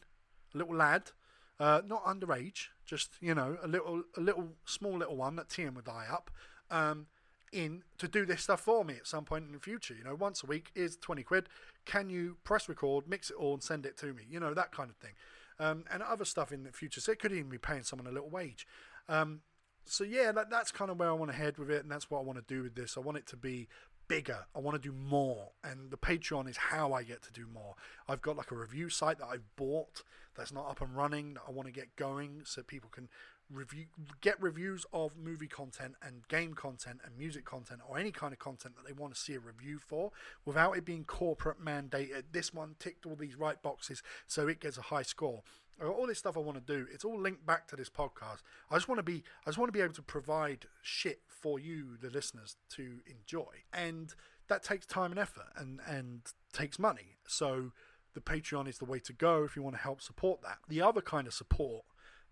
a 0.56 0.58
little 0.58 0.76
lad, 0.76 1.12
uh, 1.60 1.82
not 1.86 2.06
underage, 2.06 2.68
just 2.86 3.12
you 3.20 3.36
know, 3.36 3.58
a 3.62 3.68
little, 3.68 4.04
a 4.16 4.22
little 4.22 4.54
small 4.66 4.98
little 4.98 5.18
one 5.18 5.36
that 5.36 5.50
Tien 5.50 5.74
would 5.74 5.90
eye 5.90 6.08
up. 6.10 6.32
Um, 6.70 7.08
in 7.52 7.84
to 7.98 8.08
do 8.08 8.26
this 8.26 8.42
stuff 8.42 8.62
for 8.62 8.84
me 8.84 8.96
at 8.96 9.08
some 9.08 9.26
point 9.26 9.46
in 9.46 9.52
the 9.52 9.60
future. 9.60 9.94
You 9.94 10.04
know, 10.04 10.16
once 10.16 10.44
a 10.44 10.46
week 10.46 10.72
is 10.76 10.98
20 10.98 11.24
quid. 11.24 11.50
Can 11.86 12.10
you 12.10 12.38
press 12.44 12.70
record, 12.70 13.08
mix 13.08 13.30
it 13.30 13.36
all, 13.38 13.54
and 13.54 13.64
send 13.64 13.86
it 13.86 13.98
to 13.98 14.08
me? 14.14 14.24
You 14.30 14.40
know, 14.40 14.54
that 14.54 14.72
kind 14.72 14.90
of 14.90 14.96
thing. 14.98 15.14
Um, 15.60 15.86
and 15.92 16.02
other 16.02 16.26
stuff 16.26 16.52
in 16.52 16.64
the 16.64 16.72
future. 16.72 17.02
So 17.02 17.12
it 17.12 17.20
could 17.20 17.32
even 17.32 17.50
be 17.50 17.58
paying 17.58 17.84
someone 17.84 18.08
a 18.08 18.12
little 18.12 18.30
wage. 18.30 18.66
Um, 19.10 19.42
so 19.86 20.04
yeah, 20.04 20.32
that, 20.32 20.50
that's 20.50 20.72
kind 20.72 20.92
of 20.92 21.00
where 21.00 21.10
I 21.10 21.14
want 21.14 21.32
to 21.32 21.38
head 21.38 21.58
with 21.58 21.70
it, 21.70 21.84
and 21.84 21.92
that's 21.92 22.10
what 22.10 22.20
I 22.20 22.24
want 22.24 22.40
to 22.40 22.54
do 22.54 22.64
with 22.64 22.76
this. 22.76 22.98
I 22.98 23.00
want 23.00 23.18
it 23.18 23.28
to 23.28 23.38
be 23.38 23.68
bigger. 24.08 24.46
I 24.56 24.60
want 24.60 24.82
to 24.82 24.90
do 24.90 24.96
more, 24.96 25.52
and 25.64 25.92
the 25.92 25.98
Patreon 25.98 26.50
is 26.50 26.58
how 26.58 26.94
I 26.94 27.04
get 27.04 27.22
to 27.24 27.32
do 27.32 27.48
more. 27.52 27.76
I've 28.08 28.22
got 28.22 28.38
like 28.38 28.52
a 28.52 28.56
review 28.56 28.90
site 28.90 29.20
that 29.20 29.28
I've 29.28 29.56
bought 29.56 30.04
that's 30.36 30.52
not 30.52 30.70
up 30.70 30.82
and 30.82 30.96
running 30.96 31.34
that 31.36 31.44
I 31.48 31.52
want 31.52 31.68
to 31.68 31.74
get 31.74 31.96
going 31.96 32.42
so 32.46 32.64
people 32.64 32.90
can 32.90 33.10
review 33.52 33.86
get 34.22 34.42
reviews 34.42 34.86
of 34.94 35.18
movie 35.18 35.48
content 35.48 35.96
and 36.02 36.28
game 36.28 36.54
content 36.54 37.02
and 37.06 37.18
music 37.18 37.46
content 37.46 37.82
or 37.88 37.98
any 37.98 38.12
kind 38.12 38.34
of 38.34 38.40
content 38.40 38.76
that 38.76 38.86
they 38.86 38.94
want 38.94 39.14
to 39.14 39.20
see 39.20 39.34
a 39.34 39.40
review 39.40 39.78
for 39.78 40.12
without 40.46 40.78
it 40.78 40.86
being 40.86 41.04
corporate 41.04 41.64
mandated. 41.64 42.24
This 42.32 42.54
one 42.54 42.76
ticked 42.80 43.06
all 43.06 43.16
these 43.16 43.36
right 43.36 43.62
boxes 43.62 44.02
so 44.28 44.48
it 44.48 44.60
gets 44.60 44.78
a 44.78 44.84
high 44.84 45.02
score. 45.02 45.44
Uh, 45.82 45.88
all 45.88 46.08
this 46.08 46.20
stuff 46.20 46.38
I 46.38 46.42
want 46.42 46.66
to 46.66 46.74
do 46.74 46.88
it's 46.94 47.04
all 47.04 47.20
linked 47.20 47.46
back 47.46 47.68
to 47.70 47.76
this 47.76 47.90
podcast. 47.90 48.40
I 48.70 48.76
just 48.76 48.88
want 48.88 49.00
to 49.00 49.04
be 49.04 49.24
I 49.46 49.50
just 49.50 49.58
want 49.58 49.70
to 49.70 49.78
be 49.78 49.84
able 49.84 49.94
to 49.96 50.04
provide 50.04 50.66
shit 50.82 51.22
for 51.28 51.60
you 51.60 51.98
the 52.02 52.10
listeners 52.10 52.56
to 52.72 53.00
enjoy. 53.06 53.64
And 53.74 54.14
that 54.48 54.64
takes 54.64 54.86
time 54.86 55.12
and 55.12 55.20
effort 55.20 55.48
and 55.56 55.80
and 55.86 56.22
takes 56.54 56.80
money. 56.80 57.18
So 57.28 57.72
the 58.14 58.22
Patreon 58.22 58.68
is 58.68 58.78
the 58.78 58.86
way 58.86 59.00
to 59.00 59.14
go 59.14 59.44
if 59.44 59.56
you 59.56 59.64
want 59.64 59.76
to 59.76 59.82
help 59.82 60.02
support 60.02 60.42
that 60.42 60.60
the 60.68 60.82
other 60.82 61.02
kind 61.02 61.28
of 61.28 61.34
support 61.34 61.84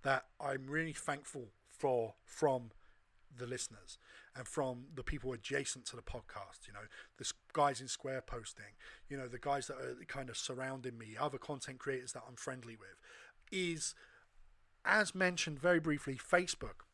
that 0.03 0.25
I'm 0.39 0.67
really 0.67 0.93
thankful 0.93 1.49
for 1.67 2.15
from 2.25 2.71
the 3.37 3.45
listeners 3.45 3.97
and 4.35 4.47
from 4.47 4.85
the 4.95 5.03
people 5.03 5.33
adjacent 5.33 5.85
to 5.85 5.95
the 5.95 6.01
podcast. 6.01 6.67
You 6.67 6.73
know, 6.73 6.87
the 7.17 7.31
guys 7.53 7.81
in 7.81 7.87
Square 7.87 8.23
posting, 8.27 8.75
you 9.09 9.17
know, 9.17 9.27
the 9.27 9.39
guys 9.39 9.67
that 9.67 9.77
are 9.77 9.97
kind 10.07 10.29
of 10.29 10.37
surrounding 10.37 10.97
me, 10.97 11.15
other 11.19 11.37
content 11.37 11.79
creators 11.79 12.13
that 12.13 12.23
I'm 12.27 12.35
friendly 12.35 12.75
with, 12.75 12.99
is 13.51 13.93
as 14.85 15.13
mentioned 15.13 15.59
very 15.59 15.79
briefly, 15.79 16.15
Facebook 16.15 16.85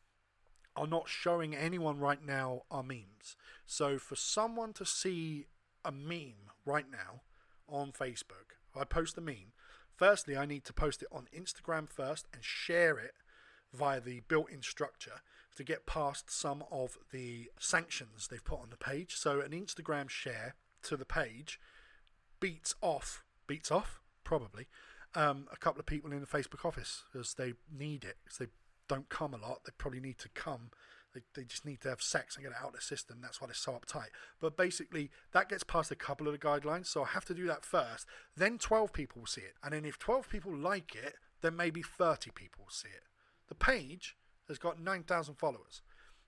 are 0.74 0.86
not 0.86 1.08
showing 1.08 1.54
anyone 1.54 1.98
right 1.98 2.24
now 2.24 2.62
our 2.70 2.82
memes. 2.82 3.36
So 3.64 3.98
for 3.98 4.16
someone 4.16 4.72
to 4.74 4.84
see 4.84 5.46
a 5.84 5.92
meme 5.92 6.50
right 6.64 6.86
now 6.90 7.22
on 7.68 7.92
Facebook, 7.92 8.45
I 8.78 8.84
post 8.84 9.14
the 9.14 9.20
meme, 9.20 9.52
Firstly, 9.96 10.36
I 10.36 10.44
need 10.44 10.64
to 10.66 10.74
post 10.74 11.02
it 11.02 11.08
on 11.10 11.26
Instagram 11.34 11.88
first 11.88 12.26
and 12.32 12.44
share 12.44 12.98
it 12.98 13.14
via 13.72 14.00
the 14.00 14.20
built 14.28 14.50
in 14.50 14.62
structure 14.62 15.22
to 15.56 15.64
get 15.64 15.86
past 15.86 16.30
some 16.30 16.62
of 16.70 16.98
the 17.12 17.50
sanctions 17.58 18.28
they've 18.28 18.44
put 18.44 18.60
on 18.60 18.68
the 18.70 18.76
page. 18.76 19.16
So, 19.16 19.40
an 19.40 19.52
Instagram 19.52 20.10
share 20.10 20.54
to 20.82 20.98
the 20.98 21.06
page 21.06 21.58
beats 22.40 22.74
off, 22.82 23.24
beats 23.46 23.70
off, 23.70 24.02
probably, 24.22 24.66
um, 25.14 25.48
a 25.50 25.56
couple 25.56 25.80
of 25.80 25.86
people 25.86 26.12
in 26.12 26.20
the 26.20 26.26
Facebook 26.26 26.66
office 26.66 27.04
because 27.10 27.34
they 27.34 27.54
need 27.74 28.04
it 28.04 28.18
because 28.22 28.38
they 28.38 28.48
don't 28.88 29.08
come 29.08 29.32
a 29.32 29.38
lot. 29.38 29.64
They 29.64 29.72
probably 29.78 30.00
need 30.00 30.18
to 30.18 30.28
come 30.28 30.70
they, 31.16 31.40
they 31.40 31.46
just 31.46 31.64
need 31.64 31.80
to 31.80 31.88
have 31.88 32.02
sex 32.02 32.36
and 32.36 32.44
get 32.44 32.52
it 32.52 32.58
out 32.60 32.68
of 32.68 32.74
the 32.74 32.80
system. 32.80 33.18
That's 33.20 33.40
why 33.40 33.46
they're 33.46 33.54
so 33.54 33.72
uptight. 33.72 34.08
But 34.40 34.56
basically, 34.56 35.10
that 35.32 35.48
gets 35.48 35.64
past 35.64 35.90
a 35.90 35.96
couple 35.96 36.26
of 36.26 36.32
the 36.32 36.38
guidelines. 36.38 36.86
So 36.86 37.02
I 37.02 37.08
have 37.08 37.24
to 37.26 37.34
do 37.34 37.46
that 37.46 37.64
first. 37.64 38.06
Then 38.36 38.58
12 38.58 38.92
people 38.92 39.22
will 39.22 39.26
see 39.26 39.42
it. 39.42 39.54
And 39.62 39.72
then 39.72 39.84
if 39.84 39.98
12 39.98 40.28
people 40.28 40.54
like 40.54 40.94
it, 40.94 41.14
then 41.42 41.56
maybe 41.56 41.82
30 41.82 42.30
people 42.34 42.64
will 42.64 42.72
see 42.72 42.88
it. 42.88 43.04
The 43.48 43.54
page 43.54 44.16
has 44.48 44.58
got 44.58 44.80
9,000 44.80 45.34
followers. 45.34 45.82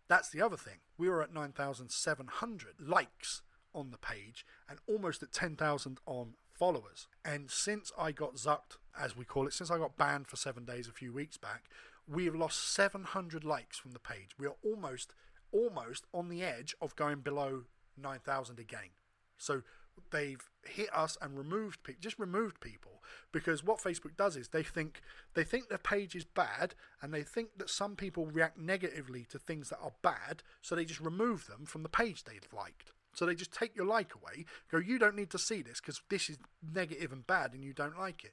That's 0.08 0.30
the 0.30 0.40
other 0.42 0.56
thing. 0.56 0.78
We 0.96 1.08
were 1.08 1.22
at 1.22 1.32
9,700 1.32 2.74
likes 2.80 3.42
on 3.74 3.90
the 3.90 3.98
page 3.98 4.46
and 4.68 4.78
almost 4.88 5.22
at 5.22 5.32
10,000 5.32 5.98
on 6.06 6.34
followers. 6.52 7.06
And 7.24 7.50
since 7.50 7.92
I 7.98 8.12
got 8.12 8.36
zucked, 8.36 8.78
as 8.98 9.16
we 9.16 9.24
call 9.24 9.46
it, 9.46 9.52
since 9.52 9.70
I 9.70 9.78
got 9.78 9.96
banned 9.96 10.26
for 10.26 10.36
seven 10.36 10.64
days 10.64 10.88
a 10.88 10.92
few 10.92 11.12
weeks 11.12 11.36
back, 11.36 11.64
we 12.10 12.24
have 12.24 12.34
lost 12.34 12.72
700 12.72 13.44
likes 13.44 13.78
from 13.78 13.92
the 13.92 13.98
page. 13.98 14.30
We 14.38 14.46
are 14.46 14.56
almost, 14.64 15.14
almost 15.52 16.04
on 16.14 16.28
the 16.28 16.42
edge 16.42 16.74
of 16.80 16.96
going 16.96 17.20
below 17.20 17.64
9,000 17.96 18.58
again. 18.58 18.90
So 19.36 19.62
they've 20.10 20.40
hit 20.64 20.88
us 20.94 21.18
and 21.20 21.36
removed 21.36 21.82
people, 21.82 22.00
just 22.00 22.18
removed 22.18 22.60
people 22.60 23.02
because 23.32 23.64
what 23.64 23.80
Facebook 23.80 24.16
does 24.16 24.36
is 24.36 24.48
they 24.48 24.62
think 24.62 25.00
they 25.34 25.44
think 25.44 25.68
the 25.68 25.78
page 25.78 26.14
is 26.14 26.24
bad 26.24 26.74
and 27.02 27.12
they 27.12 27.22
think 27.22 27.58
that 27.58 27.70
some 27.70 27.96
people 27.96 28.26
react 28.26 28.58
negatively 28.58 29.26
to 29.30 29.38
things 29.38 29.70
that 29.70 29.80
are 29.82 29.92
bad, 30.02 30.42
so 30.62 30.74
they 30.74 30.84
just 30.84 31.00
remove 31.00 31.46
them 31.46 31.66
from 31.66 31.82
the 31.82 31.88
page 31.88 32.24
they've 32.24 32.48
liked. 32.52 32.92
So 33.12 33.26
they 33.26 33.34
just 33.34 33.52
take 33.52 33.74
your 33.74 33.86
like 33.86 34.14
away, 34.14 34.44
go, 34.70 34.78
you 34.78 34.98
don't 34.98 35.16
need 35.16 35.30
to 35.30 35.38
see 35.38 35.62
this 35.62 35.80
because 35.80 36.00
this 36.08 36.30
is 36.30 36.38
negative 36.72 37.12
and 37.12 37.26
bad 37.26 37.52
and 37.52 37.64
you 37.64 37.72
don't 37.72 37.98
like 37.98 38.24
it. 38.24 38.32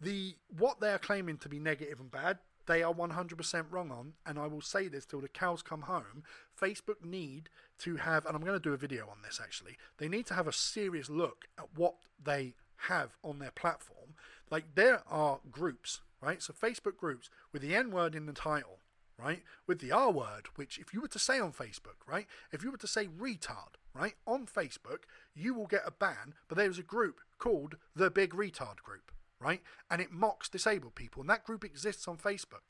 the 0.00 0.34
what 0.58 0.80
they 0.80 0.90
are 0.90 0.98
claiming 0.98 1.38
to 1.38 1.48
be 1.48 1.58
negative 1.58 2.00
and 2.00 2.10
bad, 2.10 2.38
they 2.66 2.82
are 2.82 2.92
100% 2.92 3.64
wrong 3.70 3.90
on. 3.90 4.14
And 4.24 4.38
I 4.38 4.46
will 4.46 4.60
say 4.60 4.88
this 4.88 5.06
till 5.06 5.20
the 5.20 5.28
cows 5.28 5.62
come 5.62 5.82
home. 5.82 6.24
Facebook 6.60 7.04
need 7.04 7.48
to 7.80 7.96
have, 7.96 8.26
and 8.26 8.34
I'm 8.34 8.42
going 8.42 8.58
to 8.58 8.62
do 8.62 8.74
a 8.74 8.78
video 8.78 9.08
on 9.08 9.22
this 9.22 9.40
actually. 9.42 9.76
They 9.98 10.08
need 10.08 10.26
to 10.26 10.34
have 10.34 10.48
a 10.48 10.52
serious 10.52 11.08
look 11.08 11.46
at 11.58 11.68
what 11.74 11.94
they 12.22 12.54
have 12.88 13.16
on 13.22 13.38
their 13.38 13.50
platform. 13.50 14.14
Like 14.50 14.74
there 14.74 15.02
are 15.10 15.40
groups, 15.50 16.00
right? 16.20 16.42
So 16.42 16.52
Facebook 16.52 16.96
groups 16.96 17.30
with 17.52 17.62
the 17.62 17.74
N 17.74 17.90
word 17.90 18.14
in 18.14 18.26
the 18.26 18.32
title, 18.32 18.78
right? 19.18 19.42
With 19.66 19.80
the 19.80 19.92
R 19.92 20.10
word, 20.10 20.48
which 20.56 20.78
if 20.78 20.92
you 20.92 21.00
were 21.00 21.08
to 21.08 21.18
say 21.18 21.40
on 21.40 21.52
Facebook, 21.52 22.06
right? 22.06 22.26
If 22.52 22.62
you 22.62 22.70
were 22.70 22.76
to 22.78 22.86
say 22.86 23.06
retard, 23.06 23.74
right? 23.94 24.14
On 24.26 24.46
Facebook, 24.46 25.04
you 25.34 25.54
will 25.54 25.66
get 25.66 25.82
a 25.86 25.90
ban, 25.90 26.34
but 26.48 26.58
there's 26.58 26.78
a 26.78 26.82
group 26.82 27.20
called 27.38 27.76
the 27.94 28.10
Big 28.10 28.32
Retard 28.34 28.82
Group, 28.82 29.10
right? 29.40 29.62
And 29.90 30.00
it 30.00 30.12
mocks 30.12 30.48
disabled 30.48 30.94
people, 30.94 31.20
and 31.20 31.30
that 31.30 31.44
group 31.44 31.64
exists 31.64 32.08
on 32.08 32.16
Facebook. 32.16 32.62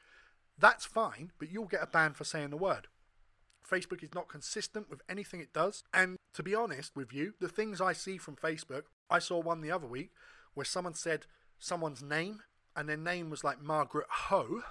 That's 0.58 0.84
fine, 0.84 1.32
but 1.38 1.50
you'll 1.50 1.66
get 1.66 1.82
a 1.82 1.86
ban 1.86 2.14
for 2.14 2.24
saying 2.24 2.50
the 2.50 2.56
word. 2.56 2.88
Facebook 3.68 4.02
is 4.02 4.14
not 4.14 4.28
consistent 4.28 4.88
with 4.88 5.02
anything 5.08 5.40
it 5.40 5.52
does. 5.52 5.82
And 5.92 6.16
to 6.34 6.42
be 6.42 6.54
honest 6.54 6.94
with 6.94 7.12
you, 7.12 7.34
the 7.40 7.48
things 7.48 7.80
I 7.80 7.92
see 7.92 8.16
from 8.16 8.36
Facebook, 8.36 8.84
I 9.10 9.18
saw 9.18 9.40
one 9.40 9.60
the 9.60 9.72
other 9.72 9.86
week 9.86 10.10
where 10.54 10.64
someone 10.64 10.94
said 10.94 11.26
someone's 11.58 12.02
name 12.02 12.42
and 12.76 12.88
their 12.88 12.96
name 12.96 13.28
was 13.28 13.42
like 13.42 13.60
Margaret 13.60 14.06
Ho 14.08 14.62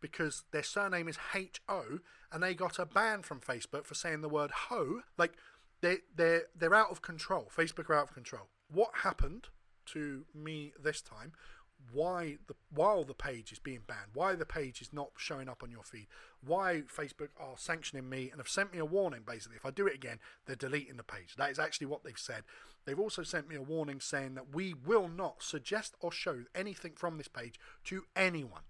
because 0.00 0.44
their 0.52 0.62
surname 0.62 1.08
is 1.08 1.18
H 1.34 1.60
O 1.68 2.00
and 2.32 2.42
they 2.42 2.54
got 2.54 2.78
a 2.78 2.86
ban 2.86 3.22
from 3.22 3.40
Facebook 3.40 3.84
for 3.84 3.94
saying 3.94 4.20
the 4.20 4.28
word 4.28 4.50
ho. 4.50 5.02
Like 5.16 5.32
they 5.80 5.98
they're 6.14 6.44
they're 6.56 6.74
out 6.74 6.90
of 6.90 7.02
control. 7.02 7.48
Facebook 7.54 7.88
are 7.88 7.94
out 7.94 8.08
of 8.08 8.14
control. 8.14 8.48
What 8.70 8.90
happened 9.02 9.48
to 9.92 10.24
me 10.34 10.72
this 10.82 11.00
time? 11.00 11.32
Why 11.92 12.38
the 12.48 12.54
while 12.74 13.04
the 13.04 13.14
page 13.14 13.52
is 13.52 13.60
being 13.60 13.82
banned? 13.86 14.10
Why 14.12 14.34
the 14.34 14.44
page 14.44 14.82
is 14.82 14.92
not 14.92 15.10
showing 15.16 15.48
up 15.48 15.62
on 15.62 15.70
your 15.70 15.84
feed? 15.84 16.08
Why 16.44 16.82
Facebook 16.86 17.28
are 17.38 17.56
sanctioning 17.56 18.08
me 18.08 18.30
and 18.30 18.40
have 18.40 18.48
sent 18.48 18.72
me 18.72 18.78
a 18.78 18.84
warning? 18.84 19.22
Basically, 19.24 19.56
if 19.56 19.64
I 19.64 19.70
do 19.70 19.86
it 19.86 19.94
again, 19.94 20.18
they're 20.46 20.56
deleting 20.56 20.96
the 20.96 21.04
page. 21.04 21.36
That 21.36 21.50
is 21.50 21.58
actually 21.58 21.86
what 21.86 22.02
they've 22.02 22.18
said. 22.18 22.42
They've 22.84 22.98
also 22.98 23.22
sent 23.22 23.48
me 23.48 23.54
a 23.56 23.62
warning 23.62 24.00
saying 24.00 24.34
that 24.34 24.54
we 24.54 24.74
will 24.74 25.08
not 25.08 25.42
suggest 25.42 25.94
or 26.00 26.10
show 26.10 26.44
anything 26.54 26.92
from 26.96 27.16
this 27.16 27.28
page 27.28 27.60
to 27.84 28.04
anyone. 28.16 28.62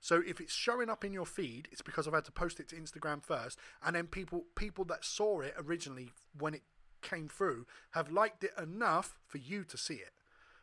So 0.00 0.22
if 0.26 0.40
it's 0.40 0.52
showing 0.52 0.88
up 0.88 1.04
in 1.04 1.12
your 1.12 1.26
feed, 1.26 1.68
it's 1.70 1.82
because 1.82 2.06
I've 2.06 2.14
had 2.14 2.24
to 2.26 2.32
post 2.32 2.60
it 2.60 2.68
to 2.68 2.76
Instagram 2.76 3.22
first, 3.22 3.58
and 3.84 3.96
then 3.96 4.06
people 4.06 4.44
people 4.54 4.84
that 4.86 5.04
saw 5.04 5.40
it 5.40 5.54
originally 5.58 6.12
when 6.38 6.54
it 6.54 6.62
came 7.02 7.28
through 7.28 7.66
have 7.92 8.10
liked 8.10 8.44
it 8.44 8.52
enough 8.60 9.18
for 9.26 9.38
you 9.38 9.64
to 9.64 9.76
see 9.76 9.94
it. 9.94 10.10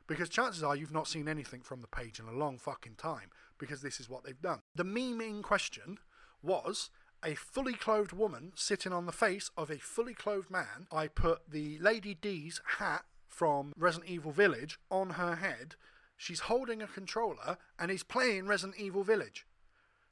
Because 0.08 0.30
chances 0.30 0.64
are 0.64 0.76
you've 0.76 0.92
not 0.92 1.08
seen 1.08 1.28
anything 1.28 1.62
from 1.62 1.82
the 1.82 1.88
page 1.88 2.20
in 2.20 2.28
a 2.28 2.38
long 2.38 2.58
fucking 2.58 2.96
time 2.96 3.30
because 3.58 3.82
this 3.82 4.00
is 4.00 4.10
what 4.10 4.24
they've 4.24 4.42
done. 4.42 4.62
The 4.76 4.84
meme 4.84 5.22
in 5.22 5.42
question 5.42 5.98
was 6.44 6.92
a 7.24 7.34
fully 7.34 7.74
clothed 7.74 8.14
woman 8.14 8.52
sitting 8.56 8.94
on 8.94 9.08
the 9.08 9.12
face 9.12 9.50
of 9.58 9.72
a 9.72 9.80
fully 9.80 10.14
clothed 10.14 10.52
man. 10.52 10.88
I 10.92 11.08
put 11.08 11.50
the 11.50 11.80
Lady 11.80 12.14
D's 12.14 12.62
hat 12.78 13.06
from 13.28 13.74
Resident 13.78 14.12
Evil 14.12 14.32
Village 14.32 14.78
on 14.92 15.12
her 15.12 15.38
head 15.38 15.76
she's 16.18 16.42
holding 16.42 16.82
a 16.82 16.88
controller 16.88 17.58
and 17.78 17.92
is 17.92 18.04
playing 18.04 18.48
Resident 18.48 18.80
Evil 18.80 19.04
Village. 19.04 19.46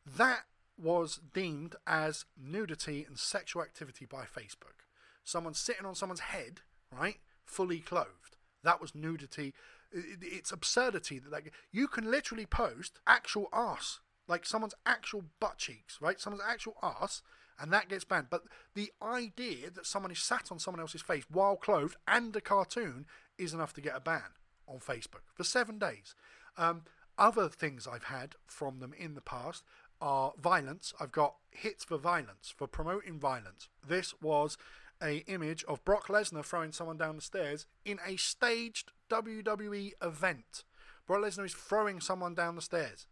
That 0.06 0.41
was 0.77 1.19
deemed 1.34 1.75
as 1.88 2.25
nudity 2.38 3.06
and 3.08 3.17
sexual 3.17 3.62
activity 3.62 4.06
by 4.06 4.23
Facebook. 4.23 4.88
Someone 5.23 5.53
sitting 5.53 5.86
on 5.86 5.95
someone's 5.95 6.19
head, 6.19 6.62
right, 6.91 7.19
fully 7.45 7.79
clothed. 7.79 8.38
That 8.63 8.82
was 8.82 8.95
nudity. 8.95 9.53
It's 9.93 10.51
absurdity 10.51 11.19
that 11.19 11.32
like 11.32 11.53
you 11.71 11.88
can 11.88 12.10
literally 12.10 12.45
post 12.45 12.99
actual 13.06 13.47
ass, 13.53 13.99
like 14.27 14.45
someone's 14.45 14.75
actual 14.86 15.25
butt 15.39 15.58
cheeks, 15.58 15.99
right, 16.01 16.19
someone's 16.19 16.43
actual 16.47 16.75
ass, 16.82 17.21
and 17.60 17.71
that 17.71 17.89
gets 17.89 18.03
banned. 18.03 18.27
But 18.29 18.43
the 18.73 18.91
idea 19.01 19.69
that 19.71 19.86
someone 19.86 20.12
is 20.12 20.19
sat 20.19 20.51
on 20.51 20.60
someone 20.60 20.82
else's 20.82 21.01
face 21.01 21.25
while 21.29 21.56
clothed 21.56 21.97
and 22.08 22.36
a 22.36 22.41
cartoon 22.41 23.06
is 23.38 23.53
enough 23.53 23.73
to 23.73 23.82
get 23.82 23.95
a 23.95 23.99
ban 23.99 24.34
on 24.67 24.79
Facebook 24.79 25.23
for 25.34 25.43
seven 25.43 25.77
days. 25.77 26.15
Um, 26.58 26.84
other 27.17 27.49
things 27.49 27.88
I've 27.88 28.06
had 28.06 28.36
from 28.47 28.79
them 28.79 28.93
in 28.97 29.13
the 29.13 29.21
past 29.21 29.63
are 30.01 30.34
violence. 30.41 30.93
I've 30.99 31.12
got 31.12 31.36
hits 31.51 31.84
for 31.84 31.97
violence, 31.97 32.53
for 32.56 32.67
promoting 32.67 33.19
violence. 33.19 33.69
This 33.88 34.13
was 34.21 34.58
a 35.01 35.17
image 35.27 35.63
of 35.65 35.84
Brock 35.86 36.08
Lesnar 36.08 36.45
throwing 36.45 36.71
someone 36.71 36.97
down 36.97 37.15
the 37.15 37.21
stairs 37.21 37.65
in 37.86 37.99
a 38.06 38.15
staged 38.17 38.91
WWE 39.21 39.91
event. 40.02 40.63
Brock 41.06 41.21
Lesnar 41.21 41.45
is 41.45 41.54
throwing 41.54 41.99
someone 41.99 42.34
down 42.34 42.56
the 42.56 42.62
stairs. 42.62 43.08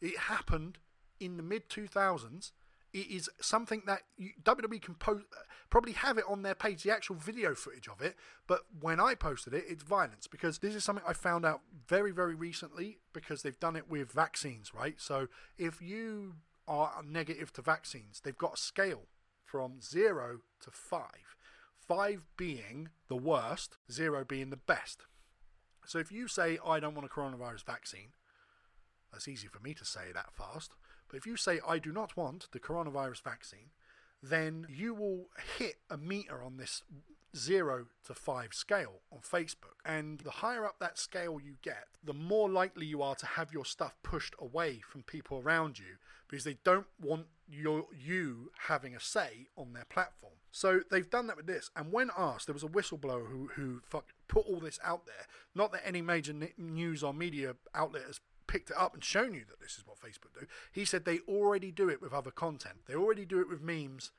It 0.00 0.18
happened 0.18 0.78
in 1.20 1.36
the 1.36 1.42
mid 1.42 1.68
2000s 1.68 2.52
it 2.94 3.10
is 3.10 3.28
something 3.40 3.82
that 3.86 4.02
you, 4.16 4.30
WWE 4.44 4.80
can 4.80 4.94
post, 4.94 5.24
probably 5.68 5.92
have 5.92 6.16
it 6.16 6.24
on 6.28 6.42
their 6.42 6.54
page, 6.54 6.84
the 6.84 6.92
actual 6.92 7.16
video 7.16 7.54
footage 7.54 7.88
of 7.88 8.00
it. 8.00 8.14
But 8.46 8.60
when 8.80 9.00
I 9.00 9.16
posted 9.16 9.52
it, 9.52 9.64
it's 9.68 9.82
violence 9.82 10.28
because 10.28 10.58
this 10.58 10.76
is 10.76 10.84
something 10.84 11.04
I 11.06 11.12
found 11.12 11.44
out 11.44 11.60
very, 11.88 12.12
very 12.12 12.36
recently 12.36 12.98
because 13.12 13.42
they've 13.42 13.58
done 13.58 13.74
it 13.74 13.90
with 13.90 14.12
vaccines, 14.12 14.72
right? 14.72 14.94
So 14.98 15.26
if 15.58 15.82
you 15.82 16.36
are 16.68 17.02
negative 17.04 17.52
to 17.54 17.62
vaccines, 17.62 18.20
they've 18.20 18.38
got 18.38 18.54
a 18.54 18.58
scale 18.58 19.08
from 19.44 19.80
zero 19.80 20.42
to 20.60 20.70
five. 20.70 21.36
Five 21.86 22.22
being 22.36 22.88
the 23.08 23.16
worst, 23.16 23.76
zero 23.90 24.24
being 24.24 24.50
the 24.50 24.56
best. 24.56 25.02
So 25.86 25.98
if 25.98 26.10
you 26.10 26.28
say, 26.28 26.58
I 26.64 26.80
don't 26.80 26.94
want 26.94 27.06
a 27.06 27.14
coronavirus 27.14 27.64
vaccine, 27.64 28.08
that's 29.12 29.28
easy 29.28 29.48
for 29.48 29.60
me 29.60 29.74
to 29.74 29.84
say 29.84 30.12
that 30.12 30.32
fast. 30.32 30.72
But 31.08 31.18
if 31.18 31.26
you 31.26 31.36
say, 31.36 31.60
I 31.66 31.78
do 31.78 31.92
not 31.92 32.16
want 32.16 32.48
the 32.52 32.58
coronavirus 32.58 33.22
vaccine, 33.22 33.70
then 34.22 34.66
you 34.70 34.94
will 34.94 35.26
hit 35.58 35.76
a 35.90 35.98
meter 35.98 36.42
on 36.42 36.56
this 36.56 36.82
zero 37.36 37.86
to 38.06 38.14
five 38.14 38.54
scale 38.54 39.00
on 39.12 39.20
Facebook. 39.20 39.76
And 39.84 40.20
the 40.20 40.30
higher 40.30 40.64
up 40.64 40.78
that 40.80 40.98
scale 40.98 41.40
you 41.42 41.56
get, 41.62 41.86
the 42.02 42.12
more 42.12 42.48
likely 42.48 42.86
you 42.86 43.02
are 43.02 43.14
to 43.16 43.26
have 43.26 43.52
your 43.52 43.64
stuff 43.64 43.96
pushed 44.02 44.34
away 44.38 44.80
from 44.86 45.02
people 45.02 45.38
around 45.38 45.78
you 45.78 45.96
because 46.28 46.44
they 46.44 46.58
don't 46.64 46.86
want 47.00 47.26
your 47.48 47.86
you 47.94 48.50
having 48.66 48.94
a 48.94 49.00
say 49.00 49.48
on 49.56 49.72
their 49.72 49.84
platform. 49.84 50.34
So 50.50 50.80
they've 50.90 51.08
done 51.08 51.26
that 51.26 51.36
with 51.36 51.46
this. 51.46 51.70
And 51.76 51.92
when 51.92 52.10
asked, 52.16 52.46
there 52.46 52.54
was 52.54 52.62
a 52.62 52.68
whistleblower 52.68 53.28
who 53.28 53.50
who 53.54 53.80
fuck, 53.84 54.06
put 54.28 54.46
all 54.46 54.60
this 54.60 54.78
out 54.82 55.06
there. 55.06 55.26
Not 55.54 55.72
that 55.72 55.86
any 55.86 56.02
major 56.02 56.34
news 56.56 57.02
or 57.02 57.12
media 57.12 57.56
outlet 57.74 58.04
has 58.06 58.20
picked 58.46 58.70
it 58.70 58.76
up 58.78 58.94
and 58.94 59.02
shown 59.02 59.34
you 59.34 59.44
that 59.48 59.60
this 59.60 59.76
is 59.76 59.84
what 59.86 59.98
Facebook 59.98 60.38
do. 60.38 60.46
He 60.72 60.84
said 60.84 61.04
they 61.04 61.20
already 61.20 61.70
do 61.70 61.88
it 61.88 62.00
with 62.00 62.12
other 62.12 62.30
content. 62.30 62.76
They 62.86 62.94
already 62.94 63.24
do 63.24 63.40
it 63.40 63.48
with 63.48 63.60
memes. 63.60 64.12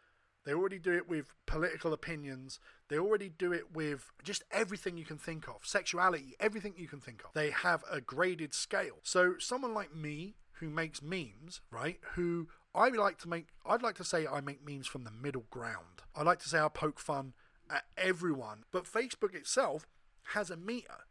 They 0.45 0.54
already 0.54 0.80
do 0.80 0.93
it 0.93 1.10
with 1.10 1.34
political 1.45 1.91
opinions. 1.91 2.60
They 2.89 3.00
already 3.00 3.30
do 3.30 3.52
it 3.52 3.74
with 3.74 4.12
just 4.24 4.43
everything 4.52 4.98
you 4.98 5.06
can 5.06 5.17
think 5.17 5.48
of, 5.48 5.65
sexuality, 5.65 6.36
everything 6.39 6.74
you 6.78 6.88
can 6.88 7.00
think 7.00 7.24
of. 7.24 7.34
They 7.34 7.50
have 7.50 7.84
a 7.89 8.00
graded 8.02 8.54
scale. 8.54 8.98
So 9.04 9.36
someone 9.39 9.74
like 9.74 9.95
me 9.95 10.36
who 10.60 10.69
makes 10.69 11.02
memes, 11.02 11.62
right? 11.71 12.00
Who 12.13 12.48
I 12.74 12.89
like 12.89 13.17
to 13.19 13.30
make 13.30 13.48
I'd 13.65 13.82
like 13.82 13.95
to 13.95 14.04
say 14.04 14.28
I 14.28 14.41
make 14.41 14.65
memes 14.65 14.88
from 14.88 15.04
the 15.04 15.12
middle 15.12 15.45
ground. 15.50 16.04
I 16.15 16.24
like 16.24 16.39
to 16.39 16.50
say 16.50 16.60
I 16.60 16.67
poke 16.67 17.00
fun 17.00 17.34
at 17.69 17.86
everyone, 17.98 18.63
but 18.71 18.86
Facebook 18.86 19.34
itself 19.34 19.88
has 20.34 20.50
a 20.50 20.58
meter 20.58 21.06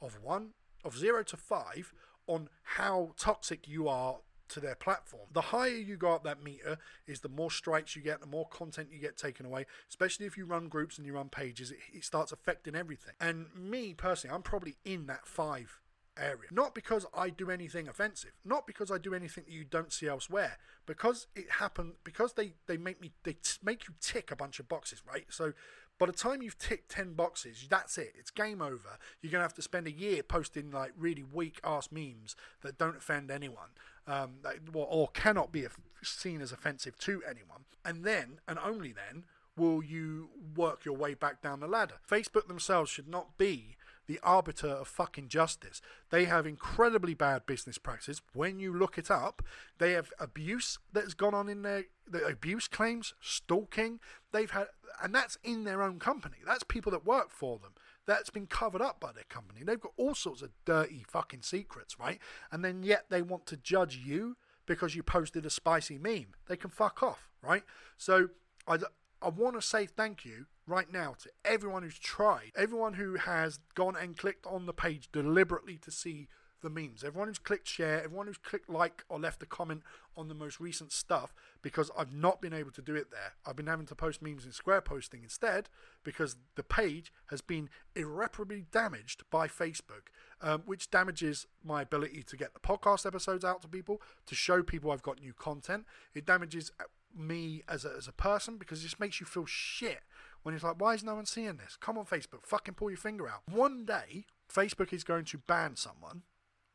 of 0.00 0.22
1 0.22 0.50
of 0.84 0.96
0 0.96 1.22
to 1.24 1.36
5 1.36 1.92
on 2.26 2.48
how 2.62 3.12
toxic 3.16 3.66
you 3.66 3.88
are 3.88 4.18
to 4.48 4.60
their 4.60 4.74
platform. 4.74 5.28
The 5.32 5.40
higher 5.40 5.68
you 5.68 5.96
go 5.96 6.12
up 6.12 6.24
that 6.24 6.42
meter 6.42 6.78
is 7.06 7.20
the 7.20 7.28
more 7.28 7.50
strikes 7.50 7.96
you 7.96 8.02
get, 8.02 8.20
the 8.20 8.26
more 8.26 8.48
content 8.48 8.88
you 8.92 8.98
get 8.98 9.16
taken 9.16 9.46
away, 9.46 9.66
especially 9.88 10.26
if 10.26 10.36
you 10.36 10.44
run 10.44 10.68
groups 10.68 10.98
and 10.98 11.06
you 11.06 11.14
run 11.14 11.28
pages, 11.28 11.70
it, 11.70 11.78
it 11.92 12.04
starts 12.04 12.32
affecting 12.32 12.74
everything. 12.74 13.14
And 13.20 13.46
me 13.54 13.94
personally, 13.94 14.34
I'm 14.34 14.42
probably 14.42 14.76
in 14.84 15.06
that 15.06 15.26
five 15.26 15.80
area. 16.18 16.48
Not 16.50 16.74
because 16.74 17.06
I 17.16 17.30
do 17.30 17.50
anything 17.50 17.88
offensive, 17.88 18.32
not 18.44 18.66
because 18.66 18.90
I 18.90 18.98
do 18.98 19.14
anything 19.14 19.44
that 19.46 19.52
you 19.52 19.64
don't 19.64 19.92
see 19.92 20.08
elsewhere, 20.08 20.58
because 20.86 21.26
it 21.36 21.50
happened 21.58 21.94
because 22.04 22.32
they 22.32 22.54
they 22.66 22.76
make 22.76 23.00
me 23.00 23.12
they 23.22 23.34
t- 23.34 23.58
make 23.62 23.86
you 23.86 23.94
tick 24.00 24.30
a 24.30 24.36
bunch 24.36 24.58
of 24.58 24.68
boxes, 24.68 25.02
right? 25.06 25.26
So 25.28 25.52
by 25.98 26.06
the 26.06 26.12
time 26.12 26.42
you've 26.42 26.58
ticked 26.58 26.90
10 26.92 27.14
boxes, 27.14 27.66
that's 27.68 27.98
it. 27.98 28.14
It's 28.16 28.30
game 28.30 28.62
over. 28.62 28.98
You're 29.20 29.32
going 29.32 29.40
to 29.40 29.44
have 29.44 29.54
to 29.54 29.62
spend 29.62 29.88
a 29.88 29.92
year 29.92 30.22
posting 30.22 30.70
like 30.70 30.92
really 30.96 31.24
weak 31.24 31.60
ass 31.64 31.88
memes 31.90 32.36
that 32.62 32.78
don't 32.78 32.96
offend 32.96 33.32
anyone 33.32 33.70
um, 34.08 34.38
or 34.72 35.08
cannot 35.08 35.52
be 35.52 35.66
seen 36.02 36.40
as 36.40 36.50
offensive 36.50 36.98
to 36.98 37.22
anyone. 37.28 37.64
And 37.84 38.04
then, 38.04 38.40
and 38.48 38.58
only 38.58 38.92
then, 38.92 39.24
will 39.56 39.82
you 39.82 40.30
work 40.56 40.84
your 40.84 40.96
way 40.96 41.14
back 41.14 41.42
down 41.42 41.60
the 41.60 41.66
ladder. 41.66 41.96
Facebook 42.08 42.46
themselves 42.46 42.90
should 42.90 43.08
not 43.08 43.36
be 43.36 43.76
the 44.06 44.18
arbiter 44.22 44.68
of 44.68 44.88
fucking 44.88 45.28
justice. 45.28 45.82
They 46.10 46.24
have 46.24 46.46
incredibly 46.46 47.12
bad 47.12 47.44
business 47.44 47.76
practices. 47.76 48.22
When 48.32 48.58
you 48.58 48.72
look 48.72 48.96
it 48.96 49.10
up, 49.10 49.42
they 49.78 49.92
have 49.92 50.12
abuse 50.18 50.78
that 50.92 51.04
has 51.04 51.14
gone 51.14 51.34
on 51.34 51.48
in 51.48 51.62
their 51.62 51.84
the 52.10 52.24
abuse 52.24 52.68
claims, 52.68 53.12
stalking. 53.20 54.00
They've 54.32 54.50
had, 54.50 54.68
and 55.02 55.14
that's 55.14 55.36
in 55.44 55.64
their 55.64 55.82
own 55.82 55.98
company. 55.98 56.36
That's 56.46 56.64
people 56.64 56.90
that 56.92 57.04
work 57.04 57.30
for 57.30 57.58
them. 57.58 57.72
That's 58.08 58.30
been 58.30 58.46
covered 58.46 58.80
up 58.80 58.98
by 58.98 59.12
their 59.12 59.24
company. 59.28 59.60
They've 59.62 59.78
got 59.78 59.92
all 59.98 60.14
sorts 60.14 60.40
of 60.40 60.48
dirty 60.64 61.04
fucking 61.06 61.42
secrets, 61.42 62.00
right? 62.00 62.18
And 62.50 62.64
then 62.64 62.82
yet 62.82 63.04
they 63.10 63.20
want 63.20 63.44
to 63.46 63.56
judge 63.58 64.00
you 64.02 64.38
because 64.66 64.96
you 64.96 65.02
posted 65.02 65.44
a 65.44 65.50
spicy 65.50 65.98
meme. 65.98 66.28
They 66.48 66.56
can 66.56 66.70
fuck 66.70 67.02
off, 67.02 67.28
right? 67.42 67.62
So 67.98 68.30
I, 68.66 68.78
I 69.20 69.28
want 69.28 69.56
to 69.56 69.62
say 69.62 69.84
thank 69.84 70.24
you 70.24 70.46
right 70.66 70.90
now 70.90 71.16
to 71.22 71.30
everyone 71.44 71.82
who's 71.82 71.98
tried, 71.98 72.52
everyone 72.56 72.94
who 72.94 73.16
has 73.16 73.60
gone 73.74 73.94
and 73.94 74.16
clicked 74.16 74.46
on 74.46 74.64
the 74.64 74.72
page 74.72 75.10
deliberately 75.12 75.76
to 75.82 75.90
see 75.90 76.28
the 76.62 76.70
memes. 76.70 77.04
Everyone 77.04 77.28
who's 77.28 77.38
clicked 77.38 77.68
share, 77.68 78.02
everyone 78.02 78.26
who's 78.26 78.38
clicked 78.38 78.68
like 78.68 79.04
or 79.08 79.18
left 79.18 79.42
a 79.42 79.46
comment 79.46 79.82
on 80.16 80.28
the 80.28 80.34
most 80.34 80.60
recent 80.60 80.92
stuff 80.92 81.32
because 81.62 81.90
I've 81.96 82.12
not 82.12 82.40
been 82.40 82.52
able 82.52 82.72
to 82.72 82.82
do 82.82 82.94
it 82.94 83.10
there. 83.10 83.34
I've 83.46 83.56
been 83.56 83.66
having 83.66 83.86
to 83.86 83.94
post 83.94 84.20
memes 84.20 84.44
in 84.44 84.52
Square 84.52 84.82
Posting 84.82 85.22
instead 85.22 85.68
because 86.02 86.36
the 86.56 86.62
page 86.62 87.12
has 87.26 87.40
been 87.40 87.68
irreparably 87.94 88.64
damaged 88.72 89.22
by 89.30 89.46
Facebook, 89.46 90.08
um, 90.40 90.62
which 90.66 90.90
damages 90.90 91.46
my 91.64 91.82
ability 91.82 92.22
to 92.24 92.36
get 92.36 92.54
the 92.54 92.60
podcast 92.60 93.06
episodes 93.06 93.44
out 93.44 93.62
to 93.62 93.68
people, 93.68 94.02
to 94.26 94.34
show 94.34 94.62
people 94.62 94.90
I've 94.90 95.02
got 95.02 95.20
new 95.20 95.32
content. 95.32 95.84
It 96.14 96.26
damages 96.26 96.72
me 97.16 97.62
as 97.68 97.84
a, 97.84 97.92
as 97.96 98.08
a 98.08 98.12
person 98.12 98.56
because 98.56 98.80
it 98.80 98.84
just 98.84 99.00
makes 99.00 99.20
you 99.20 99.26
feel 99.26 99.46
shit 99.46 100.00
when 100.42 100.54
it's 100.54 100.64
like, 100.64 100.80
why 100.80 100.94
is 100.94 101.04
no 101.04 101.14
one 101.14 101.26
seeing 101.26 101.56
this? 101.56 101.76
Come 101.80 101.98
on, 101.98 102.04
Facebook, 102.04 102.44
fucking 102.44 102.74
pull 102.74 102.90
your 102.90 102.96
finger 102.96 103.28
out. 103.28 103.42
One 103.50 103.84
day, 103.84 104.24
Facebook 104.52 104.92
is 104.92 105.04
going 105.04 105.24
to 105.26 105.38
ban 105.38 105.76
someone 105.76 106.22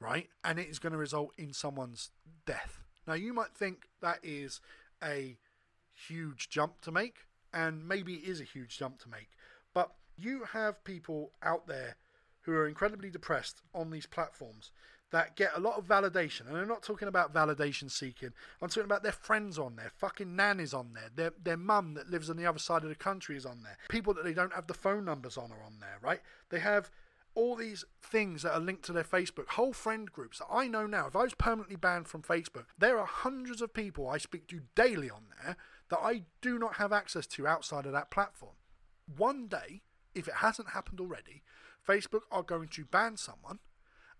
right? 0.04 0.28
And 0.44 0.60
it 0.60 0.70
is 0.70 0.80
going 0.80 0.94
to 0.94 1.00
result 1.00 1.32
in 1.38 1.54
someone's 1.54 2.12
death. 2.46 2.80
Now, 3.08 3.14
you 3.14 3.34
might 3.34 3.56
think 3.56 3.88
that 4.02 4.20
is 4.22 4.60
a 5.04 5.38
huge 6.08 6.50
jump 6.50 6.82
to 6.82 6.92
make, 6.92 7.26
and 7.54 7.88
maybe 7.88 8.16
it 8.16 8.30
is 8.30 8.42
a 8.42 8.46
huge 8.46 8.78
jump 8.78 9.00
to 9.00 9.10
make, 9.10 9.30
but 9.74 9.92
you 10.18 10.44
have 10.52 10.84
people 10.84 11.32
out 11.42 11.68
there 11.68 11.96
who 12.42 12.54
are 12.54 12.68
incredibly 12.68 13.10
depressed 13.10 13.62
on 13.74 13.90
these 13.90 14.06
platforms 14.06 14.72
that 15.12 15.36
get 15.36 15.52
a 15.56 15.60
lot 15.60 15.78
of 15.78 15.86
validation. 15.86 16.48
And 16.48 16.58
I'm 16.58 16.68
not 16.68 16.82
talking 16.82 17.08
about 17.08 17.34
validation 17.34 17.90
seeking. 17.90 18.32
I'm 18.62 18.68
talking 18.68 18.86
about 18.86 19.04
their 19.04 19.12
friends 19.12 19.60
on 19.60 19.76
there. 19.76 19.92
Fucking 19.98 20.36
nannies 20.36 20.74
on 20.74 20.94
there. 20.94 21.10
Their 21.16 21.34
their 21.42 21.58
mum 21.58 21.94
that 21.94 22.10
lives 22.10 22.32
on 22.32 22.38
the 22.38 22.48
other 22.48 22.60
side 22.60 22.82
of 22.82 22.90
the 22.90 22.96
country 22.96 23.38
is 23.38 23.46
on 23.46 23.62
there. 23.64 23.78
People 23.90 24.16
that 24.16 24.24
they 24.24 24.34
don't 24.34 24.54
have 24.54 24.66
the 24.66 24.74
phone 24.74 25.06
numbers 25.06 25.38
on 25.38 25.52
are 25.52 25.64
on 25.64 25.80
there, 25.80 26.00
right? 26.02 26.20
They 26.50 26.60
have 26.60 26.90
all 27.36 27.56
these 27.56 27.84
things 28.02 28.44
that 28.44 28.54
are 28.54 28.60
linked 28.60 28.86
to 28.86 28.94
their 28.94 29.04
Facebook, 29.04 29.50
whole 29.50 29.74
friend 29.74 30.12
groups 30.12 30.40
that 30.40 30.48
I 30.52 30.68
know 30.68 30.86
now. 30.86 31.08
If 31.08 31.16
I 31.16 31.24
was 31.24 31.34
permanently 31.34 31.76
banned 31.76 32.08
from 32.08 32.22
Facebook, 32.22 32.66
there 32.78 33.00
are 33.00 33.06
hundreds 33.06 33.62
of 33.62 33.74
people 33.74 34.08
I 34.08 34.18
speak 34.18 34.48
to 34.48 34.62
daily 34.76 35.10
on 35.10 35.24
there 35.44 35.58
that 35.90 36.00
I 36.02 36.24
do 36.42 36.58
not 36.58 36.76
have 36.76 36.94
access 36.94 37.28
to 37.28 37.48
outside 37.48 37.86
of 37.86 37.92
that 37.92 38.12
platform. 38.12 38.54
One 39.18 39.48
day, 39.48 39.82
if 40.16 40.28
it 40.28 40.36
hasn't 40.36 40.70
happened 40.70 41.00
already, 41.00 41.44
Facebook 41.88 42.22
are 42.32 42.44
going 42.44 42.70
to 42.70 42.86
ban 42.86 43.18
someone, 43.18 43.60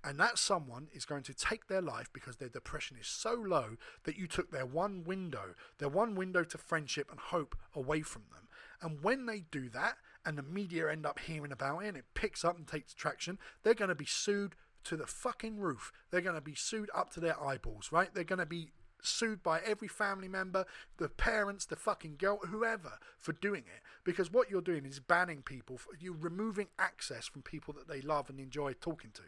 and 0.04 0.20
that 0.20 0.38
someone 0.38 0.90
is 0.94 1.06
going 1.06 1.24
to 1.24 1.34
take 1.34 1.68
their 1.68 1.82
life 1.82 2.10
because 2.12 2.36
their 2.36 2.50
depression 2.50 2.98
is 3.00 3.08
so 3.08 3.34
low 3.34 3.78
that 4.04 4.18
you 4.18 4.28
took 4.28 4.52
their 4.52 4.66
one 4.66 5.04
window, 5.06 5.56
their 5.78 5.90
one 5.90 6.14
window 6.16 6.44
to 6.44 6.58
friendship 6.58 7.10
and 7.10 7.20
hope 7.20 7.56
away 7.74 8.02
from 8.02 8.24
them. 8.34 8.50
And 8.82 9.02
when 9.02 9.28
they 9.28 9.46
do 9.50 9.70
that, 9.70 9.96
and 10.26 10.38
the 10.38 10.44
media 10.44 10.92
end 10.92 11.06
up 11.06 11.20
hearing 11.20 11.52
about 11.52 11.80
it 11.80 11.88
and 11.90 11.98
it 11.98 12.06
picks 12.14 12.46
up 12.46 12.58
and 12.58 12.68
takes 12.68 12.94
traction, 12.94 13.38
they're 13.64 13.74
going 13.74 13.90
to 13.90 13.96
be 13.96 14.06
sued 14.06 14.56
to 14.86 14.98
the 14.98 15.08
fucking 15.08 15.60
roof. 15.60 15.92
They're 16.12 16.22
going 16.22 16.36
to 16.36 16.42
be 16.42 16.56
sued 16.56 16.90
up 16.94 17.12
to 17.14 17.20
their 17.20 17.42
eyeballs, 17.42 17.90
right? 17.92 18.14
They're 18.14 18.24
going 18.24 18.40
to 18.40 18.46
be 18.46 18.72
sued 19.02 19.44
by 19.44 19.60
every 19.60 19.88
family 19.88 20.28
member, 20.28 20.66
the 20.98 21.10
parents, 21.10 21.66
the 21.66 21.76
fucking 21.76 22.16
girl, 22.18 22.40
whoever, 22.48 23.00
for 23.20 23.34
doing 23.34 23.64
it. 23.66 23.82
Because 24.04 24.32
what 24.32 24.50
you're 24.50 24.62
doing 24.62 24.86
is 24.86 25.00
banning 25.00 25.42
people, 25.42 25.80
you're 26.00 26.16
removing 26.18 26.68
access 26.80 27.28
from 27.28 27.42
people 27.42 27.74
that 27.74 27.88
they 27.88 28.02
love 28.02 28.30
and 28.30 28.40
enjoy 28.40 28.74
talking 28.74 29.12
to. 29.14 29.24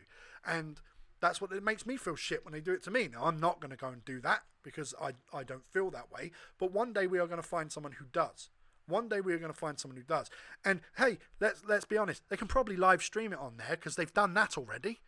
And 0.46 0.80
that's 1.22 1.42
what 1.42 1.52
it 1.52 1.64
makes 1.64 1.86
me 1.86 1.98
feel 1.98 2.16
shit 2.16 2.46
when 2.46 2.54
they 2.54 2.62
do 2.62 2.74
it 2.74 2.84
to 2.84 2.92
me. 2.92 3.10
Now, 3.12 3.26
I'm 3.26 3.40
not 3.40 3.60
going 3.60 3.72
to 3.72 3.78
go 3.78 3.88
and 3.88 4.04
do 4.06 4.20
that 4.22 4.44
because 4.64 4.94
I, 5.02 5.12
I 5.34 5.44
don't 5.44 5.66
feel 5.72 5.92
that 5.92 6.12
way. 6.12 6.32
But 6.58 6.72
one 6.72 6.94
day 6.94 7.08
we 7.08 7.20
are 7.20 7.28
going 7.28 7.42
to 7.42 7.48
find 7.48 7.72
someone 7.72 7.94
who 7.94 8.06
does. 8.12 8.50
One 8.88 9.10
day 9.10 9.22
we're 9.22 9.40
going 9.40 9.52
to 9.52 9.58
find 9.58 9.80
someone 9.80 9.98
who 9.98 10.04
does. 10.04 10.30
And 10.64 10.82
hey, 10.98 11.18
let's 11.40 11.64
let's 11.68 11.86
be 11.86 11.98
honest, 11.98 12.24
they 12.30 12.38
can 12.38 12.48
probably 12.48 12.76
live 12.76 13.02
stream 13.02 13.34
it 13.34 13.40
on 13.40 13.58
there 13.58 13.72
because 13.72 13.96
they've 13.96 14.14
done 14.14 14.34
that 14.36 14.58
already. 14.58 15.00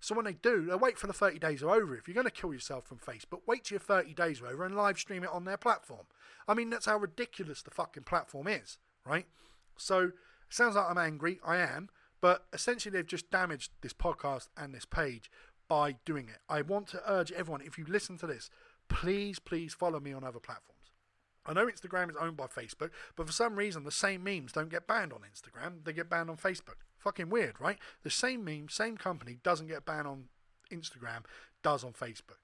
So 0.00 0.14
when 0.14 0.26
they 0.26 0.34
do, 0.34 0.66
they'll 0.66 0.78
wait 0.78 0.98
for 0.98 1.06
the 1.06 1.14
30 1.14 1.38
days 1.38 1.62
are 1.62 1.70
over. 1.70 1.96
If 1.96 2.06
you're 2.06 2.14
going 2.14 2.26
to 2.26 2.30
kill 2.30 2.52
yourself 2.52 2.86
from 2.86 2.98
Facebook, 2.98 3.40
wait 3.46 3.64
till 3.64 3.76
your 3.76 3.80
30 3.80 4.12
days 4.12 4.42
are 4.42 4.48
over 4.48 4.66
and 4.66 4.76
live 4.76 4.98
stream 4.98 5.24
it 5.24 5.30
on 5.30 5.46
their 5.46 5.56
platform. 5.56 6.06
I 6.46 6.52
mean, 6.52 6.68
that's 6.68 6.84
how 6.84 6.98
ridiculous 6.98 7.62
the 7.62 7.70
fucking 7.70 8.02
platform 8.02 8.46
is, 8.46 8.76
right? 9.06 9.24
So 9.78 10.00
it 10.00 10.12
sounds 10.50 10.76
like 10.76 10.90
I'm 10.90 10.98
angry. 10.98 11.40
I 11.42 11.56
am. 11.56 11.88
But 12.20 12.44
essentially, 12.52 12.92
they've 12.92 13.06
just 13.06 13.30
damaged 13.30 13.72
this 13.80 13.94
podcast 13.94 14.48
and 14.56 14.74
this 14.74 14.84
page 14.84 15.30
by 15.68 15.96
doing 16.04 16.28
it. 16.28 16.38
I 16.48 16.62
want 16.62 16.88
to 16.88 17.02
urge 17.10 17.32
everyone, 17.32 17.62
if 17.62 17.78
you 17.78 17.84
listen 17.88 18.18
to 18.18 18.26
this, 18.26 18.50
please, 18.88 19.38
please 19.38 19.74
follow 19.74 20.00
me 20.00 20.12
on 20.12 20.24
other 20.24 20.38
platforms. 20.38 20.73
I 21.46 21.52
know 21.52 21.66
Instagram 21.66 22.10
is 22.10 22.16
owned 22.16 22.36
by 22.36 22.46
Facebook, 22.46 22.90
but 23.16 23.26
for 23.26 23.32
some 23.32 23.56
reason 23.56 23.84
the 23.84 23.90
same 23.90 24.24
memes 24.24 24.52
don't 24.52 24.70
get 24.70 24.86
banned 24.86 25.12
on 25.12 25.20
Instagram. 25.20 25.84
They 25.84 25.92
get 25.92 26.08
banned 26.08 26.30
on 26.30 26.36
Facebook. 26.36 26.76
Fucking 26.98 27.28
weird, 27.28 27.60
right? 27.60 27.78
The 28.02 28.10
same 28.10 28.44
meme, 28.44 28.68
same 28.70 28.96
company 28.96 29.38
doesn't 29.42 29.68
get 29.68 29.84
banned 29.84 30.06
on 30.06 30.24
Instagram, 30.72 31.24
does 31.62 31.84
on 31.84 31.92
Facebook. 31.92 32.38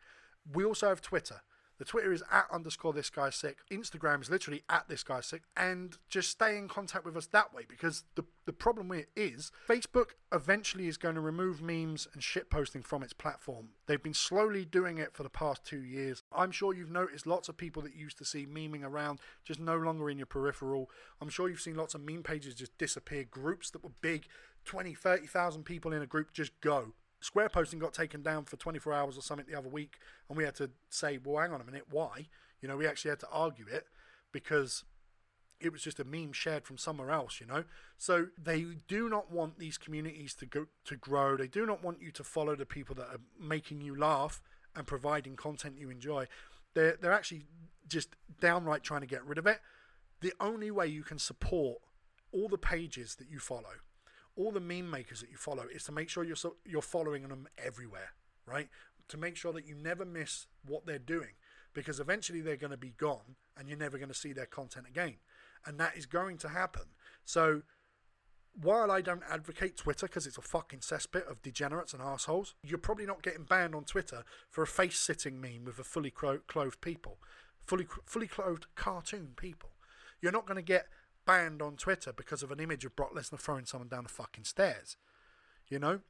We 0.53 0.65
also 0.65 0.89
have 0.89 1.01
Twitter. 1.01 1.43
The 1.79 1.87
Twitter 1.87 2.13
is 2.13 2.23
at 2.31 2.45
underscore 2.53 2.93
this 2.93 3.09
guy 3.09 3.31
sick. 3.31 3.61
Instagram 3.73 4.21
is 4.21 4.29
literally 4.29 4.63
at 4.69 4.87
this 4.89 5.03
guy 5.03 5.23
sick. 5.23 5.45
And 5.57 5.97
just 6.11 6.29
stay 6.29 6.59
in 6.59 6.69
contact 6.69 7.07
with 7.07 7.17
us 7.17 7.27
that 7.29 7.55
way 7.55 7.63
because 7.67 8.05
the, 8.17 8.25
the 8.51 8.55
problem 8.55 8.89
with 8.89 9.07
it 9.07 9.09
is 9.15 9.53
Facebook 9.69 10.15
eventually 10.33 10.89
is 10.89 10.97
going 10.97 11.15
to 11.15 11.21
remove 11.21 11.63
memes 11.63 12.09
and 12.13 12.21
shit 12.21 12.51
posting 12.51 12.83
from 12.83 13.01
its 13.05 13.13
platform. 13.13 13.69
They've 13.87 14.03
been 14.03 14.13
slowly 14.13 14.65
doing 14.65 14.99
it 14.99 15.15
for 15.15 15.23
the 15.23 15.31
past 15.31 15.65
two 15.65 15.85
years. 15.85 16.25
I'm 16.33 16.51
sure 16.51 16.75
you've 16.75 16.91
noticed 16.91 17.29
lots 17.29 17.49
of 17.49 17.57
people 17.57 17.81
that 17.83 17.95
used 17.95 18.19
to 18.19 18.25
see 18.25 18.47
memeing 18.47 18.83
around 18.83 19.21
just 19.45 19.61
no 19.61 19.77
longer 19.77 20.11
in 20.11 20.19
your 20.19 20.27
peripheral. 20.27 20.91
I'm 21.21 21.29
sure 21.29 21.49
you've 21.49 21.61
seen 21.61 21.77
lots 21.77 21.95
of 21.95 22.01
meme 22.01 22.25
pages 22.25 22.57
just 22.57 22.77
disappear. 22.77 23.23
Groups 23.23 23.71
that 23.71 23.85
were 23.85 23.93
big, 24.01 24.27
20, 24.65 24.95
30,000 24.95 25.63
people 25.63 25.93
in 25.93 26.03
a 26.03 26.07
group 26.07 26.33
just 26.33 26.61
go. 26.61 26.95
Square 27.21 27.51
posting 27.51 27.79
got 27.79 27.95
taken 27.95 28.21
down 28.21 28.47
for 28.47 28.57
24 28.57 28.93
hours 28.93 29.17
or 29.17 29.23
something 29.23 29.47
the 29.49 29.57
other 29.57 29.69
week, 29.69 29.99
and 30.29 30.37
we 30.37 30.43
had 30.43 30.57
to 30.57 30.71
say, 30.89 31.21
well, 31.25 31.41
hang 31.41 31.53
on 31.53 31.61
a 31.61 31.65
minute, 31.65 31.85
why? 31.89 32.27
You 32.61 32.67
know, 32.67 32.77
we 32.77 32.89
actually 32.89 33.11
had 33.11 33.21
to 33.21 33.29
argue 33.31 33.67
it 33.71 33.87
because 34.33 34.83
it 35.61 35.73
was 35.73 35.83
just 35.83 36.01
a 36.01 36.05
meme 36.05 36.33
shared 36.33 36.65
from 36.65 36.79
somewhere 36.79 37.11
else, 37.11 37.41
you 37.41 37.47
know. 37.47 37.65
So 37.99 38.29
they 38.43 38.67
do 38.89 39.09
not 39.09 39.31
want 39.31 39.59
these 39.59 39.79
communities 39.79 40.35
to 40.35 40.47
go 40.47 40.67
to 40.85 40.97
grow. 40.97 41.37
They 41.37 41.49
do 41.49 41.67
not 41.67 41.83
want 41.83 42.01
you 42.01 42.11
to 42.13 42.25
follow 42.25 42.57
the 42.57 42.67
people 42.67 42.95
that 42.97 43.09
are 43.09 43.21
making 43.39 43.81
you 43.81 43.95
laugh 43.97 44.41
and 44.75 44.87
providing 44.87 45.37
content 45.37 45.79
you 45.79 45.91
enjoy. 45.91 46.27
They're 46.75 46.97
they're 47.01 47.13
actually 47.13 47.45
just 47.89 48.17
downright 48.41 48.83
trying 48.83 49.03
to 49.03 49.07
get 49.07 49.25
rid 49.25 49.39
of 49.39 49.47
it. 49.47 49.61
The 50.21 50.33
only 50.41 50.71
way 50.71 50.87
you 50.87 51.03
can 51.03 51.19
support 51.19 51.79
all 52.33 52.49
the 52.49 52.59
pages 52.59 53.17
that 53.17 53.29
you 53.29 53.39
follow 53.39 53.81
all 54.37 54.53
the 54.53 54.61
meme 54.61 54.91
makers 54.91 55.21
that 55.21 55.31
you 55.31 55.37
follow 55.37 55.65
is 55.73 55.85
to 55.85 55.93
make 55.93 56.09
sure 56.09 56.25
you're 56.25 56.37
you're 56.65 56.83
following 56.83 57.29
them 57.29 57.49
everywhere, 57.59 58.11
right? 58.47 58.69
To 59.09 59.17
make 59.17 59.37
sure 59.37 59.53
that 59.53 59.67
you 59.67 59.75
never 59.75 60.05
miss 60.05 60.47
what 60.67 60.87
they're 60.87 60.99
doing, 60.99 61.35
because 61.75 62.01
eventually 62.01 62.41
they're 62.41 62.57
going 62.57 62.71
to 62.71 62.77
be 62.77 62.95
gone, 62.97 63.37
and 63.57 63.69
you're 63.69 63.79
never 63.79 63.99
going 63.99 64.09
to 64.09 64.15
see 64.15 64.33
their 64.33 64.47
content 64.47 64.87
again, 64.89 65.17
and 65.67 65.79
that 65.79 65.97
is 65.97 66.07
going 66.07 66.39
to 66.39 66.49
happen. 66.49 66.85
So. 67.25 67.63
While 68.61 68.91
I 68.91 69.01
don't 69.01 69.23
advocate 69.31 69.77
Twitter 69.77 70.09
because 70.09 70.27
it's 70.27 70.37
a 70.37 70.43
fucking 70.43 70.81
cesspit 70.81 71.31
of 71.31 71.41
degenerates 71.41 71.95
and 71.95 72.03
assholes, 72.03 72.57
you're 72.65 72.79
probably 72.79 73.07
not 73.07 73.23
getting 73.23 73.45
banned 73.45 73.77
on 73.77 73.85
Twitter 73.85 74.25
for 74.51 74.63
a 74.63 74.67
face 74.67 74.99
sitting 74.99 75.41
meme 75.41 75.65
with 75.65 75.79
a 75.79 75.85
fully 75.85 76.11
clothed 76.11 76.81
people, 76.81 77.19
fully 77.65 77.87
fully 78.05 78.27
clothed 78.27 78.67
cartoon 78.75 79.35
people. 79.37 79.71
You're 80.21 80.33
not 80.33 80.47
going 80.47 80.57
to 80.57 80.63
get 80.63 80.89
banned 81.25 81.63
on 81.63 81.77
Twitter 81.77 82.13
because 82.13 82.43
of 82.43 82.51
an 82.51 82.59
image 82.59 82.85
of 82.85 82.97
Brock 82.97 83.15
Lesnar 83.15 83.39
throwing 83.39 83.67
someone 83.67 83.89
down 83.89 84.03
the 84.03 84.09
fucking 84.09 84.45
stairs. 84.45 84.97
You 85.69 85.79
know, 85.79 86.01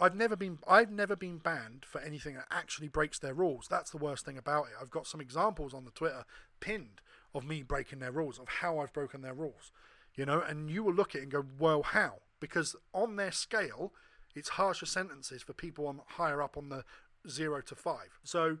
I've 0.00 0.16
never 0.16 0.34
been 0.34 0.58
I've 0.66 0.90
never 0.90 1.14
been 1.14 1.38
banned 1.38 1.84
for 1.86 2.00
anything 2.00 2.34
that 2.34 2.46
actually 2.50 2.88
breaks 2.88 3.18
their 3.18 3.34
rules. 3.34 3.68
That's 3.70 3.90
the 3.90 3.98
worst 3.98 4.24
thing 4.24 4.36
about 4.36 4.64
it. 4.64 4.72
I've 4.80 4.90
got 4.90 5.06
some 5.06 5.20
examples 5.20 5.72
on 5.72 5.84
the 5.84 5.92
Twitter 5.92 6.24
pinned 6.58 7.00
of 7.34 7.44
me 7.44 7.62
breaking 7.62 7.98
their 7.98 8.12
rules, 8.12 8.38
of 8.38 8.48
how 8.48 8.78
I've 8.78 8.92
broken 8.92 9.22
their 9.22 9.34
rules. 9.34 9.72
You 10.14 10.24
know, 10.26 10.40
and 10.40 10.70
you 10.70 10.84
will 10.84 10.94
look 10.94 11.14
at 11.14 11.20
it 11.20 11.22
and 11.24 11.32
go, 11.32 11.44
well, 11.58 11.82
how? 11.82 12.20
Because 12.38 12.76
on 12.92 13.16
their 13.16 13.32
scale, 13.32 13.92
it's 14.34 14.50
harsher 14.50 14.86
sentences 14.86 15.42
for 15.42 15.52
people 15.52 15.86
on 15.86 16.00
higher 16.06 16.40
up 16.42 16.56
on 16.56 16.68
the 16.68 16.84
zero 17.28 17.60
to 17.62 17.74
five. 17.74 18.18
So 18.22 18.58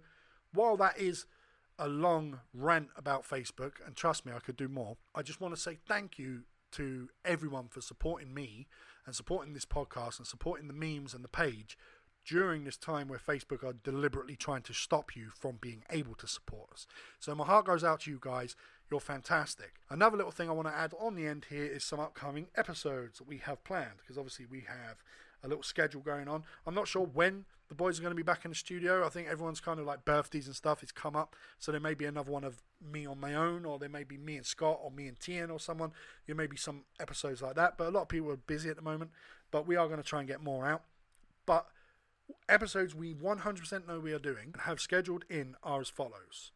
while 0.52 0.76
that 0.78 0.98
is 0.98 1.26
a 1.78 1.88
long 1.88 2.40
rant 2.52 2.88
about 2.96 3.28
Facebook, 3.28 3.74
and 3.84 3.94
trust 3.94 4.24
me, 4.24 4.32
I 4.34 4.38
could 4.38 4.56
do 4.56 4.68
more. 4.68 4.96
I 5.14 5.22
just 5.22 5.40
want 5.40 5.54
to 5.54 5.60
say 5.60 5.78
thank 5.86 6.18
you 6.18 6.42
to 6.72 7.08
everyone 7.24 7.68
for 7.68 7.80
supporting 7.80 8.34
me 8.34 8.66
and 9.06 9.14
supporting 9.14 9.54
this 9.54 9.64
podcast 9.64 10.18
and 10.18 10.26
supporting 10.26 10.66
the 10.66 10.74
memes 10.74 11.14
and 11.14 11.22
the 11.22 11.28
page 11.28 11.76
during 12.26 12.64
this 12.64 12.76
time 12.76 13.08
where 13.08 13.18
Facebook 13.18 13.62
are 13.62 13.72
deliberately 13.72 14.36
trying 14.36 14.62
to 14.62 14.72
stop 14.72 15.14
you 15.14 15.30
from 15.38 15.58
being 15.60 15.82
able 15.90 16.14
to 16.14 16.26
support 16.26 16.70
us. 16.72 16.86
So 17.18 17.34
my 17.34 17.44
heart 17.44 17.66
goes 17.66 17.84
out 17.84 18.00
to 18.00 18.10
you 18.10 18.18
guys. 18.20 18.56
you're 18.90 19.00
fantastic. 19.00 19.74
Another 19.90 20.16
little 20.16 20.32
thing 20.32 20.48
I 20.48 20.52
want 20.52 20.68
to 20.68 20.74
add 20.74 20.94
on 20.98 21.14
the 21.14 21.26
end 21.26 21.46
here 21.50 21.64
is 21.64 21.84
some 21.84 22.00
upcoming 22.00 22.48
episodes 22.56 23.18
that 23.18 23.28
we 23.28 23.38
have 23.38 23.64
planned 23.64 23.98
because 23.98 24.18
obviously 24.18 24.46
we 24.46 24.60
have 24.60 25.02
a 25.42 25.48
little 25.48 25.62
schedule 25.62 26.00
going 26.00 26.28
on. 26.28 26.44
I'm 26.66 26.74
not 26.74 26.88
sure 26.88 27.04
when 27.04 27.44
the 27.68 27.74
boys 27.74 27.98
are 27.98 28.02
going 28.02 28.12
to 28.12 28.16
be 28.16 28.22
back 28.22 28.44
in 28.44 28.50
the 28.50 28.54
studio. 28.56 29.04
I 29.04 29.08
think 29.08 29.28
everyone's 29.28 29.60
kind 29.60 29.80
of 29.80 29.86
like 29.86 30.04
birthdays 30.04 30.46
and 30.46 30.56
stuff. 30.56 30.82
It's 30.82 30.92
come 30.92 31.16
up, 31.16 31.34
so 31.58 31.72
there 31.72 31.80
may 31.80 31.94
be 31.94 32.04
another 32.04 32.30
one 32.30 32.44
of 32.44 32.62
me 32.80 33.06
on 33.06 33.18
my 33.18 33.34
own, 33.34 33.64
or 33.64 33.78
there 33.78 33.88
may 33.88 34.04
be 34.04 34.18
me 34.18 34.36
and 34.36 34.46
Scott, 34.46 34.80
or 34.82 34.90
me 34.90 35.06
and 35.08 35.18
Tian, 35.18 35.50
or 35.50 35.58
someone. 35.58 35.92
There 36.26 36.36
may 36.36 36.46
be 36.46 36.56
some 36.56 36.82
episodes 37.00 37.42
like 37.42 37.54
that, 37.56 37.78
but 37.78 37.88
a 37.88 37.90
lot 37.90 38.02
of 38.02 38.08
people 38.08 38.30
are 38.30 38.36
busy 38.36 38.68
at 38.68 38.76
the 38.76 38.82
moment. 38.82 39.10
But 39.50 39.66
we 39.66 39.76
are 39.76 39.86
going 39.86 40.00
to 40.00 40.06
try 40.06 40.20
and 40.20 40.28
get 40.28 40.42
more 40.42 40.66
out. 40.66 40.82
But 41.46 41.66
episodes 42.48 42.94
we 42.94 43.14
100% 43.14 43.86
know 43.86 43.98
we 43.98 44.12
are 44.12 44.18
doing 44.18 44.50
and 44.52 44.62
have 44.62 44.80
scheduled 44.80 45.24
in 45.28 45.56
are 45.62 45.80
as 45.80 45.88
follows: 45.88 46.52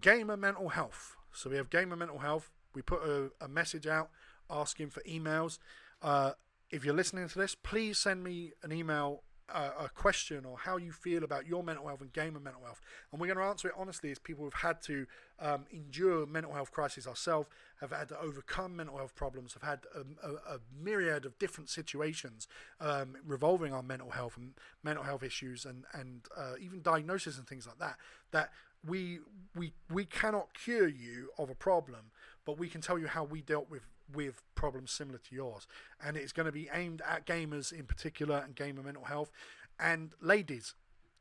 gamer 0.00 0.36
mental 0.36 0.70
health. 0.70 1.16
So 1.32 1.50
we 1.50 1.56
have 1.56 1.70
gamer 1.70 1.96
mental 1.96 2.18
health. 2.18 2.50
We 2.74 2.82
put 2.82 3.02
a, 3.02 3.30
a 3.40 3.48
message 3.48 3.86
out 3.86 4.10
asking 4.50 4.90
for 4.90 5.02
emails. 5.02 5.58
Uh, 6.00 6.32
if 6.70 6.84
you're 6.84 6.94
listening 6.94 7.28
to 7.28 7.38
this, 7.38 7.54
please 7.54 7.98
send 7.98 8.24
me 8.24 8.52
an 8.62 8.72
email, 8.72 9.22
a 9.54 9.88
question, 9.94 10.44
or 10.44 10.58
how 10.58 10.76
you 10.76 10.92
feel 10.92 11.24
about 11.24 11.46
your 11.46 11.62
mental 11.62 11.86
health 11.86 12.00
and 12.00 12.12
gamer 12.12 12.40
mental 12.40 12.62
health. 12.62 12.80
And 13.10 13.20
we're 13.20 13.26
going 13.26 13.38
to 13.38 13.44
answer 13.44 13.68
it 13.68 13.74
honestly 13.76 14.10
as 14.10 14.18
people 14.18 14.44
who've 14.44 14.54
had 14.54 14.80
to 14.82 15.06
um, 15.40 15.64
endure 15.72 16.26
mental 16.26 16.52
health 16.52 16.70
crises 16.70 17.06
ourselves, 17.06 17.48
have 17.80 17.90
had 17.90 18.08
to 18.08 18.20
overcome 18.20 18.76
mental 18.76 18.96
health 18.96 19.14
problems, 19.14 19.54
have 19.54 19.62
had 19.62 19.80
a, 19.94 20.26
a, 20.26 20.56
a 20.56 20.58
myriad 20.82 21.26
of 21.26 21.38
different 21.38 21.68
situations 21.68 22.48
um, 22.80 23.16
revolving 23.26 23.72
on 23.72 23.86
mental 23.86 24.10
health 24.10 24.36
and 24.36 24.54
mental 24.82 25.04
health 25.04 25.22
issues 25.22 25.64
and, 25.64 25.84
and 25.92 26.22
uh, 26.36 26.54
even 26.60 26.80
diagnosis 26.82 27.38
and 27.38 27.46
things 27.46 27.66
like 27.66 27.78
that, 27.78 27.96
that 28.30 28.50
we, 28.86 29.20
we, 29.56 29.72
we 29.90 30.04
cannot 30.04 30.54
cure 30.54 30.88
you 30.88 31.30
of 31.38 31.50
a 31.50 31.54
problem, 31.54 32.10
but 32.44 32.58
we 32.58 32.68
can 32.68 32.80
tell 32.80 32.98
you 32.98 33.06
how 33.06 33.24
we 33.24 33.40
dealt 33.40 33.70
with 33.70 33.82
with 34.14 34.42
problems 34.54 34.90
similar 34.90 35.18
to 35.18 35.34
yours. 35.34 35.66
And 36.04 36.16
it's 36.16 36.32
going 36.32 36.46
to 36.46 36.52
be 36.52 36.68
aimed 36.72 37.02
at 37.08 37.26
gamers 37.26 37.72
in 37.72 37.84
particular 37.84 38.42
and 38.44 38.54
gamer 38.54 38.82
mental 38.82 39.04
health. 39.04 39.30
And 39.78 40.12
ladies, 40.20 40.74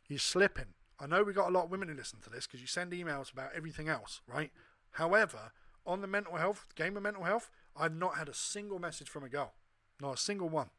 you're 0.08 0.20
slipping. 0.20 0.74
I 1.00 1.08
know 1.08 1.24
we 1.24 1.34
got 1.34 1.50
a 1.50 1.52
lot 1.52 1.66
of 1.66 1.72
women 1.72 1.88
who 1.90 1.96
listen 1.96 2.20
to 2.24 2.30
this 2.30 2.46
because 2.46 2.62
you 2.62 2.68
send 2.68 2.92
emails 2.92 3.32
about 3.32 3.52
everything 3.56 3.90
else, 3.90 4.22
right? 4.28 4.52
However, 4.92 5.52
on 5.86 6.02
the 6.02 6.08
mental 6.08 6.36
health, 6.36 6.68
gamer 6.76 7.02
mental 7.02 7.24
health, 7.24 7.50
I've 7.76 7.96
not 7.96 8.18
had 8.18 8.30
a 8.30 8.34
single 8.34 8.80
message 8.80 9.10
from 9.10 9.24
a 9.24 9.30
girl. 9.30 9.54
Not 10.00 10.16
a 10.16 10.18
single 10.18 10.50
one. 10.50 10.70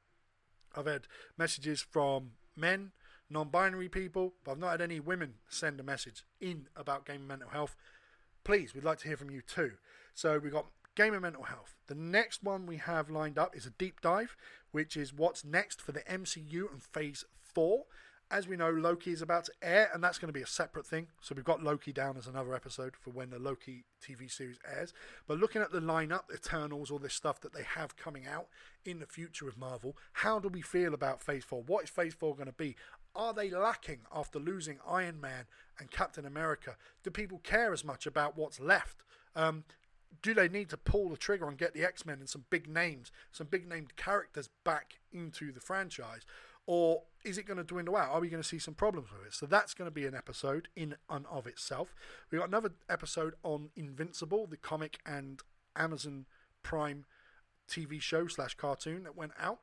I've 0.77 0.87
had 0.87 1.07
messages 1.37 1.81
from 1.81 2.33
men, 2.57 2.93
non 3.29 3.49
binary 3.49 3.89
people, 3.89 4.35
but 4.45 4.53
I've 4.53 4.59
not 4.59 4.71
had 4.71 4.81
any 4.81 5.01
women 5.01 5.35
send 5.49 5.81
a 5.81 5.83
message 5.83 6.25
in 6.41 6.67
about 6.77 7.07
gamer 7.07 7.25
mental 7.25 7.51
health. 7.51 7.77
Please, 8.45 8.75
we'd 8.75 8.85
like 8.85 8.99
to 8.99 9.09
hear 9.09 9.17
from 9.17 9.31
you 9.31 9.43
too. 9.43 9.73
So 10.15 10.39
we've 10.39 10.53
got 10.53 10.67
Gamer 10.95 11.21
Mental 11.21 11.45
Health. 11.45 11.75
The 11.87 11.95
next 11.95 12.43
one 12.43 12.67
we 12.67 12.77
have 12.77 13.09
lined 13.09 13.39
up 13.39 13.57
is 13.57 13.65
a 13.65 13.71
deep 13.71 14.01
dive, 14.03 14.37
which 14.73 14.97
is 14.97 15.15
what's 15.15 15.45
next 15.45 15.81
for 15.81 15.93
the 15.93 16.01
MCU 16.01 16.71
and 16.71 16.83
Phase 16.83 17.25
4. 17.41 17.85
As 18.31 18.49
we 18.49 18.57
know, 18.57 18.71
Loki 18.71 19.11
is 19.13 19.21
about 19.21 19.45
to 19.45 19.53
air, 19.63 19.91
and 19.93 20.03
that's 20.03 20.19
going 20.19 20.29
to 20.29 20.39
be 20.39 20.43
a 20.43 20.47
separate 20.47 20.87
thing. 20.87 21.09
So 21.21 21.35
we've 21.35 21.45
got 21.45 21.63
Loki 21.63 21.93
down 21.93 22.17
as 22.17 22.27
another 22.27 22.55
episode 22.55 22.95
for 22.97 23.11
when 23.11 23.31
the 23.31 23.39
Loki 23.39 23.85
TV 24.03 24.31
series 24.31 24.59
airs. 24.71 24.93
But 25.27 25.39
looking 25.39 25.61
at 25.61 25.71
the 25.71 25.81
lineup, 25.81 26.25
Eternals, 26.35 26.91
all 26.91 26.99
this 26.99 27.15
stuff 27.15 27.41
that 27.41 27.53
they 27.53 27.63
have 27.63 27.97
coming 27.97 28.27
out 28.27 28.49
in 28.85 29.01
the 29.01 29.07
future 29.07 29.45
with 29.45 29.59
Marvel, 29.59 29.97
how 30.15 30.39
do 30.39 30.49
we 30.49 30.63
feel 30.63 30.95
about 30.95 31.23
Phase 31.23 31.45
4? 31.45 31.63
What 31.63 31.85
is 31.85 31.91
Phase 31.91 32.15
4 32.15 32.35
going 32.35 32.47
to 32.47 32.53
be? 32.53 32.77
Are 33.15 33.35
they 33.35 33.51
lacking 33.51 34.01
after 34.15 34.39
losing 34.39 34.79
Iron 34.87 35.21
Man 35.21 35.45
and 35.79 35.91
Captain 35.91 36.25
America? 36.25 36.77
Do 37.03 37.11
people 37.11 37.39
care 37.43 37.73
as 37.73 37.85
much 37.85 38.07
about 38.07 38.37
what's 38.37 38.61
left? 38.61 39.03
Um, 39.35 39.65
do 40.21 40.35
they 40.35 40.49
need 40.49 40.69
to 40.71 40.77
pull 40.77 41.09
the 41.09 41.17
trigger 41.17 41.49
and 41.49 41.57
get 41.57 41.75
the 41.75 41.85
X 41.85 42.05
Men 42.05 42.19
and 42.19 42.29
some 42.29 42.45
big 42.51 42.69
names, 42.69 43.11
some 43.31 43.47
big 43.47 43.69
named 43.69 43.97
characters 43.97 44.49
back 44.65 44.99
into 45.13 45.53
the 45.53 45.61
franchise? 45.61 46.23
Or 46.67 47.03
is 47.25 47.39
it 47.39 47.47
going 47.47 47.57
to 47.57 47.65
dwindle 47.65 47.97
out? 47.97 48.11
Are 48.11 48.21
we 48.21 48.29
going 48.29 48.43
to 48.43 48.49
see 48.49 48.59
some 48.59 48.75
problems 48.75 49.09
with 49.11 49.27
it? 49.27 49.35
So 49.35 49.47
that's 49.47 49.75
going 49.75 49.87
to 49.87 49.95
be 49.95 50.07
an 50.07 50.15
episode 50.15 50.69
in 50.77 50.95
and 51.11 51.27
of 51.27 51.47
itself. 51.47 51.95
We've 52.31 52.41
got 52.41 52.49
another 52.49 52.73
episode 52.89 53.35
on 53.43 53.71
Invincible, 53.75 54.47
the 54.47 54.57
comic 54.57 54.99
and 55.05 55.41
Amazon 55.75 56.27
Prime 56.63 57.05
TV 57.69 58.01
show 58.01 58.27
slash 58.29 58.55
cartoon 58.55 59.05
that 59.05 59.17
went 59.17 59.33
out 59.41 59.61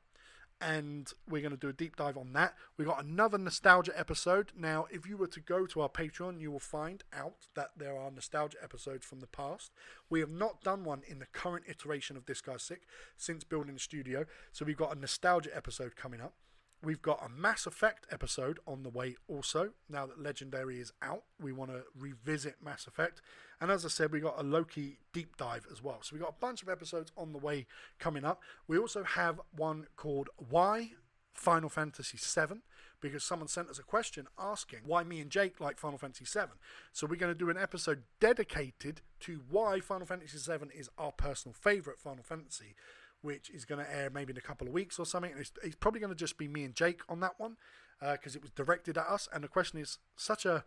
and 0.62 1.12
we're 1.30 1.41
going 1.41 1.51
to 1.51 1.57
do 1.57 1.70
a 1.70 1.74
deep 1.74 1.95
dive 1.95 2.18
on 2.18 2.34
that. 2.34 2.55
We 2.78 2.86
got 2.86 3.03
another 3.03 3.38
nostalgia 3.38 3.97
episode. 3.97 4.51
Now, 4.57 4.88
if 4.91 5.07
you 5.07 5.18
were 5.18 5.28
to 5.28 5.39
go 5.39 5.66
to 5.68 5.82
our 5.82 5.89
Patreon, 5.89 6.39
you 6.39 6.51
will 6.51 6.60
find 6.60 7.03
out 7.14 7.47
that 7.55 7.72
there 7.78 7.97
are 7.97 8.12
nostalgia 8.12 8.57
episodes 8.62 9.05
from 9.05 9.20
the 9.22 9.28
past. 9.28 9.72
We 10.10 10.20
have 10.20 10.32
not 10.32 10.62
done 10.62 10.84
one 10.84 11.01
in 11.07 11.20
the 11.20 11.28
current 11.28 11.66
iteration 11.68 12.18
of 12.18 12.26
This 12.26 12.41
Guy's 12.41 12.64
Sick 12.64 12.82
since 13.18 13.43
building 13.43 13.76
the 13.76 13.80
studio, 13.80 14.26
so 14.51 14.66
we've 14.66 14.78
got 14.78 14.95
a 14.95 14.99
nostalgia 14.99 15.55
episode 15.55 15.95
coming 15.95 16.22
up. 16.22 16.34
We've 16.82 17.02
got 17.02 17.22
a 17.26 17.28
Mass 17.28 17.66
Effect 17.66 18.08
episode 18.10 18.60
on 18.66 18.84
the 18.84 18.90
way 18.90 19.18
also. 19.28 19.72
Now 19.90 20.06
that 20.06 20.22
Legendary 20.22 20.80
is 20.80 20.94
out, 21.02 21.24
we 21.40 21.52
want 21.52 21.72
to 21.72 21.84
revisit 21.98 22.56
Mass 22.64 22.88
Effect. 22.88 23.22
And 23.60 23.70
as 23.70 23.84
I 23.84 23.90
said, 23.90 24.14
we 24.14 24.22
got 24.22 24.40
a 24.40 24.44
Loki 24.44 25.00
deep 25.12 25.36
dive 25.36 25.68
as 25.70 25.84
well. 25.84 26.00
So 26.02 26.16
we 26.16 26.22
got 26.22 26.30
a 26.30 26.40
bunch 26.40 26.62
of 26.62 26.70
episodes 26.70 27.12
on 27.18 27.34
the 27.34 27.38
way 27.38 27.68
coming 28.00 28.24
up. 28.24 28.42
We 28.68 28.78
also 28.78 29.04
have 29.04 29.42
one 29.54 29.88
called 29.98 30.30
Why 30.38 30.92
Final 31.34 31.70
Fantasy 31.70 32.18
VII 32.18 32.62
because 33.02 33.24
someone 33.24 33.48
sent 33.48 33.70
us 33.70 33.80
a 33.80 33.84
question 33.84 34.28
asking 34.38 34.80
why 34.86 35.04
me 35.04 35.20
and 35.20 35.30
Jake 35.30 35.60
like 35.60 35.80
Final 35.80 35.98
Fantasy 35.98 36.26
VII. 36.26 36.52
So 36.94 37.08
we're 37.08 37.16
going 37.16 37.34
to 37.34 37.38
do 37.38 37.50
an 37.50 37.58
episode 37.58 38.04
dedicated 38.20 39.02
to 39.22 39.42
why 39.50 39.80
Final 39.80 40.08
Fantasy 40.08 40.38
VII 40.38 40.68
is 40.74 40.90
our 40.98 41.12
personal 41.12 41.54
favorite 41.54 42.00
Final 42.00 42.24
Fantasy 42.24 42.76
which 43.22 43.49
is 43.49 43.65
going 43.65 43.84
to 43.84 43.95
air 43.95 44.09
maybe 44.09 44.32
in 44.32 44.38
a 44.38 44.41
couple 44.41 44.67
of 44.67 44.74
weeks 44.74 44.99
or 44.99 45.05
something. 45.05 45.34
It's, 45.38 45.51
it's 45.63 45.76
probably 45.76 45.99
going 45.99 46.11
to 46.11 46.17
just 46.17 46.38
be 46.38 46.47
me 46.47 46.63
and 46.63 46.74
Jake 46.74 47.01
on 47.09 47.20
that 47.22 47.34
one 47.38 47.57
because 47.99 48.36
uh, 48.36 48.39
it 48.39 48.41
was 48.41 48.51
directed 48.51 48.97
at 48.97 49.07
us. 49.07 49.28
And 49.34 49.43
the 49.43 49.47
question 49.47 49.80
is 49.80 49.97
such 50.15 50.45
a, 50.45 50.63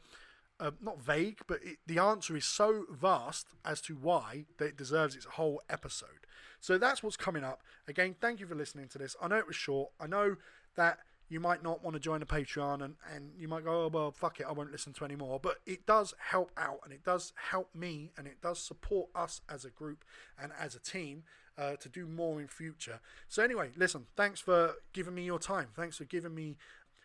uh, 0.61 0.73
not 0.81 1.03
vague, 1.03 1.41
but 1.47 1.61
it, 1.63 1.79
the 1.87 1.99
answer 1.99 2.37
is 2.37 2.45
so 2.45 2.85
vast 2.91 3.49
as 3.65 3.81
to 3.83 3.95
why 3.95 4.45
that 4.59 4.67
it 4.67 4.77
deserves 4.77 5.17
its 5.17 5.25
whole 5.25 5.63
episode. 5.71 6.27
So 6.61 6.79
that's 6.79 7.03
what's 7.03 7.17
coming 7.17 7.43
up. 7.43 7.63
Again, 7.89 8.15
thank 8.21 8.41
you 8.41 8.47
for 8.47 8.55
listening 8.55 8.89
to 8.89 8.99
this. 8.99 9.17
I 9.21 9.29
know 9.29 9.39
it 9.39 9.47
was 9.47 9.57
short. 9.57 9.91
I 9.99 10.07
know 10.07 10.37
that 10.77 10.99
you 11.29 11.41
might 11.41 11.63
not 11.63 11.83
want 11.83 11.95
to 11.95 12.01
join 12.01 12.21
a 12.21 12.27
Patreon 12.27 12.85
and, 12.85 12.95
and 13.15 13.31
you 13.39 13.49
might 13.49 13.65
go, 13.65 13.85
oh, 13.85 13.89
well, 13.89 14.13
fuck 14.13 14.39
it, 14.39 14.47
I 14.47 14.53
won't 14.53 14.71
listen 14.71 14.93
to 14.95 15.05
anymore. 15.05 15.41
But 15.43 15.57
it 15.65 15.87
does 15.87 16.13
help 16.19 16.51
out 16.59 16.81
and 16.85 16.93
it 16.93 17.05
does 17.05 17.33
help 17.51 17.75
me 17.75 18.13
and 18.19 18.27
it 18.27 18.43
does 18.43 18.59
support 18.59 19.09
us 19.15 19.41
as 19.49 19.65
a 19.65 19.71
group 19.71 20.05
and 20.41 20.53
as 20.61 20.75
a 20.75 20.79
team 20.79 21.23
uh, 21.59 21.77
to 21.77 21.89
do 21.89 22.07
more 22.07 22.41
in 22.41 22.49
future. 22.49 23.01
So, 23.29 23.43
anyway, 23.43 23.71
listen, 23.77 24.07
thanks 24.17 24.41
for 24.41 24.75
giving 24.93 25.15
me 25.15 25.25
your 25.25 25.39
time. 25.39 25.69
Thanks 25.75 25.97
for 25.99 26.05
giving 26.05 26.35
me 26.35 26.57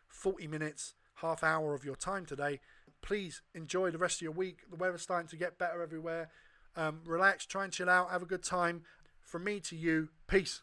40 0.08 0.48
minutes, 0.48 0.94
half 1.16 1.44
hour 1.44 1.74
of 1.74 1.84
your 1.84 1.96
time 1.96 2.26
today. 2.26 2.60
Please 3.02 3.42
enjoy 3.54 3.92
the 3.92 3.98
rest 3.98 4.18
of 4.18 4.22
your 4.24 4.32
week. 4.32 4.60
The 4.70 4.76
weather's 4.76 5.02
starting 5.02 5.30
to 5.30 5.38
get 5.38 5.58
better 5.58 5.82
everywhere. 5.82 6.30
Um, 6.76 7.02
relax, 7.06 7.46
try 7.46 7.64
and 7.64 7.74
chill 7.74 7.90
out, 7.90 8.12
have 8.12 8.22
a 8.22 8.26
good 8.26 8.44
time. 8.44 8.84
From 9.22 9.44
me 9.44 9.60
to 9.62 9.76
you, 9.76 10.10
peace. 10.28 10.62